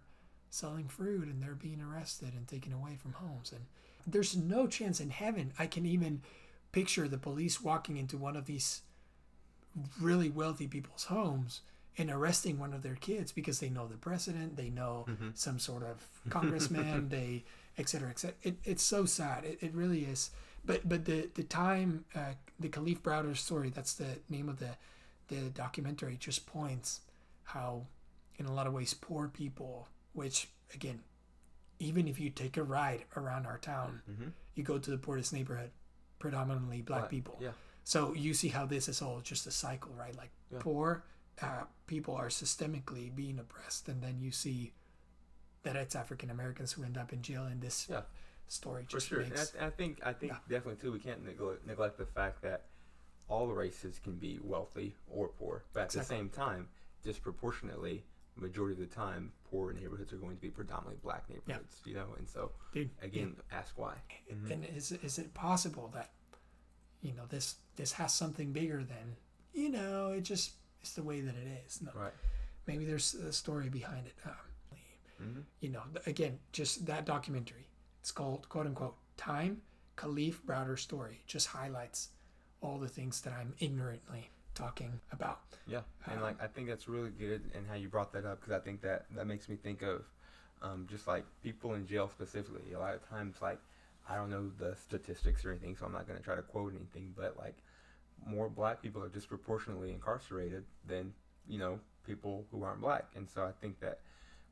selling 0.49 0.87
fruit 0.87 1.27
and 1.27 1.41
they're 1.41 1.55
being 1.55 1.81
arrested 1.81 2.33
and 2.33 2.47
taken 2.47 2.73
away 2.73 2.95
from 2.95 3.13
homes. 3.13 3.51
And 3.51 3.65
there's 4.05 4.35
no 4.35 4.67
chance 4.67 4.99
in 4.99 5.09
heaven 5.09 5.53
I 5.59 5.67
can 5.67 5.85
even 5.85 6.21
picture 6.71 7.07
the 7.07 7.17
police 7.17 7.61
walking 7.61 7.97
into 7.97 8.17
one 8.17 8.35
of 8.35 8.45
these 8.45 8.81
really 9.99 10.29
wealthy 10.29 10.67
people's 10.67 11.05
homes 11.05 11.61
and 11.97 12.09
arresting 12.09 12.57
one 12.57 12.73
of 12.73 12.83
their 12.83 12.95
kids 12.95 13.31
because 13.31 13.59
they 13.59 13.69
know 13.69 13.87
the 13.87 13.97
president, 13.97 14.55
they 14.55 14.69
know 14.69 15.05
some 15.33 15.59
sort 15.59 15.83
of 15.83 16.07
congressman, 16.29 17.09
they 17.09 17.43
et 17.77 17.89
cetera, 17.89 18.09
et 18.09 18.19
cetera. 18.19 18.37
It, 18.43 18.57
it's 18.63 18.83
so 18.83 19.05
sad. 19.05 19.43
It, 19.43 19.57
it 19.61 19.73
really 19.73 20.01
is. 20.01 20.31
But 20.63 20.87
but 20.87 21.05
the 21.05 21.29
the 21.33 21.43
time 21.43 22.05
uh, 22.15 22.33
the 22.59 22.69
Kalief 22.69 22.99
Browder 22.99 23.35
story 23.35 23.69
that's 23.69 23.93
the 23.93 24.19
name 24.29 24.47
of 24.47 24.59
the 24.59 24.77
the 25.27 25.49
documentary 25.49 26.17
just 26.19 26.45
points 26.45 27.01
how 27.43 27.87
in 28.37 28.45
a 28.45 28.53
lot 28.53 28.67
of 28.67 28.73
ways 28.73 28.93
poor 28.93 29.27
people 29.27 29.87
which 30.13 30.49
again 30.73 30.99
even 31.81 32.07
if 32.07 32.19
you 32.19 32.29
take 32.29 32.57
a 32.57 32.63
ride 32.63 33.03
around 33.17 33.45
our 33.45 33.57
town 33.57 34.01
you 34.55 34.63
go 34.63 34.77
to 34.77 34.91
the 34.91 34.97
poorest 34.97 35.33
neighborhood 35.33 35.71
predominantly 36.19 36.81
black 36.81 37.01
Black, 37.01 37.09
people 37.09 37.37
yeah. 37.41 37.49
so 37.83 38.13
you 38.13 38.33
see 38.33 38.49
how 38.49 38.65
this 38.65 38.87
is 38.87 39.01
all 39.01 39.19
just 39.21 39.47
a 39.47 39.51
cycle 39.51 39.91
right 39.97 40.15
like 40.15 40.29
Yeah. 40.51 40.59
poor 40.59 41.03
uh, 41.41 41.63
people 41.87 42.15
are 42.15 42.27
systemically 42.27 43.13
being 43.15 43.39
oppressed 43.39 43.87
and 43.89 44.01
then 44.03 44.19
you 44.21 44.31
see 44.31 44.73
that 45.63 45.75
it's 45.75 45.95
african 45.95 46.29
americans 46.29 46.71
who 46.73 46.83
end 46.83 46.97
up 46.97 47.11
in 47.13 47.21
jail 47.21 47.45
in 47.47 47.59
this 47.59 47.87
Yeah. 47.89 48.01
story 48.47 48.85
For 48.89 48.99
sure. 48.99 49.21
Makes 49.21 49.55
I, 49.59 49.67
I 49.67 49.69
think 49.71 49.99
I 50.05 50.13
think 50.13 50.33
Yeah. 50.33 50.39
definitely 50.49 50.79
too 50.81 50.91
we 50.91 50.99
can't 50.99 51.25
neglect, 51.25 51.65
neglect 51.65 51.97
the 51.97 52.05
fact 52.05 52.41
that 52.43 52.65
all 53.27 53.47
races 53.47 53.97
can 54.03 54.15
be 54.17 54.39
wealthy 54.43 54.93
or 55.09 55.29
poor, 55.29 55.63
but 55.73 55.83
at 55.83 55.89
the 55.91 56.03
same 56.03 56.27
time, 56.29 56.67
disproportionately, 57.01 58.03
majority 58.35 58.73
of 58.81 58.89
the 58.89 58.93
time, 58.95 59.31
poor 59.49 59.73
neighborhoods 59.73 60.13
are 60.13 60.17
going 60.17 60.35
to 60.35 60.41
be 60.41 60.49
predominantly 60.49 60.97
black 61.03 61.29
neighborhoods. 61.29 61.81
You 61.85 61.95
know, 61.95 62.07
and 62.17 62.27
so 62.27 62.51
dude 62.73 62.89
again, 63.01 63.35
ask 63.51 63.77
why. 63.77 63.95
and 64.49 64.65
is 64.75 64.91
is 64.91 65.19
it 65.19 65.33
possible 65.33 65.89
that 65.93 66.11
you 67.01 67.13
know 67.13 67.25
this 67.29 67.55
this 67.75 67.91
has 67.93 68.13
something 68.13 68.51
bigger 68.53 68.83
than 68.83 69.15
you 69.53 69.69
know 69.69 70.11
it 70.11 70.21
just 70.21 70.51
it's 70.81 70.93
the 70.93 71.03
way 71.03 71.21
that 71.21 71.35
it 71.35 71.47
is 71.65 71.81
no 71.81 71.91
Right. 71.95 72.13
maybe 72.67 72.85
there's 72.85 73.13
a 73.15 73.33
story 73.33 73.69
behind 73.69 74.07
it 74.07 74.15
um, 74.25 74.33
Mhm. 75.21 75.43
you 75.59 75.69
know 75.69 75.83
again 76.07 76.39
just 76.51 76.85
that 76.87 77.05
documentary 77.05 77.67
it's 77.99 78.11
called 78.11 78.47
quote 78.49 78.65
unquote 78.67 78.95
time 79.17 79.61
kalief 79.97 80.41
browder 80.45 80.77
story 80.79 81.21
just 81.27 81.47
highlights 81.47 82.09
all 82.61 82.77
the 82.79 82.87
things 82.87 83.21
that 83.21 83.33
i'm 83.33 83.53
ignorantly 83.59 84.29
talking 84.53 84.99
about 85.11 85.39
Yeah, 85.67 85.81
and 86.05 86.17
Um, 86.17 86.23
like 86.23 86.41
I 86.41 86.47
think 86.47 86.67
that's 86.67 86.87
really 86.87 87.11
good, 87.11 87.41
and 87.53 87.67
how 87.67 87.75
you 87.75 87.87
brought 87.87 88.11
that 88.13 88.25
up 88.25 88.39
because 88.39 88.53
I 88.53 88.59
think 88.59 88.81
that 88.81 89.05
that 89.15 89.25
makes 89.25 89.47
me 89.49 89.55
think 89.55 89.81
of 89.81 90.03
um, 90.61 90.87
just 90.89 91.07
like 91.07 91.25
people 91.43 91.73
in 91.73 91.87
jail 91.87 92.09
specifically. 92.09 92.73
A 92.73 92.79
lot 92.79 92.93
of 92.93 93.07
times, 93.09 93.41
like 93.41 93.59
I 94.09 94.15
don't 94.15 94.29
know 94.29 94.51
the 94.57 94.75
statistics 94.75 95.45
or 95.45 95.51
anything, 95.51 95.75
so 95.75 95.85
I'm 95.85 95.93
not 95.93 96.07
going 96.07 96.17
to 96.19 96.23
try 96.23 96.35
to 96.35 96.41
quote 96.41 96.73
anything, 96.73 97.13
but 97.15 97.37
like 97.37 97.57
more 98.25 98.49
black 98.49 98.81
people 98.81 99.03
are 99.03 99.09
disproportionately 99.09 99.91
incarcerated 99.91 100.63
than 100.87 101.13
you 101.47 101.57
know 101.59 101.79
people 102.05 102.45
who 102.51 102.63
aren't 102.63 102.81
black, 102.81 103.05
and 103.15 103.29
so 103.29 103.43
I 103.43 103.51
think 103.61 103.79
that 103.79 103.99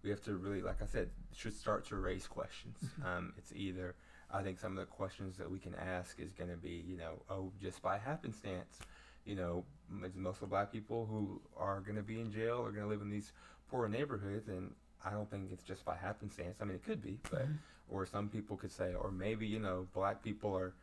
we 0.03 0.09
have 0.09 0.23
to 0.23 0.35
really, 0.37 0.61
like 0.61 0.81
I 0.81 0.85
said, 0.85 1.09
should 1.35 1.55
start 1.55 1.85
to 1.87 1.95
raise 1.97 2.27
questions. 2.27 2.77
Um, 3.05 3.33
it's 3.37 3.51
either 3.53 3.95
I 4.31 4.43
think 4.43 4.59
some 4.59 4.77
of 4.77 4.77
the 4.77 4.85
questions 4.85 5.37
that 5.37 5.49
we 5.49 5.59
can 5.59 5.75
ask 5.75 6.19
is 6.19 6.31
going 6.31 6.49
to 6.49 6.55
be, 6.55 6.83
you 6.87 6.97
know, 6.97 7.21
oh, 7.29 7.51
just 7.61 7.81
by 7.81 7.97
happenstance, 7.97 8.79
you 9.25 9.35
know, 9.35 9.65
it's 10.03 10.15
mostly 10.15 10.47
black 10.47 10.71
people 10.71 11.05
who 11.09 11.41
are 11.57 11.79
going 11.81 11.95
to 11.95 12.03
be 12.03 12.19
in 12.19 12.31
jail 12.31 12.57
or 12.57 12.71
going 12.71 12.83
to 12.83 12.89
live 12.89 13.01
in 13.01 13.09
these 13.09 13.31
poor 13.69 13.87
neighborhoods, 13.87 14.47
and 14.47 14.71
I 15.03 15.11
don't 15.11 15.29
think 15.29 15.51
it's 15.51 15.63
just 15.63 15.85
by 15.85 15.95
happenstance. 15.95 16.57
I 16.61 16.65
mean, 16.65 16.75
it 16.75 16.83
could 16.83 17.01
be, 17.01 17.19
but 17.29 17.43
mm-hmm. 17.43 17.53
or 17.89 18.05
some 18.05 18.29
people 18.29 18.57
could 18.57 18.71
say, 18.71 18.93
or 18.93 19.11
maybe 19.11 19.47
you 19.47 19.59
know, 19.59 19.87
black 19.93 20.23
people 20.23 20.55
are, 20.55 20.73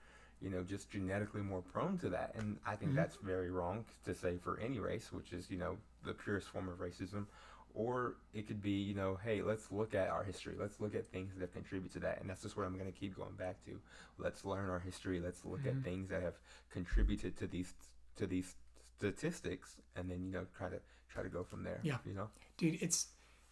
you 0.41 0.51
know, 0.51 0.63
just 0.63 0.91
genetically 0.91 1.43
more 1.43 1.63
prone 1.63 1.99
to 1.99 2.09
that, 2.11 2.33
and 2.37 2.59
I 2.67 2.77
think 2.77 2.91
mm-hmm. 2.91 2.97
that's 2.97 3.17
very 3.17 3.51
wrong 3.51 3.85
to 4.05 4.15
say 4.15 4.39
for 4.43 4.59
any 4.61 4.79
race, 4.79 5.13
which 5.13 5.33
is 5.33 5.51
you 5.51 5.59
know 5.59 5.77
the 6.05 6.13
purest 6.13 6.49
form 6.49 6.69
of 6.69 6.79
racism. 6.79 7.27
Or 7.75 8.15
it 8.33 8.49
could 8.49 8.63
be, 8.63 8.71
you 8.71 8.95
know, 8.95 9.19
hey, 9.23 9.43
let's 9.43 9.71
look 9.71 9.95
at 9.95 10.09
our 10.09 10.25
history. 10.25 10.55
Let's 10.59 10.81
look 10.81 10.95
at 10.95 11.05
things 11.09 11.35
that 11.35 11.43
have 11.43 11.53
contributed 11.53 11.93
to 11.93 11.99
that. 12.09 12.23
And 12.23 12.31
that's 12.31 12.41
just 12.41 12.57
what 12.57 12.65
I'm 12.65 12.73
going 12.79 12.91
to 12.91 12.99
keep 12.99 13.15
going 13.15 13.35
back 13.35 13.63
to. 13.67 13.79
Let's 14.17 14.47
learn 14.47 14.71
our 14.71 14.79
history. 14.79 15.21
Let's 15.21 15.45
look 15.45 15.61
at 15.67 15.75
mm-hmm. 15.75 15.83
things 15.83 16.09
that 16.09 16.23
have 16.23 16.37
contributed 16.73 17.37
to 17.37 17.47
these 17.47 17.75
to 18.17 18.27
these 18.27 18.55
statistics, 18.99 19.77
and 19.95 20.11
then 20.11 20.25
you 20.25 20.33
know 20.33 20.47
try 20.57 20.69
to 20.69 20.81
try 21.09 21.23
to 21.23 21.29
go 21.29 21.43
from 21.45 21.63
there. 21.65 21.81
Yeah. 21.83 21.99
You 22.07 22.15
know. 22.15 22.29
dude 22.57 22.79
it's 22.83 23.09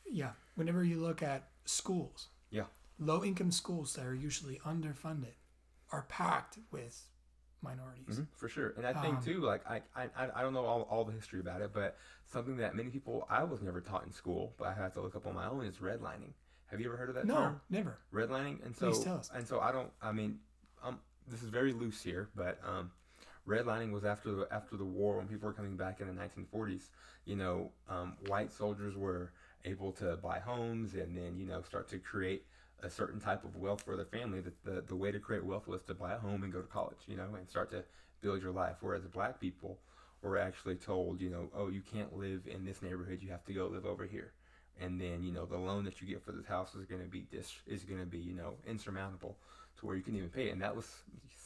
yeah 0.07 0.31
whenever 0.55 0.85
you 0.85 1.01
look 1.01 1.23
at 1.23 1.49
schools 1.65 2.29
Yeah. 2.51 2.65
low 2.99 3.25
income 3.25 3.51
schools 3.51 3.95
that 3.95 4.05
are 4.07 4.15
usually 4.15 4.59
underfunded 4.65 5.35
are 5.93 6.03
packed 6.09 6.59
with 6.71 7.07
minorities 7.63 8.19
Mhm, 8.19 8.27
for 8.37 8.49
sure. 8.49 8.75
And 8.77 8.87
I 8.87 8.93
think 8.93 9.17
Um, 9.19 9.23
too, 9.25 9.41
like 9.41 9.67
I, 9.67 9.81
I, 9.97 10.09
I 10.35 10.43
don't 10.43 10.53
know 10.53 10.67
all, 10.67 10.83
all 10.83 11.05
the 11.05 11.13
history 11.13 11.41
about 11.41 11.63
it, 11.63 11.73
but 11.73 11.97
something 12.27 12.59
that 12.59 12.75
many 12.75 12.91
people 12.91 13.27
I 13.31 13.45
was 13.45 13.63
never 13.63 13.81
taught 13.81 14.05
in 14.05 14.13
school, 14.13 14.55
but 14.59 14.69
I 14.69 14.75
had 14.75 14.93
to 14.95 15.01
look 15.01 15.17
up 15.17 15.27
on 15.27 15.35
my 15.35 15.47
own 15.49 15.65
is 15.65 15.77
redlining. 15.79 16.33
Have 16.67 16.81
you 16.81 16.87
ever 16.89 16.97
heard 16.99 17.09
of 17.09 17.15
that 17.15 17.25
no 17.27 17.35
term? 17.37 17.61
never 17.71 17.97
redlining 18.13 18.63
and 18.67 18.77
so 18.77 18.91
Please 18.91 19.05
tell 19.05 19.17
us. 19.19 19.31
and 19.35 19.47
so 19.47 19.61
i 19.61 19.71
don't 19.71 19.91
i 20.03 20.11
mean 20.13 20.41
um 20.83 20.99
this 21.29 21.43
is 21.43 21.49
very 21.49 21.73
loose 21.73 22.03
here 22.03 22.29
but 22.35 22.59
um 22.67 22.91
redlining 23.47 23.93
was 23.93 24.05
after 24.05 24.33
the 24.33 24.49
after 24.51 24.77
the 24.77 24.85
war 24.85 25.19
when 25.19 25.29
people 25.29 25.47
were 25.47 25.53
coming 25.53 25.77
back 25.77 26.01
in 26.01 26.07
the 26.07 26.13
1940s 26.13 26.85
you 27.25 27.37
know 27.37 27.71
um, 27.89 28.15
white 28.27 28.53
soldiers 28.53 28.97
were 28.97 29.33
able 29.65 29.93
to 29.93 30.17
buy 30.17 30.39
homes 30.39 30.95
and 30.95 31.17
then 31.17 31.37
you 31.39 31.47
know 31.47 31.61
start 31.63 31.89
to 31.89 31.99
create 31.99 32.45
a 32.85 32.91
certain 32.91 33.19
type 33.19 33.45
of 33.45 33.57
wealth 33.57 33.83
for 33.83 33.97
their 33.97 34.05
family. 34.05 34.41
That 34.41 34.65
the 34.65 34.83
the 34.83 34.97
way 34.97 35.11
to 35.11 35.19
create 35.19 35.45
wealth 35.45 35.67
was 35.67 35.83
to 35.85 35.95
buy 35.95 36.13
a 36.13 36.19
home 36.19 36.43
and 36.45 36.53
go 36.53 36.61
to 36.61 36.67
college, 36.69 36.99
you 37.07 37.17
know, 37.17 37.35
and 37.37 37.49
start 37.49 37.71
to 37.71 37.85
build 38.21 38.43
your 38.43 38.53
life. 38.53 38.77
Whereas 38.81 39.05
black 39.05 39.41
people 39.41 39.79
were 40.23 40.39
actually 40.39 40.77
told, 40.77 41.21
you 41.21 41.31
know, 41.31 41.51
oh, 41.55 41.69
you 41.69 41.83
can't 41.83 42.17
live 42.17 42.43
in 42.47 42.65
this 42.65 42.83
neighborhood. 42.83 43.21
You 43.23 43.31
have 43.31 43.45
to 43.47 43.53
go 43.53 43.67
live 43.67 43.87
over 43.87 44.07
here. 44.07 44.33
And 44.81 45.01
then, 45.01 45.23
you 45.23 45.33
know, 45.33 45.45
the 45.45 45.57
loan 45.57 45.85
that 45.85 46.01
you 46.01 46.09
get 46.09 46.25
for 46.25 46.33
this 46.33 46.47
house 46.47 46.75
is 46.75 46.85
going 46.87 47.03
to 47.03 47.09
be 47.09 47.21
dis- 47.31 47.63
is 47.67 47.85
going 47.85 48.01
to 48.01 48.07
be, 48.07 48.19
you 48.19 48.35
know, 48.35 48.55
insurmountable 48.67 49.37
to 49.79 49.87
where 49.87 49.97
you 49.97 50.03
can 50.03 50.15
even 50.17 50.29
pay 50.29 50.49
it. 50.49 50.53
And 50.53 50.63
that 50.63 50.75
was 50.75 50.89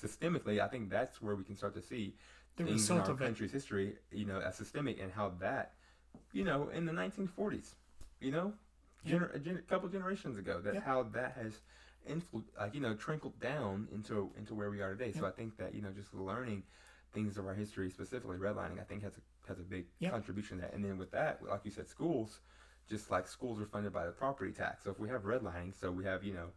systemically, 0.02 0.60
I 0.60 0.68
think 0.68 0.90
that's 0.90 1.20
where 1.20 1.34
we 1.34 1.44
can 1.44 1.56
start 1.56 1.74
to 1.74 1.82
see 1.82 2.14
The 2.56 2.64
things 2.64 2.90
in 2.90 2.98
our 2.98 3.10
of 3.10 3.20
it. 3.20 3.24
country's 3.24 3.52
history, 3.52 3.96
you 4.12 4.24
know, 4.24 4.40
as 4.40 4.56
systemic 4.56 5.00
and 5.00 5.12
how 5.12 5.30
that, 5.40 5.72
you 6.32 6.44
know, 6.44 6.68
in 6.68 6.86
the 6.86 6.92
1940s, 6.92 7.74
you 8.20 8.30
know, 8.30 8.52
gener- 9.06 9.34
a 9.34 9.38
gen- 9.38 9.62
couple 9.68 9.88
generations 9.88 10.36
ago, 10.36 10.60
that 10.60 10.74
Yeah. 10.74 10.80
how 10.80 11.02
that 11.04 11.32
has 11.32 11.60
influ- 12.08 12.44
like 12.58 12.74
you 12.74 12.80
know 12.80 12.94
trickled 12.94 13.38
down 13.40 13.86
into 13.92 14.32
into 14.36 14.54
where 14.54 14.70
we 14.70 14.80
are 14.80 14.94
today. 14.94 15.12
So 15.12 15.26
I 15.26 15.30
think 15.30 15.56
that 15.58 15.74
you 15.74 15.82
know 15.82 15.90
just 15.90 16.14
learning 16.14 16.62
things 17.12 17.38
of 17.38 17.46
our 17.46 17.54
history, 17.54 17.90
specifically 17.90 18.36
redlining, 18.38 18.80
I 18.80 18.84
think 18.84 19.02
has 19.02 19.16
a 19.16 19.20
has 19.48 19.58
a 19.58 19.62
big 19.62 19.86
Yeah. 19.98 20.10
contribution 20.10 20.58
to 20.58 20.62
that. 20.62 20.74
And 20.74 20.84
then 20.84 20.98
with 20.98 21.10
that, 21.12 21.42
like 21.42 21.64
you 21.64 21.70
said, 21.70 21.88
schools, 21.88 22.40
just 22.88 23.10
like 23.10 23.26
schools 23.26 23.60
are 23.60 23.66
funded 23.66 23.92
by 23.92 24.06
the 24.06 24.12
property 24.12 24.52
tax. 24.52 24.84
So 24.84 24.90
if 24.90 24.98
we 24.98 25.08
have 25.08 25.22
redlining, 25.22 25.74
so 25.74 25.90
we 25.90 26.04
have 26.04 26.22
you 26.24 26.34
know 26.34 26.50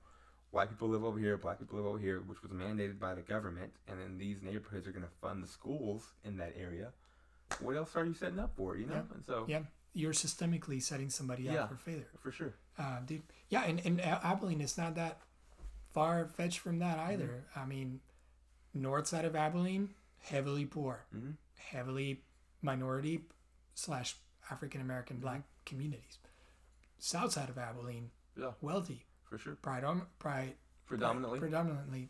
white 0.51 0.69
people 0.69 0.89
live 0.89 1.03
over 1.03 1.17
here, 1.17 1.37
black 1.37 1.59
people 1.59 1.77
live 1.77 1.85
over 1.85 1.97
here, 1.99 2.19
which 2.27 2.41
was 2.43 2.51
mandated 2.51 2.99
by 2.99 3.15
the 3.15 3.21
government, 3.21 3.71
and 3.87 3.99
then 3.99 4.17
these 4.17 4.41
neighborhoods 4.41 4.87
are 4.87 4.91
going 4.91 5.03
to 5.05 5.11
fund 5.21 5.43
the 5.43 5.47
schools 5.47 6.11
in 6.23 6.37
that 6.37 6.53
area. 6.57 6.91
What 7.59 7.75
else 7.75 7.95
are 7.95 8.05
you 8.05 8.13
setting 8.13 8.39
up 8.39 8.51
for? 8.55 8.77
You 8.77 8.85
know, 8.87 8.95
Yeah. 8.95 9.13
and 9.15 9.25
so 9.25 9.45
Yeah, 9.47 9.63
you're 9.93 10.13
systemically 10.13 10.81
setting 10.81 11.09
somebody 11.09 11.43
Yeah. 11.43 11.63
up 11.63 11.69
for 11.69 11.75
failure. 11.77 12.07
for 12.19 12.31
sure. 12.31 12.53
uh, 12.77 12.99
dude. 13.01 13.23
Yeah, 13.49 13.63
and, 13.63 13.79
and 13.85 13.99
Abilene 14.01 14.61
is 14.61 14.77
not 14.77 14.95
that 14.95 15.19
far 15.93 16.25
fetched 16.27 16.59
from 16.59 16.79
that 16.79 16.97
either. 16.99 17.45
I 17.55 17.65
mean, 17.65 17.99
north 18.73 19.07
side 19.07 19.25
of 19.25 19.35
Abilene, 19.35 19.93
heavily 20.19 20.65
poor, 20.65 21.05
Mhm. 21.13 21.35
heavily 21.57 22.23
minority 22.61 23.25
slash 23.75 24.15
African 24.49 24.81
American 24.81 25.19
black 25.19 25.43
communities. 25.65 26.17
South 26.97 27.33
side 27.33 27.49
of 27.49 27.57
Abilene, 27.57 28.11
Yeah, 28.37 28.53
wealthy, 28.61 29.05
for 29.31 29.37
sure. 29.37 29.55
predom- 29.63 30.05
pri- 30.19 30.53
Predominantly. 30.85 31.39
predominantly 31.39 32.09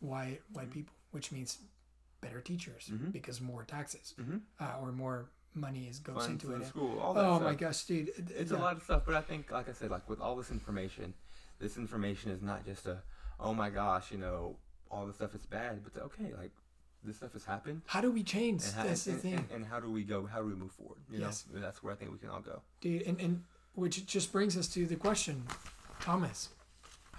white 0.00 0.40
white 0.52 0.70
people, 0.70 0.94
which 1.10 1.30
means 1.30 1.58
better 2.22 2.40
teachers 2.40 2.88
Mhm. 2.90 3.12
because 3.12 3.40
more 3.40 3.62
taxes 3.64 4.14
mm-hmm. 4.18 4.38
uh, 4.58 4.78
or 4.80 4.90
more 4.92 5.26
money 5.54 5.86
is 5.86 5.98
goes 5.98 6.16
Funds 6.26 6.42
into 6.44 6.54
it. 6.56 6.66
school, 6.66 6.98
all 6.98 7.12
that 7.14 7.24
Oh 7.24 7.36
stuff. 7.36 7.42
my 7.48 7.54
gosh, 7.54 7.84
dude! 7.84 8.08
It's 8.30 8.50
yeah. 8.50 8.56
a 8.56 8.60
lot 8.60 8.76
of 8.76 8.82
stuff, 8.82 9.02
but 9.04 9.14
I 9.14 9.20
think, 9.20 9.50
like 9.50 9.68
I 9.68 9.72
said, 9.72 9.90
like 9.90 10.08
with 10.08 10.20
all 10.20 10.34
this 10.34 10.50
information, 10.50 11.12
this 11.58 11.76
information 11.76 12.30
is 12.30 12.40
not 12.40 12.64
just 12.64 12.86
a, 12.86 13.02
oh 13.38 13.52
my 13.52 13.68
gosh, 13.68 14.10
you 14.10 14.18
know, 14.18 14.56
all 14.90 15.06
this 15.06 15.16
stuff 15.16 15.34
is 15.34 15.44
bad, 15.44 15.82
but 15.84 16.00
okay, 16.02 16.32
like 16.38 16.52
this 17.04 17.16
stuff 17.16 17.32
has 17.34 17.44
happened, 17.44 17.82
How 17.86 18.00
do 18.00 18.10
we 18.10 18.22
change? 18.22 18.62
and 18.64 18.72
how, 18.74 18.84
That's 18.84 19.04
the 19.04 19.12
thing. 19.14 19.34
and, 19.34 19.50
and 19.50 19.66
how 19.66 19.78
do 19.80 19.90
we 19.90 20.04
go? 20.04 20.24
How 20.24 20.40
do 20.40 20.46
we 20.46 20.54
move 20.54 20.72
forward? 20.72 21.00
You 21.10 21.18
Yes. 21.20 21.44
know, 21.52 21.60
that's 21.60 21.82
where 21.82 21.92
I 21.92 21.96
think 21.96 22.12
we 22.12 22.18
can 22.18 22.30
all 22.30 22.40
go. 22.40 22.62
dude 22.80 23.02
and, 23.02 23.20
and 23.20 23.44
which 23.74 24.06
just 24.06 24.32
brings 24.32 24.56
us 24.56 24.68
to 24.68 24.86
the 24.86 24.96
question 24.96 25.44
thomas 26.00 26.50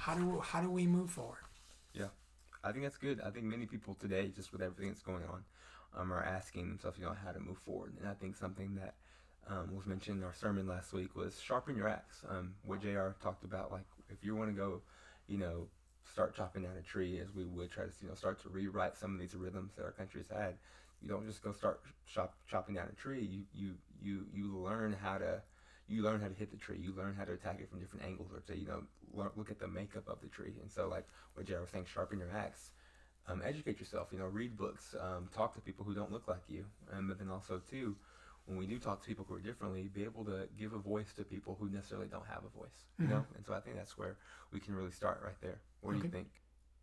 how 0.03 0.13
do 0.15 0.39
how 0.41 0.61
do 0.61 0.69
we 0.69 0.85
move 0.85 1.09
forward 1.09 1.45
Yeah, 1.93 2.11
I 2.63 2.71
think 2.71 2.83
that's 2.83 2.97
good. 2.97 3.21
I 3.21 3.29
think 3.29 3.45
many 3.45 3.65
people 3.65 3.93
today, 3.93 4.31
just 4.35 4.51
with 4.51 4.61
everything 4.61 4.89
that's 4.89 5.01
going 5.01 5.23
on, 5.23 5.43
um, 5.95 6.11
are 6.11 6.23
asking 6.23 6.67
themselves, 6.69 6.97
you 6.97 7.05
know, 7.05 7.15
how 7.25 7.31
to 7.31 7.39
move 7.39 7.57
forward. 7.57 7.93
And 7.99 8.09
I 8.09 8.13
think 8.13 8.35
something 8.35 8.75
that 8.75 8.95
um, 9.47 9.75
was 9.75 9.85
mentioned 9.85 10.17
in 10.19 10.23
our 10.23 10.33
sermon 10.33 10.67
last 10.67 10.91
week 10.93 11.15
was 11.15 11.39
sharpen 11.39 11.75
your 11.75 11.87
axe. 11.87 12.23
Um, 12.29 12.55
what 12.65 12.81
Jr. 12.81 13.09
talked 13.21 13.43
about, 13.45 13.71
like 13.71 13.85
if 14.09 14.23
you 14.25 14.35
want 14.35 14.49
to 14.49 14.55
go, 14.55 14.81
you 15.27 15.37
know, 15.37 15.67
start 16.11 16.35
chopping 16.35 16.63
down 16.63 16.73
a 16.77 16.81
tree, 16.81 17.19
as 17.19 17.33
we 17.33 17.45
would 17.45 17.71
try 17.71 17.85
to, 17.85 17.91
you 18.01 18.09
know, 18.09 18.15
start 18.15 18.41
to 18.43 18.49
rewrite 18.49 18.97
some 18.97 19.13
of 19.13 19.19
these 19.21 19.35
rhythms 19.35 19.71
that 19.77 19.83
our 19.83 19.91
country's 19.91 20.27
had. 20.29 20.55
You 21.01 21.09
don't 21.09 21.25
just 21.25 21.43
go 21.43 21.51
start 21.51 21.81
chop, 22.13 22.33
chopping 22.49 22.75
down 22.75 22.87
a 22.91 22.95
tree. 22.95 23.21
You 23.21 23.43
you 23.53 23.73
you 24.01 24.25
you 24.33 24.57
learn 24.57 24.95
how 25.01 25.17
to. 25.17 25.41
You 25.87 26.01
learn 26.03 26.21
how 26.21 26.27
to 26.27 26.33
hit 26.33 26.51
the 26.51 26.57
tree. 26.57 26.79
You 26.81 26.93
learn 26.95 27.15
how 27.15 27.25
to 27.25 27.33
attack 27.33 27.59
it 27.59 27.69
from 27.69 27.79
different 27.79 28.05
angles, 28.05 28.29
or 28.33 28.39
to 28.41 28.57
you 28.57 28.67
know, 28.67 28.83
learn, 29.13 29.29
look 29.35 29.51
at 29.51 29.59
the 29.59 29.67
makeup 29.67 30.07
of 30.07 30.21
the 30.21 30.27
tree. 30.27 30.53
And 30.61 30.71
so, 30.71 30.87
like 30.87 31.07
what 31.33 31.45
Jared 31.45 31.61
was 31.61 31.69
saying, 31.71 31.85
sharpen 31.93 32.19
your 32.19 32.31
axe 32.35 32.71
um, 33.27 33.41
educate 33.45 33.79
yourself. 33.79 34.09
You 34.11 34.19
know, 34.19 34.27
read 34.27 34.57
books, 34.57 34.95
um, 34.99 35.29
talk 35.33 35.53
to 35.55 35.61
people 35.61 35.85
who 35.85 35.93
don't 35.93 36.11
look 36.11 36.27
like 36.27 36.41
you, 36.47 36.65
um, 36.91 37.07
but 37.07 37.19
then 37.19 37.29
also 37.29 37.61
too, 37.69 37.95
when 38.45 38.57
we 38.57 38.65
do 38.65 38.77
talk 38.79 39.01
to 39.01 39.07
people 39.07 39.25
who 39.27 39.35
are 39.35 39.39
differently, 39.39 39.89
be 39.93 40.03
able 40.03 40.25
to 40.25 40.47
give 40.59 40.73
a 40.73 40.77
voice 40.77 41.13
to 41.13 41.23
people 41.23 41.55
who 41.59 41.69
necessarily 41.69 42.07
don't 42.07 42.27
have 42.27 42.43
a 42.43 42.57
voice. 42.57 42.83
You 42.99 43.07
know, 43.07 43.25
and 43.35 43.45
so 43.45 43.53
I 43.53 43.61
think 43.61 43.77
that's 43.77 43.97
where 43.97 44.17
we 44.51 44.59
can 44.59 44.75
really 44.75 44.91
start 44.91 45.21
right 45.23 45.39
there. 45.41 45.59
What 45.81 45.93
do 45.93 45.99
you 45.99 46.09
think? 46.09 46.27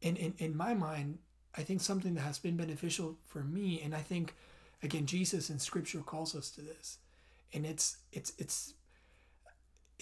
in, 0.01 0.16
in 0.16 0.34
in 0.38 0.57
my 0.57 0.74
mind 0.74 1.18
i 1.57 1.62
think 1.62 1.80
something 1.80 2.14
that 2.14 2.22
has 2.22 2.38
been 2.38 2.57
beneficial 2.57 3.16
for 3.26 3.42
me 3.42 3.80
and 3.84 3.94
i 3.94 4.01
think 4.01 4.34
again 4.82 5.07
jesus 5.07 5.51
in 5.51 5.59
scripture 5.59 6.01
calls 6.01 6.34
us 6.34 6.51
to 6.51 6.62
this 6.62 6.98
and 7.53 7.66
it's 7.66 7.98
it's 8.12 8.32
it's 8.38 8.74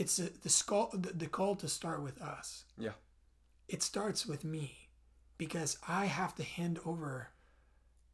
it's 0.00 0.18
a, 0.18 0.28
the, 0.42 0.48
skull, 0.48 0.88
the 0.92 1.12
the 1.12 1.26
call 1.26 1.54
to 1.56 1.68
start 1.68 2.02
with 2.02 2.20
us 2.22 2.64
Yeah. 2.78 2.96
it 3.68 3.82
starts 3.82 4.26
with 4.26 4.42
me 4.44 4.66
because 5.36 5.76
i 5.86 6.06
have 6.06 6.34
to 6.36 6.42
hand 6.42 6.78
over 6.86 7.28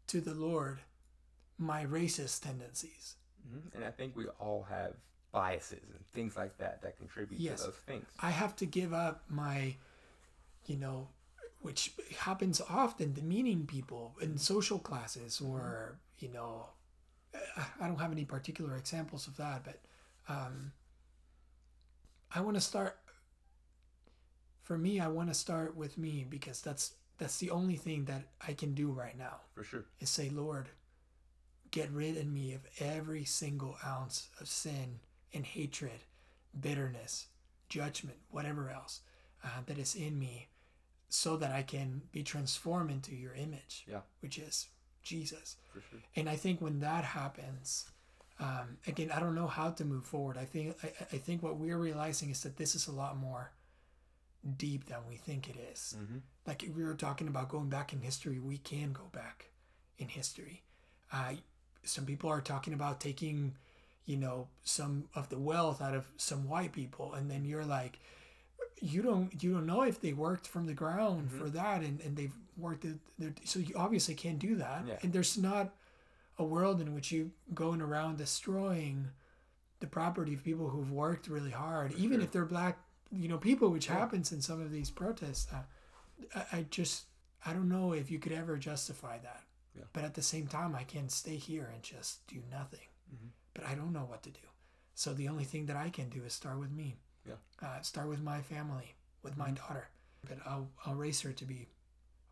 to 0.09 0.21
the 0.21 0.35
lord 0.35 0.81
my 1.59 1.85
racist 1.85 2.43
tendencies 2.43 3.17
hmm 3.49 3.69
And 3.75 3.85
I 3.85 3.91
think 3.99 4.17
we 4.17 4.27
all 4.45 4.63
have 4.77 4.93
biases 5.33 5.83
and 5.95 6.05
things 6.13 6.37
like 6.37 6.57
that 6.59 6.81
that 6.83 6.97
contribute 6.97 7.41
Yes. 7.41 7.61
to 7.61 7.67
those 7.67 7.75
things. 7.91 8.07
I 8.21 8.31
have 8.31 8.55
to 8.57 8.67
give 8.67 8.93
up 9.07 9.17
my, 9.29 9.77
you 10.71 10.77
know, 10.77 11.09
which 11.61 11.93
happens 12.19 12.61
often, 12.83 13.13
demeaning 13.13 13.67
people 13.67 14.05
in 14.21 14.39
social 14.39 14.79
classes 14.79 15.41
or, 15.41 15.99
you 16.21 16.29
know, 16.37 16.69
I- 17.35 17.67
I 17.83 17.87
don't 17.89 17.99
have 18.05 18.13
any 18.13 18.25
particular 18.25 18.77
examples 18.77 19.27
of 19.27 19.37
that, 19.39 19.59
but 19.65 19.79
um, 20.29 20.73
I 22.33 22.41
want 22.41 22.57
to 22.57 22.61
start. 22.61 22.99
For 24.63 24.79
me, 24.79 24.99
I 25.01 25.09
want 25.09 25.29
to 25.29 25.35
start 25.35 25.77
with 25.77 25.99
me 25.99 26.25
because 26.29 26.61
that's 26.63 26.95
that's 27.19 27.39
the 27.39 27.51
only 27.51 27.77
thing 27.77 28.07
that 28.07 28.23
I 28.47 28.55
can 28.55 28.75
do 28.75 28.91
right 28.91 29.17
now 29.17 29.37
For 29.55 29.63
sure. 29.63 29.85
is 30.01 30.11
say, 30.11 30.31
Lord, 30.31 30.71
get 31.71 31.91
rid 31.91 32.17
in 32.17 32.33
me 32.33 32.55
of 32.55 32.63
every 32.81 33.25
single 33.25 33.77
ounce 33.87 34.29
of 34.41 34.49
sin 34.49 34.99
and 35.33 35.45
hatred, 35.47 36.01
bitterness, 36.61 37.27
judgment, 37.69 38.17
whatever 38.31 38.69
else 38.71 39.01
uh, 39.45 39.49
that 39.67 39.79
is 39.79 39.95
in 39.95 40.19
me, 40.19 40.49
so 41.09 41.37
that 41.37 41.53
I 41.53 41.63
can 41.63 42.03
be 42.11 42.25
transformed 42.25 42.91
into 42.91 43.15
your 43.15 43.35
image, 43.35 43.85
Yeah. 43.89 44.01
which 44.21 44.39
is 44.39 44.67
Jesus. 45.05 45.57
For 45.73 45.83
sure. 45.91 46.01
And 46.17 46.29
I 46.29 46.35
think 46.35 46.61
when 46.61 46.81
that 46.81 47.05
happens, 47.05 47.87
um, 48.41 48.79
again, 48.87 49.11
I 49.15 49.21
don't 49.21 49.35
know 49.35 49.47
how 49.47 49.71
to 49.71 49.85
move 49.85 50.05
forward. 50.05 50.37
I 50.39 50.45
think 50.45 50.77
I, 50.83 50.89
I 51.13 51.19
think 51.19 51.43
what 51.43 51.57
we're 51.57 51.79
realizing 51.79 52.31
is 52.31 52.43
that 52.43 52.57
this 52.57 52.75
is 52.75 52.87
a 52.89 52.93
lot 52.93 53.17
more 53.17 53.51
deep 54.59 54.87
than 54.87 54.99
we 55.09 55.17
think 55.17 55.49
it 55.49 55.57
is 55.73 55.95
Mm-hmm. 55.99 56.19
like 56.47 56.65
we 56.77 56.85
were 56.85 56.95
talking 56.95 57.29
about 57.29 57.49
going 57.49 57.71
back 57.71 57.93
in 57.95 58.01
history 58.01 58.39
we 58.39 58.59
can 58.59 58.93
go 58.93 59.05
back 59.13 59.47
in 59.97 60.09
history 60.09 60.63
uh, 61.13 61.33
some 61.83 62.05
people 62.05 62.29
are 62.29 62.43
talking 62.43 62.75
about 62.75 63.01
taking 63.01 63.55
you 64.05 64.19
know 64.19 64.49
some 64.63 65.05
of 65.15 65.31
the 65.31 65.39
wealth 65.39 65.81
out 65.81 65.95
of 65.95 66.05
some 66.19 66.47
white 66.47 66.73
people 66.73 67.15
and 67.15 67.31
then 67.31 67.47
you're 67.47 67.65
like 67.65 67.99
you 68.83 69.01
don't 69.01 69.43
you 69.43 69.55
don't 69.55 69.65
know 69.65 69.81
if 69.83 69.99
they 70.03 70.13
worked 70.13 70.47
from 70.47 70.67
the 70.67 70.75
ground 70.75 71.29
Mm-hmm. 71.29 71.39
for 71.39 71.49
that 71.49 71.81
and, 71.81 72.01
and 72.03 72.15
they've 72.15 72.37
worked 72.59 72.85
it 72.85 72.99
so 73.45 73.61
you 73.61 73.75
obviously 73.77 74.15
can't 74.15 74.39
do 74.39 74.57
that 74.57 74.85
Yeah. 74.87 74.99
and 75.03 75.11
there's 75.11 75.39
not 75.39 75.73
a 76.39 76.45
world 76.45 76.81
in 76.81 76.95
which 76.95 77.13
you 77.13 77.31
going 77.55 77.81
around 77.81 78.19
destroying 78.19 79.09
the 79.81 79.87
property 79.87 80.35
of 80.35 80.43
people 80.45 80.69
who've 80.69 80.91
worked 80.93 81.29
really 81.29 81.51
hard 81.51 81.93
even 81.93 82.19
sure. 82.19 82.25
if 82.25 82.31
they're 82.33 82.45
black 82.45 82.79
you 83.13 83.29
know 83.29 83.39
people 83.39 83.69
which 83.71 83.87
Yeah. 83.89 83.99
happens 83.99 84.33
in 84.33 84.41
some 84.41 84.61
of 84.61 84.71
these 84.73 84.91
protests 84.91 85.47
uh, 85.53 85.63
I, 86.35 86.59
I 86.59 86.67
just 86.71 87.05
I 87.47 87.53
don't 87.53 87.69
know 87.69 87.93
if 87.93 88.11
you 88.11 88.19
could 88.19 88.33
ever 88.33 88.57
justify 88.57 89.19
that. 89.19 89.43
Yeah. 89.77 89.83
But 89.93 90.05
at 90.05 90.15
the 90.15 90.23
same 90.23 90.47
time, 90.47 90.75
I 90.75 90.85
can't 90.85 91.13
stay 91.13 91.37
here 91.37 91.69
and 91.75 91.83
just 91.83 92.27
do 92.27 92.37
nothing. 92.51 92.87
Mhm. 93.13 93.29
But 93.53 93.67
I 93.67 93.75
don't 93.75 93.93
know 93.93 94.07
what 94.07 94.23
to 94.23 94.31
do. 94.31 94.41
So 94.95 95.13
the 95.13 95.29
only 95.29 95.45
thing 95.45 95.67
that 95.67 95.77
I 95.77 95.91
can 95.91 96.09
do 96.09 96.23
is 96.25 96.33
start 96.33 96.59
with 96.59 96.71
me. 96.71 96.97
Yeah. 97.29 97.35
Uh, 97.61 97.83
start 97.83 98.09
with 98.09 98.23
my 98.23 98.41
family, 98.41 98.95
with 99.23 99.37
my 99.37 99.51
daughter. 99.51 99.89
But 100.27 100.39
I'll 100.47 100.71
I'll 100.87 100.95
raise 100.95 101.21
her 101.21 101.33
to 101.33 101.45
be 101.45 101.67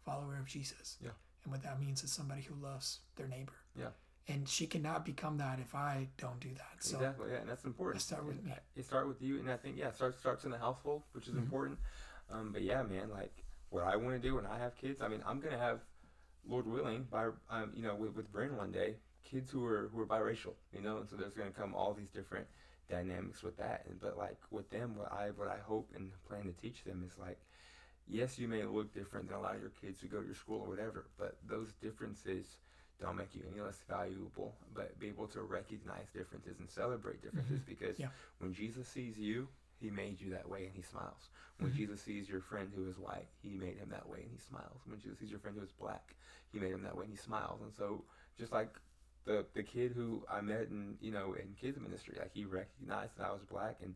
a 0.00 0.04
follower 0.10 0.38
of 0.38 0.46
Jesus. 0.46 0.96
Yeah. 1.02 1.10
And 1.44 1.52
what 1.52 1.62
that 1.64 1.78
means 1.80 2.02
is 2.04 2.10
somebody 2.12 2.42
who 2.42 2.54
loves 2.54 3.00
their 3.16 3.28
neighbor. 3.28 3.58
Yeah. 3.78 3.88
And 4.28 4.48
she 4.48 4.66
cannot 4.66 5.04
become 5.04 5.38
that 5.38 5.58
if 5.58 5.74
I 5.74 6.08
don't 6.16 6.38
do 6.40 6.50
that. 6.54 6.76
So 6.78 6.96
exactly. 6.96 7.30
Yeah, 7.32 7.38
and 7.38 7.48
that's 7.48 7.64
important. 7.64 8.02
start 8.02 8.24
with 8.24 8.36
And 8.36 8.46
me. 8.46 8.54
You 8.76 8.82
start 8.82 9.08
with 9.08 9.20
you, 9.20 9.40
and 9.40 9.50
I 9.50 9.56
think 9.56 9.76
yeah, 9.76 9.88
it 9.88 9.96
starts 9.96 10.18
starts 10.18 10.44
in 10.44 10.50
the 10.50 10.58
household, 10.58 11.02
which 11.12 11.26
is 11.26 11.34
Mhm. 11.34 11.38
important. 11.38 11.78
Um, 12.30 12.52
but 12.52 12.62
yeah, 12.62 12.82
man, 12.82 13.10
like 13.10 13.44
what 13.70 13.84
I 13.84 13.96
want 13.96 14.20
to 14.20 14.28
do 14.28 14.36
when 14.36 14.46
I 14.46 14.58
have 14.58 14.76
kids. 14.76 15.00
I 15.00 15.08
mean, 15.08 15.22
I'm 15.26 15.40
gonna 15.40 15.58
have, 15.58 15.80
Lord 16.46 16.66
willing, 16.66 17.04
by 17.04 17.30
um, 17.50 17.72
you 17.74 17.82
know, 17.82 17.96
with 17.96 18.14
with 18.14 18.30
Bryn 18.30 18.56
one 18.56 18.70
day, 18.70 18.96
kids 19.24 19.50
who 19.50 19.64
are 19.64 19.88
who 19.88 20.00
are 20.00 20.06
biracial, 20.06 20.54
you 20.72 20.80
know, 20.82 20.98
and 20.98 21.08
so 21.08 21.16
there's 21.16 21.34
gonna 21.34 21.50
come 21.50 21.74
all 21.74 21.92
these 21.92 22.10
different 22.10 22.46
dynamics 22.88 23.42
with 23.42 23.56
that. 23.56 23.86
And 23.86 23.98
but 24.00 24.16
like 24.16 24.38
with 24.50 24.70
them, 24.70 24.96
what 24.96 25.10
I 25.12 25.30
what 25.30 25.48
I 25.48 25.58
hope 25.58 25.90
and 25.96 26.12
plan 26.28 26.44
to 26.44 26.52
teach 26.52 26.84
them 26.84 27.02
is 27.04 27.18
like, 27.18 27.40
yes, 28.06 28.38
you 28.38 28.46
may 28.46 28.62
look 28.64 28.94
different 28.94 29.28
than 29.28 29.36
a 29.36 29.40
lot 29.40 29.56
of 29.56 29.60
your 29.60 29.70
kids 29.80 30.00
who 30.00 30.06
go 30.06 30.20
to 30.20 30.26
your 30.26 30.34
school 30.36 30.60
or 30.62 30.68
whatever, 30.68 31.06
but 31.18 31.38
those 31.46 31.72
differences 31.80 32.58
don't 33.02 33.16
make 33.16 33.34
you 33.34 33.42
any 33.50 33.60
less 33.60 33.80
valuable. 33.88 34.54
But 34.74 34.98
be 34.98 35.08
able 35.08 35.26
to 35.28 35.42
recognize 35.42 36.06
differences 36.14 36.58
and 36.60 36.70
celebrate 36.70 37.22
differences 37.22 37.60
because 37.66 37.98
Yeah. 37.98 38.08
when 38.38 38.54
Jesus 38.54 38.88
sees 38.88 39.18
you, 39.18 39.48
he 39.80 39.90
made 39.90 40.20
you 40.20 40.30
that 40.30 40.48
way 40.48 40.66
and 40.66 40.74
he 40.74 40.82
smiles. 40.82 41.28
When 41.58 41.72
Mhm. 41.72 41.76
Jesus 41.76 42.02
sees 42.02 42.28
your 42.28 42.40
friend 42.40 42.72
who 42.74 42.86
is 42.88 42.98
white, 42.98 43.28
he 43.42 43.50
made 43.50 43.76
him 43.76 43.90
that 43.90 44.08
way 44.08 44.22
and 44.22 44.30
he 44.30 44.38
smiles. 44.38 44.80
When 44.86 45.00
Jesus 45.00 45.18
sees 45.18 45.30
your 45.30 45.40
friend 45.40 45.56
who 45.56 45.62
is 45.64 45.72
black, 45.72 46.14
he 46.52 46.58
made 46.58 46.72
him 46.72 46.82
that 46.84 46.96
way 46.96 47.04
and 47.04 47.12
he 47.12 47.18
smiles. 47.18 47.60
And 47.62 47.72
so 47.74 48.04
just 48.38 48.52
like 48.52 48.72
the 49.24 49.44
the 49.54 49.62
kid 49.62 49.92
who 49.92 50.24
I 50.28 50.40
met 50.40 50.68
in 50.68 50.96
you 51.00 51.10
know 51.12 51.34
in 51.34 51.54
kids 51.60 51.78
ministry, 51.78 52.16
like 52.18 52.32
he 52.32 52.44
recognized 52.44 53.16
that 53.18 53.26
I 53.26 53.32
was 53.32 53.44
black 53.44 53.76
and 53.82 53.94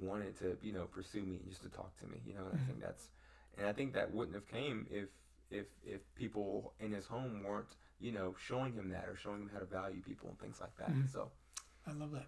wanted 0.00 0.36
to 0.38 0.56
you 0.62 0.72
know 0.72 0.86
pursue 0.86 1.22
me 1.22 1.36
and 1.36 1.48
just 1.48 1.62
to 1.62 1.68
talk 1.68 1.96
to 2.00 2.06
me, 2.06 2.20
you 2.26 2.34
know. 2.34 2.46
And 2.46 2.54
Mhm. 2.58 2.62
I 2.62 2.66
think 2.66 2.80
that's 2.80 3.10
and 3.58 3.66
I 3.66 3.72
think 3.72 3.92
that 3.94 4.10
wouldn't 4.12 4.34
have 4.34 4.46
came 4.48 4.86
if 4.90 5.08
if 5.50 5.66
if 5.84 6.00
people 6.14 6.72
in 6.80 6.92
his 6.92 7.06
home 7.06 7.42
weren't 7.42 7.76
you 8.00 8.12
know 8.12 8.34
showing 8.42 8.72
him 8.74 8.90
that 8.90 9.06
or 9.08 9.16
showing 9.16 9.42
him 9.42 9.50
how 9.52 9.58
to 9.60 9.66
value 9.66 10.00
people 10.02 10.28
and 10.28 10.38
things 10.38 10.60
like 10.60 10.74
that. 10.76 10.90
Mhm. 10.90 11.10
So 11.12 11.30
I 11.86 11.92
love 11.92 12.12
that. 12.12 12.26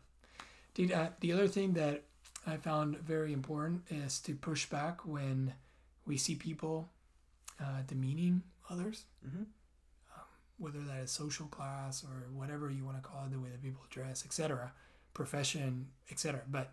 Dude, 0.75 0.93
uh, 0.93 1.11
the 1.21 1.33
other 1.33 1.49
thing 1.49 1.75
that 1.75 2.05
I 2.47 2.57
found 2.57 2.99
very 2.99 3.33
important 3.33 3.85
is 3.91 4.21
to 4.21 4.35
push 4.35 4.67
back 4.67 5.07
when 5.07 5.55
we 6.07 6.17
see 6.17 6.35
people 6.35 6.91
uh, 7.61 7.83
demeaning 7.87 8.43
others, 8.69 9.05
mhm. 9.25 9.47
whether 10.59 10.81
that 10.81 10.99
is 11.01 11.11
social 11.11 11.47
class 11.47 12.03
or 12.03 12.29
whatever 12.33 12.71
you 12.71 12.85
want 12.85 13.01
to 13.01 13.09
call 13.09 13.25
it, 13.27 13.31
the 13.31 13.39
way 13.39 13.51
that 13.51 13.63
people 13.63 13.85
dress, 13.91 14.25
etc., 14.25 14.73
profession, 15.15 15.91
etc. 16.11 16.43
But 16.49 16.73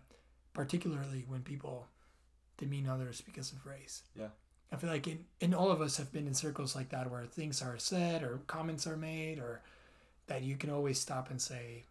particularly 0.52 1.24
when 1.28 1.42
people 1.42 1.86
demean 2.56 2.88
others 2.88 3.20
because 3.20 3.52
of 3.52 3.64
race. 3.66 4.02
Yeah. 4.14 4.28
I 4.72 4.76
feel 4.76 4.90
like 4.90 5.06
in, 5.08 5.24
in 5.40 5.52
all 5.54 5.70
of 5.70 5.80
us 5.80 5.96
have 5.96 6.12
been 6.12 6.26
in 6.26 6.34
circles 6.34 6.76
like 6.76 6.90
that 6.90 7.10
where 7.10 7.24
things 7.24 7.60
are 7.60 7.78
said 7.78 8.22
or 8.22 8.40
comments 8.46 8.86
are 8.86 8.96
made 8.96 9.38
or 9.38 9.62
that 10.28 10.42
you 10.42 10.56
can 10.56 10.70
always 10.70 10.98
stop 10.98 11.30
and 11.30 11.40
say, 11.42 11.84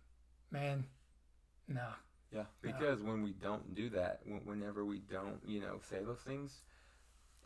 man, 0.50 0.86
nah. 1.68 1.94
Yeah, 2.32 2.44
because 2.62 3.02
when 3.02 3.24
we 3.24 3.32
don't 3.34 3.74
do 3.76 3.90
that, 3.90 4.22
whenever 4.46 4.86
we 4.86 5.00
don't, 5.12 5.40
you 5.46 5.60
know, 5.60 5.80
say 5.90 5.98
those 6.06 6.20
things, 6.26 6.60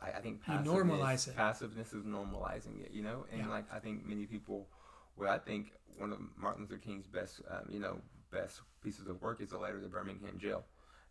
I, 0.01 0.11
I 0.11 0.19
think 0.21 0.41
You 0.47 0.53
passiveness, 0.57 0.84
normalize 0.84 1.27
it. 1.29 1.36
passiveness 1.36 1.93
is 1.93 2.03
normalizing 2.03 2.84
it, 2.84 2.91
you 2.91 3.01
know, 3.01 3.25
and 3.31 3.41
Yeah. 3.41 3.49
like 3.49 3.65
I 3.73 3.79
think 3.79 4.05
many 4.05 4.25
people, 4.25 4.67
what 5.15 5.29
I 5.29 5.39
think 5.39 5.71
one 5.97 6.11
of 6.11 6.19
Martin 6.38 6.63
Luther 6.63 6.77
King's 6.77 7.07
best, 7.07 7.41
um, 7.49 7.65
you 7.69 7.79
know, 7.79 8.01
best 8.31 8.61
pieces 8.84 9.07
of 9.07 9.21
work 9.21 9.41
is 9.41 9.49
the 9.51 9.57
letter 9.57 9.79
to 9.81 9.88
Birmingham 9.88 10.38
jail, 10.39 10.65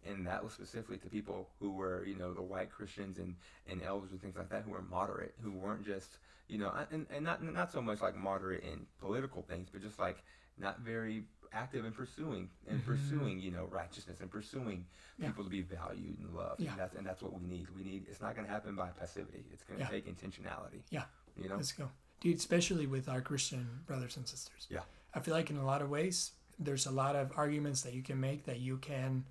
and 0.06 0.26
that 0.26 0.42
was 0.42 0.52
specifically 0.52 0.98
to 0.98 1.08
people 1.08 1.48
who 1.60 1.70
were, 1.70 2.04
you 2.04 2.16
know, 2.16 2.32
the 2.34 2.42
white 2.42 2.70
Christians 2.70 3.18
and 3.18 3.34
and 3.66 3.82
elders 3.82 4.10
and 4.12 4.20
things 4.20 4.36
like 4.36 4.48
that 4.50 4.62
who 4.64 4.70
were 4.72 4.82
moderate, 4.82 5.34
who 5.40 5.52
weren't 5.52 5.84
just, 5.84 6.18
you 6.48 6.58
know, 6.58 6.72
and 6.90 7.06
and 7.10 7.24
not 7.24 7.42
not 7.42 7.70
so 7.72 7.80
much 7.82 8.00
like 8.00 8.16
moderate 8.16 8.64
in 8.64 8.86
political 9.00 9.42
things, 9.42 9.68
but 9.72 9.82
just 9.82 9.98
like 9.98 10.22
not 10.58 10.80
very 10.80 11.24
active 11.54 11.84
in 11.84 11.92
pursuing 11.92 12.48
and 12.66 12.80
Mhm. 12.80 12.86
pursuing 12.86 13.38
you 13.38 13.50
know 13.50 13.66
righteousness 13.66 14.20
and 14.20 14.30
pursuing 14.30 14.86
Yeah. 15.18 15.26
people 15.28 15.44
to 15.44 15.50
be 15.50 15.60
valued 15.60 16.18
and 16.18 16.34
loved 16.34 16.60
Yeah. 16.60 16.70
and 16.70 16.80
that's 16.80 16.94
and 16.94 17.06
that's 17.06 17.20
what 17.22 17.34
we 17.38 17.44
need 17.46 17.68
we 17.76 17.82
need 17.84 18.06
it's 18.08 18.22
not 18.22 18.34
going 18.34 18.46
to 18.46 18.52
happen 18.52 18.74
by 18.74 18.88
passivity 18.88 19.44
it's 19.52 19.62
going 19.62 19.78
to 19.78 19.84
Yeah. 19.84 19.90
take 19.90 20.06
intentionality 20.06 20.80
Yeah. 20.88 21.04
you 21.36 21.50
know 21.50 21.56
Let's 21.56 21.72
go. 21.72 21.90
Dude, 22.20 22.38
especially 22.38 22.86
with 22.86 23.06
our 23.06 23.20
Christian 23.20 23.82
brothers 23.84 24.16
and 24.16 24.26
sisters. 24.26 24.66
Yeah. 24.70 24.84
I 25.12 25.20
feel 25.20 25.34
like 25.34 25.50
in 25.50 25.58
a 25.58 25.64
lot 25.64 25.82
of 25.82 25.90
ways, 25.90 26.32
there's 26.58 26.86
a 26.86 26.90
lot 26.90 27.16
of 27.16 27.32
arguments 27.36 27.82
that 27.82 27.92
you 27.92 28.02
can 28.02 28.18
make 28.18 28.44
that 28.44 28.60
you 28.60 28.78
can 28.78 29.26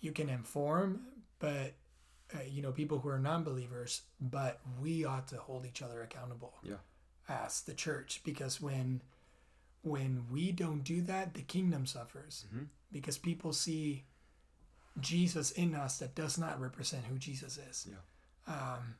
you 0.00 0.12
can 0.12 0.28
inform, 0.28 1.02
but 1.38 1.74
uh, 2.34 2.38
you 2.48 2.62
know, 2.62 2.70
people 2.72 2.98
who 3.00 3.08
are 3.08 3.18
non-believers, 3.18 4.02
but 4.20 4.60
we 4.80 5.04
ought 5.04 5.26
to 5.28 5.36
hold 5.36 5.66
each 5.66 5.82
other 5.82 6.02
accountable. 6.02 6.54
Yeah. 6.62 6.76
As 7.28 7.62
the 7.62 7.74
church 7.74 8.20
because 8.24 8.60
when 8.60 9.02
when 9.82 10.26
we 10.30 10.52
don't 10.52 10.84
do 10.84 11.00
that, 11.02 11.32
the 11.34 11.42
kingdom 11.42 11.86
suffers 11.86 12.44
Mhm. 12.54 12.66
because 12.92 13.16
people 13.18 13.52
see 13.52 14.04
Jesus 15.00 15.50
in 15.52 15.74
us 15.74 15.98
that 15.98 16.14
does 16.14 16.36
not 16.36 16.60
represent 16.60 17.04
who 17.06 17.16
Jesus 17.18 17.56
is. 17.56 17.88
Yeah. 17.88 18.52
Um, 18.54 18.96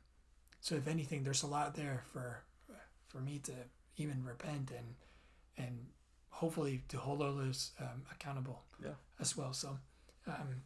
so 0.59 0.75
if 0.75 0.87
anything, 0.87 1.23
there's 1.23 1.43
a 1.43 1.47
lot 1.47 1.75
there 1.75 2.03
for 2.11 2.43
for 3.07 3.19
me 3.19 3.39
to 3.39 3.53
even 3.97 4.23
repent 4.23 4.71
and 4.71 4.95
and 5.57 5.87
hopefully 6.29 6.83
to 6.87 6.97
hold 6.97 7.21
others 7.21 7.71
um, 7.79 8.03
accountable. 8.11 8.63
Yeah. 8.83 8.95
As 9.19 9.35
well. 9.37 9.53
So 9.53 9.77
um, 10.27 10.63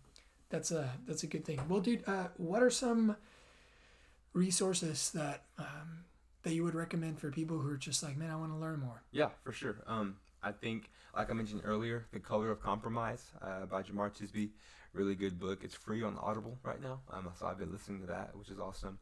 that's 0.50 0.72
a 0.72 0.92
that's 1.08 1.24
a 1.24 1.28
good 1.28 1.46
thing. 1.46 1.60
Well, 1.70 1.80
dude, 1.82 2.04
uh, 2.08 2.28
what 2.38 2.62
are 2.64 2.70
some 2.70 3.16
resources 4.34 5.12
that 5.12 5.44
um, 5.58 6.06
that 6.44 6.54
you 6.54 6.64
would 6.64 6.76
recommend 6.76 7.20
for 7.20 7.32
people 7.32 7.58
who 7.60 7.70
are 7.70 7.78
just 7.78 8.04
like, 8.04 8.18
man, 8.18 8.30
I 8.30 8.36
want 8.36 8.52
to 8.52 8.58
learn 8.58 8.80
more? 8.80 9.02
yeah 9.12 9.30
for 9.44 9.52
sure 9.52 9.78
um 9.88 10.16
i 10.44 10.52
think 10.52 10.90
like 11.16 11.30
i 11.30 11.34
mentioned 11.34 11.62
earlier 11.64 12.06
the 12.12 12.20
color 12.20 12.52
of 12.52 12.62
compromise 12.62 13.24
uh, 13.42 13.66
by 13.66 13.82
jemar 13.82 14.10
tisby 14.12 14.50
really 14.94 15.16
good 15.16 15.40
book 15.40 15.60
it's 15.64 15.76
free 15.76 16.04
on 16.04 16.18
audible 16.22 16.58
right 16.64 16.82
now 16.82 17.00
um, 17.12 17.28
so 17.38 17.46
i've 17.46 17.58
been 17.58 17.72
listening 17.72 18.00
to 18.02 18.08
that 18.08 18.36
which 18.36 18.50
is 18.50 18.60
awesome 18.60 18.98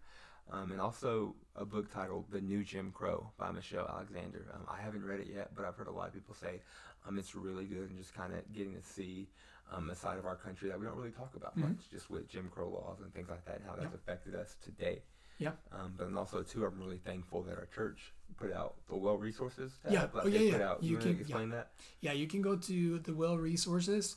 um, 0.52 0.72
and 0.72 0.82
also 0.82 1.36
a 1.56 1.64
book 1.64 1.92
titled 1.92 2.26
The 2.30 2.42
New 2.42 2.66
Jim 2.66 2.92
Crow 2.92 3.32
by 3.38 3.50
Michelle 3.52 3.88
Alexander. 3.88 4.46
Um, 4.54 4.66
I 4.70 4.82
haven't 4.82 5.06
read 5.06 5.22
it 5.22 5.28
yet, 5.34 5.52
but 5.56 5.64
I've 5.64 5.76
heard 5.76 5.88
a 5.88 5.92
lot 5.92 6.10
of 6.10 6.14
people 6.14 6.36
say 6.36 6.60
um, 7.08 7.18
it's 7.18 7.34
really 7.34 7.64
good 7.64 7.90
and 7.90 7.98
just 7.98 8.14
kind 8.14 8.34
of 8.34 8.40
getting 8.52 8.76
to 8.76 8.84
see 8.84 9.30
um, 9.72 9.90
a 9.90 9.96
side 9.96 10.18
of 10.18 10.26
our 10.26 10.36
country 10.36 10.70
that 10.70 10.80
we 10.80 10.86
don't 10.86 10.96
really 10.96 11.12
talk 11.12 11.36
about 11.36 11.58
Mhm. 11.58 11.70
much, 11.70 11.90
just 11.90 12.10
with 12.10 12.28
Jim 12.28 12.50
Crow 12.50 12.70
laws 12.70 13.00
and 13.02 13.14
things 13.14 13.30
like 13.30 13.44
that 13.46 13.56
and 13.58 13.66
how 13.66 13.76
that's 13.76 13.88
Yeah. 13.90 13.96
affected 13.96 14.36
us 14.36 14.56
today. 14.62 15.02
Yeah. 15.40 15.54
Um, 15.72 15.94
but 15.98 16.06
then 16.06 16.18
also, 16.18 16.44
too, 16.44 16.64
I'm 16.66 16.78
really 16.80 17.00
thankful 17.00 17.42
that 17.44 17.58
our 17.58 17.66
church 17.68 18.14
put 18.38 18.52
out 18.54 18.76
the 18.88 18.96
well 18.96 19.18
resources. 19.18 19.72
Yeah. 19.90 20.08
Oh, 20.14 20.28
yeah, 20.28 20.52
put 20.52 20.60
yeah. 20.60 20.70
Out. 20.70 20.84
You 20.84 20.92
You, 20.92 20.98
can- 21.00 21.20
explain 21.20 21.50
that? 21.50 21.72
Yeah, 22.02 22.12
you 22.14 22.28
can 22.28 22.42
go 22.42 22.56
to 22.56 23.00
the 23.00 23.12
wellresources 23.14 24.16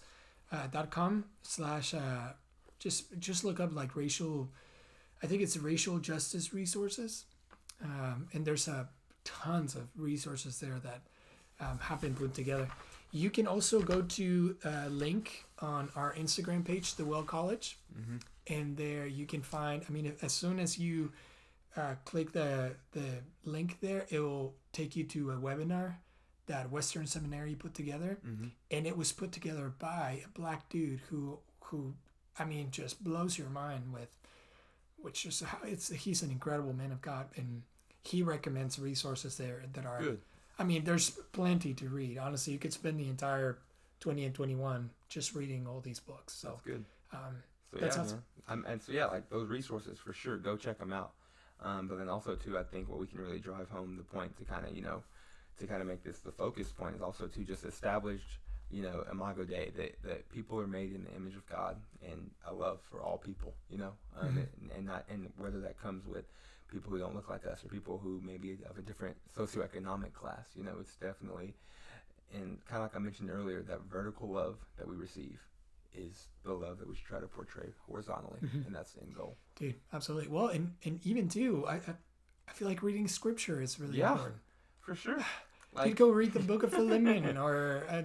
uh, 0.53 0.67
dot 0.69 0.91
com 0.91 1.25
slash 1.43 1.95
uh, 1.95 2.35
just 2.79 3.19
just 3.19 3.43
look 3.45 3.59
up 3.61 3.73
like 3.73 3.97
racial 3.97 4.53
I 5.23 5.27
think 5.27 5.41
it's 5.43 5.57
racial 5.57 5.99
justice 5.99 6.53
resources. 6.53 7.25
Um, 7.83 8.29
and 8.35 8.45
there's 8.47 8.69
uh, 8.69 8.87
tons 9.25 9.75
of 9.75 9.89
resources 9.97 10.61
there 10.61 10.79
that 10.81 11.01
um, 11.59 11.79
have 11.79 12.03
been 12.03 12.15
put 12.15 12.35
together. 12.35 12.69
You 13.17 13.31
can 13.31 13.47
also 13.47 13.81
go 13.81 14.03
to 14.03 14.57
a 14.65 14.89
link 14.91 15.45
on 15.61 15.89
our 15.97 16.13
Instagram 16.15 16.65
page, 16.65 16.95
The 16.97 17.05
Well 17.05 17.23
College, 17.23 17.79
Mm-hmm. 17.99 18.17
and 18.55 18.77
there 18.77 19.07
you 19.07 19.27
can 19.27 19.41
find. 19.43 19.83
I 19.89 19.91
mean, 19.93 20.13
as 20.21 20.33
soon 20.33 20.59
as 20.59 20.79
you 20.79 21.13
uh, 21.77 21.95
click 22.05 22.33
the 22.33 22.73
the 22.93 23.09
link 23.45 23.79
there, 23.81 24.05
it 24.11 24.21
will 24.21 24.53
take 24.73 24.97
you 24.97 25.05
to 25.05 25.31
a 25.31 25.37
webinar 25.37 25.95
that 26.47 26.71
Western 26.71 27.07
Seminary 27.07 27.55
put 27.55 27.73
together, 27.75 28.19
Mm-hmm. 28.27 28.49
and 28.71 28.87
it 28.87 28.97
was 28.97 29.13
put 29.13 29.33
together 29.33 29.73
by 29.79 30.23
a 30.27 30.29
black 30.39 30.69
dude 30.69 31.01
who 31.09 31.39
who 31.69 31.95
I 32.39 32.45
mean 32.45 32.71
just 32.71 33.03
blows 33.03 33.39
your 33.39 33.49
mind 33.49 33.93
with 33.93 34.11
which 35.05 35.25
is 35.27 35.41
how 35.41 35.59
it's 35.65 35.89
he's 36.05 36.23
an 36.23 36.31
incredible 36.31 36.73
man 36.75 36.93
of 36.93 37.01
God 37.01 37.27
and 37.37 37.63
he 38.11 38.23
recommends 38.23 38.79
resources 38.79 39.37
there 39.37 39.63
that 39.75 39.87
are 39.87 40.01
Good. 40.03 40.21
I 40.59 40.65
mean 40.65 40.85
there's 40.85 41.11
plenty 41.33 41.75
to 41.75 41.89
read 41.89 42.19
honestly 42.19 42.53
you 42.53 42.59
could 42.59 42.73
spend 42.73 42.99
the 42.99 43.09
entire 43.09 43.59
20 44.01 44.25
and 44.25 44.35
21 44.35 44.91
just 45.09 45.35
reading 45.35 45.67
all 45.67 45.81
these 45.81 46.01
books 46.01 46.33
so 46.35 46.49
That's 46.49 46.61
good. 46.63 46.85
um, 47.13 47.43
So 47.73 47.79
That 47.81 47.87
yeah, 47.87 47.93
sounds-. 47.93 48.15
Um, 48.49 48.65
and 48.69 48.81
so 48.81 48.93
yeah, 48.93 49.07
like 49.07 49.29
those 49.29 49.49
resources 49.49 49.99
for 49.99 50.13
sure. 50.13 50.37
Go 50.37 50.57
check 50.57 50.79
them 50.79 50.93
out. 50.93 51.13
Um, 51.61 51.89
but 51.89 51.99
then 51.99 52.09
also 52.09 52.37
too, 52.37 52.57
I 52.59 52.63
think 52.63 52.89
what 52.89 52.99
we 52.99 53.07
can 53.07 53.19
really 53.19 53.39
drive 53.41 53.69
home 53.71 53.97
the 53.97 54.05
point 54.05 54.37
to 54.39 54.45
kind 54.45 54.65
of 54.67 54.77
you 54.77 54.83
know, 54.83 55.03
to 55.59 55.67
kind 55.67 55.81
of 55.83 55.89
make 55.89 56.05
this 56.05 56.19
the 56.21 56.31
focus 56.31 56.69
point 56.71 56.95
is 56.95 57.03
also 57.03 57.27
to 57.27 57.41
just 57.45 57.65
establish 57.65 58.21
you 58.71 58.83
know 58.83 59.05
Imago 59.11 59.45
Dei 59.45 59.71
that 59.77 60.03
that 60.03 60.29
people 60.31 60.59
are 60.61 60.67
made 60.67 60.93
in 60.95 61.05
the 61.05 61.15
image 61.15 61.35
of 61.37 61.47
God 61.49 61.77
and 62.05 62.31
a 62.47 62.53
love 62.55 62.81
for 62.91 63.01
all 63.03 63.19
people. 63.19 63.55
You 63.71 63.79
know, 63.79 63.93
um, 64.19 64.29
Mhm. 64.37 64.47
and, 64.63 64.71
and 64.77 64.87
not 64.87 65.05
and 65.09 65.33
whether 65.39 65.61
that 65.61 65.81
comes 65.81 66.07
with 66.07 66.25
people 66.69 66.91
who 66.91 66.99
don't 66.99 67.15
look 67.15 67.29
like 67.31 67.47
us 67.47 67.65
or 67.65 67.69
people 67.69 67.99
who 67.99 68.21
may 68.23 68.37
be 68.37 68.59
of 68.69 68.77
a 68.77 68.83
different 68.83 69.17
socioeconomic 69.37 70.13
class. 70.13 70.49
You 70.57 70.65
know, 70.65 70.77
it's 70.81 70.97
definitely 70.97 71.55
and 72.35 72.59
kind 72.67 72.83
of 72.83 72.91
like 72.91 72.97
I 72.97 72.99
mentioned 72.99 73.31
earlier, 73.31 73.63
that 73.63 73.83
vertical 73.83 74.29
love 74.29 74.57
that 74.79 74.89
we 74.89 74.97
receive 74.97 75.41
is 75.95 76.27
the 76.45 76.53
love 76.53 76.79
that 76.81 76.89
we 76.89 76.95
should 76.97 77.07
try 77.07 77.21
to 77.21 77.29
portray 77.29 77.73
horizontally, 77.87 78.41
Mhm. 78.43 78.67
and 78.67 78.75
that's 78.75 78.93
the 78.93 79.03
end 79.03 79.15
goal. 79.15 79.37
dude 79.55 79.81
absolutely 79.93 80.29
well 80.29 80.49
and 80.49 80.75
and 80.85 81.01
even 81.07 81.29
too 81.29 81.65
I 81.67 81.77
I, 81.77 81.95
I 82.49 82.53
feel 82.53 82.69
like 82.69 82.83
reading 82.83 83.09
scripture 83.09 83.63
is 83.63 83.79
really 83.81 83.99
Yeah. 83.99 84.13
important 84.13 84.41
For 84.81 84.95
sure. 84.95 85.19
You'd 85.85 85.97
go 85.97 86.11
read 86.11 86.33
the 86.33 86.41
book 86.41 86.63
of 86.63 86.73
Philemon, 86.73 87.37
or 87.37 87.85
uh, 87.89 88.03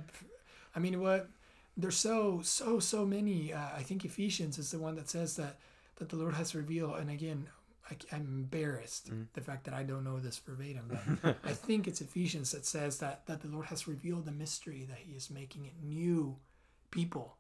I 0.75 0.79
mean, 0.79 0.99
what? 1.01 1.29
There's 1.77 1.97
so 1.97 2.41
so 2.43 2.79
so 2.79 3.05
many. 3.05 3.53
Uh, 3.53 3.69
I 3.77 3.83
think 3.83 4.03
Ephesians 4.05 4.57
is 4.57 4.71
the 4.71 4.79
one 4.79 4.95
that 4.95 5.09
says 5.09 5.35
that 5.37 5.57
that 5.97 6.09
the 6.09 6.15
Lord 6.17 6.33
has 6.35 6.53
revealed. 6.55 6.97
And 6.97 7.09
again, 7.09 7.47
I, 7.89 7.95
am 8.15 8.21
embarrassed 8.25 9.09
Mhm. 9.09 9.27
the 9.33 9.41
fact 9.41 9.65
that 9.65 9.73
I 9.73 9.83
don't 9.83 10.03
know 10.03 10.19
this 10.19 10.37
verbatim, 10.39 10.99
but 11.21 11.37
I 11.43 11.53
think 11.53 11.87
it's 11.87 12.01
Ephesians 12.01 12.51
that 12.51 12.65
says 12.65 12.97
that 12.99 13.25
that 13.27 13.41
the 13.41 13.47
Lord 13.47 13.67
has 13.67 13.87
revealed 13.87 14.25
the 14.25 14.31
mystery 14.31 14.85
that 14.89 14.99
He 14.99 15.13
is 15.13 15.29
making 15.29 15.65
it 15.65 15.73
new 15.81 16.37
people. 16.91 17.37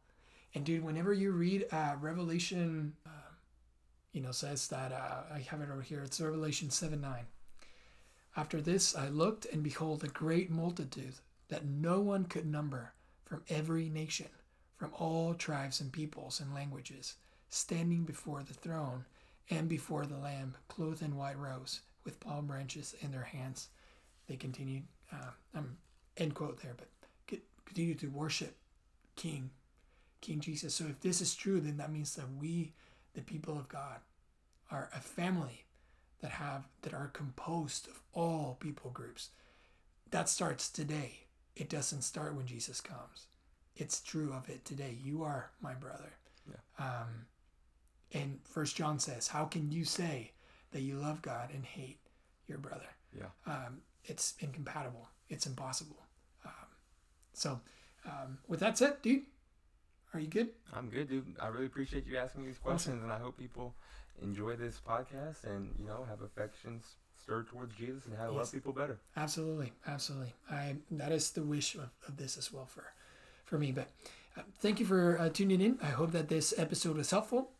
And 0.53 0.65
dude, 0.65 0.83
whenever 0.83 1.13
you 1.13 1.31
read 1.31 1.65
uh, 1.71 1.95
Revelation, 1.99 2.93
uh, 3.05 3.09
you 4.11 4.21
know, 4.21 4.31
says 4.31 4.67
that 4.69 4.91
uh, 4.91 5.23
I 5.33 5.39
have 5.39 5.61
it 5.61 5.69
over 5.71 5.81
here. 5.81 6.03
It's 6.03 6.19
Revelation 6.21 6.69
seven 6.69 7.01
nine. 7.01 7.27
After 8.35 8.61
this, 8.61 8.95
I 8.95 9.09
looked, 9.09 9.45
and 9.45 9.61
behold, 9.61 10.03
a 10.03 10.07
great 10.07 10.49
multitude 10.49 11.15
that 11.49 11.65
no 11.65 11.99
one 11.99 12.25
could 12.25 12.45
number 12.45 12.93
from 13.31 13.43
every 13.47 13.87
nation, 13.87 14.27
from 14.75 14.91
all 14.99 15.33
tribes 15.33 15.79
and 15.79 15.89
peoples 15.89 16.41
and 16.41 16.53
languages, 16.53 17.15
standing 17.47 18.03
before 18.03 18.43
the 18.43 18.53
throne 18.53 19.05
and 19.49 19.69
before 19.69 20.05
the 20.05 20.17
Lamb, 20.17 20.53
clothed 20.67 21.01
in 21.01 21.15
white 21.15 21.39
robes, 21.39 21.79
with 22.03 22.19
palm 22.19 22.45
branches 22.45 22.93
in 22.99 23.09
their 23.09 23.23
hands. 23.23 23.69
They 24.27 24.35
continued, 24.35 24.83
uh, 25.13 25.31
um, 25.55 25.77
end 26.17 26.35
quote 26.35 26.61
there, 26.61 26.75
but 26.75 27.39
continue 27.63 27.95
to 27.95 28.07
worship 28.07 28.57
King, 29.15 29.49
King 30.19 30.41
Jesus. 30.41 30.75
So 30.75 30.83
if 30.89 30.99
this 30.99 31.21
is 31.21 31.33
true, 31.33 31.61
then 31.61 31.77
that 31.77 31.89
means 31.93 32.13
that 32.15 32.25
we, 32.37 32.73
the 33.13 33.21
people 33.21 33.57
of 33.57 33.69
God, 33.69 33.99
are 34.69 34.89
a 34.93 34.99
family 34.99 35.63
that 36.19 36.31
have 36.31 36.67
that 36.81 36.93
are 36.93 37.07
composed 37.13 37.87
of 37.87 38.01
all 38.11 38.57
people 38.59 38.91
groups. 38.91 39.29
That 40.09 40.27
starts 40.27 40.69
today. 40.69 41.27
It 41.55 41.69
doesn't 41.69 42.01
start 42.03 42.35
when 42.35 42.45
Jesus 42.45 42.81
comes. 42.81 43.27
It's 43.75 44.01
true 44.01 44.33
of 44.33 44.49
it 44.49 44.65
today. 44.65 44.97
You 45.01 45.23
are 45.23 45.51
my 45.61 45.73
brother. 45.73 46.13
Yeah. 46.49 46.85
Um, 46.85 47.25
and 48.13 48.39
First 48.43 48.75
John 48.75 48.99
says, 48.99 49.27
"How 49.27 49.45
can 49.45 49.71
you 49.71 49.85
say 49.85 50.33
that 50.71 50.81
you 50.81 50.97
love 50.97 51.21
God 51.21 51.51
and 51.53 51.65
hate 51.65 51.99
your 52.47 52.57
brother?" 52.57 52.89
Yeah. 53.17 53.29
Um, 53.45 53.81
it's 54.03 54.35
incompatible. 54.39 55.07
It's 55.29 55.45
impossible. 55.45 56.03
Um, 56.45 56.67
so, 57.33 57.61
um, 58.05 58.39
with 58.47 58.59
that 58.61 58.77
said, 58.77 59.01
dude, 59.01 59.23
are 60.13 60.19
you 60.19 60.27
good? 60.27 60.49
I'm 60.73 60.89
good, 60.89 61.07
dude. 61.09 61.35
I 61.39 61.47
really 61.47 61.67
appreciate 61.67 62.05
you 62.05 62.17
asking 62.17 62.45
these 62.45 62.57
questions, 62.57 62.97
awesome. 62.97 63.03
and 63.03 63.13
I 63.13 63.19
hope 63.19 63.37
people 63.37 63.75
enjoy 64.21 64.55
this 64.55 64.79
podcast 64.85 65.43
and 65.45 65.73
you 65.79 65.85
know 65.85 66.05
have 66.07 66.21
affections 66.21 66.95
stirred 67.21 67.47
towards 67.47 67.75
Jesus 67.75 68.05
and 68.05 68.15
how 68.17 68.25
to 68.25 68.31
yes. 68.31 68.39
love 68.39 68.51
people 68.51 68.73
better. 68.73 68.99
Absolutely, 69.15 69.73
absolutely. 69.87 70.33
I 70.49 70.75
that 70.91 71.11
is 71.11 71.31
the 71.31 71.43
wish 71.43 71.75
of, 71.75 71.89
of 72.07 72.17
this 72.17 72.37
as 72.37 72.51
well 72.51 72.65
for 72.65 72.93
for 73.45 73.57
me. 73.57 73.71
But 73.71 73.89
uh, 74.37 74.41
thank 74.59 74.79
you 74.79 74.85
for 74.85 75.19
uh, 75.19 75.29
tuning 75.29 75.61
in. 75.61 75.77
I 75.81 75.87
hope 75.87 76.11
that 76.11 76.29
this 76.29 76.53
episode 76.57 76.97
was 76.97 77.11
helpful. 77.11 77.51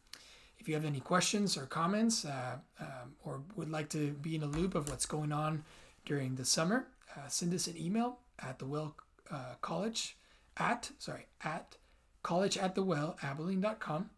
If 0.59 0.67
you 0.67 0.75
have 0.75 0.85
any 0.85 0.99
questions 0.99 1.57
or 1.57 1.65
comments, 1.65 2.23
uh, 2.23 2.57
um, 2.79 3.15
or 3.23 3.41
would 3.55 3.69
like 3.69 3.89
to 3.89 4.11
be 4.11 4.35
in 4.35 4.43
a 4.43 4.47
loop 4.47 4.75
of 4.75 4.89
what's 4.89 5.07
going 5.07 5.31
on 5.31 5.63
during 6.05 6.35
the 6.35 6.45
summer, 6.45 6.87
uh, 7.15 7.27
send 7.27 7.53
us 7.53 7.67
an 7.67 7.77
email 7.77 8.19
at 8.39 8.59
the 8.59 8.65
Well 8.65 8.95
uh, 9.31 9.55
College 9.61 10.17
at 10.57 10.91
sorry 10.99 11.27
at 11.43 11.77
college 12.23 12.57
at 12.57 12.75
the 12.75 12.83
well 12.83 13.17
abilene.com 13.23 14.09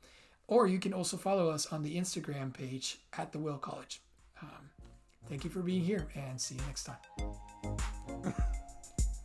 or 0.47 0.67
you 0.67 0.79
can 0.79 0.93
also 0.93 1.17
follow 1.17 1.49
us 1.49 1.65
on 1.67 1.83
the 1.83 1.95
Instagram 1.95 2.53
page 2.53 2.99
at 3.17 3.31
the 3.31 3.39
Well 3.39 3.57
College. 3.57 4.01
Thank 5.30 5.43
you 5.43 5.49
for 5.49 5.61
being 5.61 5.82
here 5.84 6.07
and 6.15 6.39
see 6.39 6.55
you 6.55 6.61
next 6.67 6.84
time. 6.84 6.97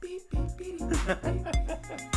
beep, 0.00 0.30
beep, 0.30 0.56
beep, 0.56 2.14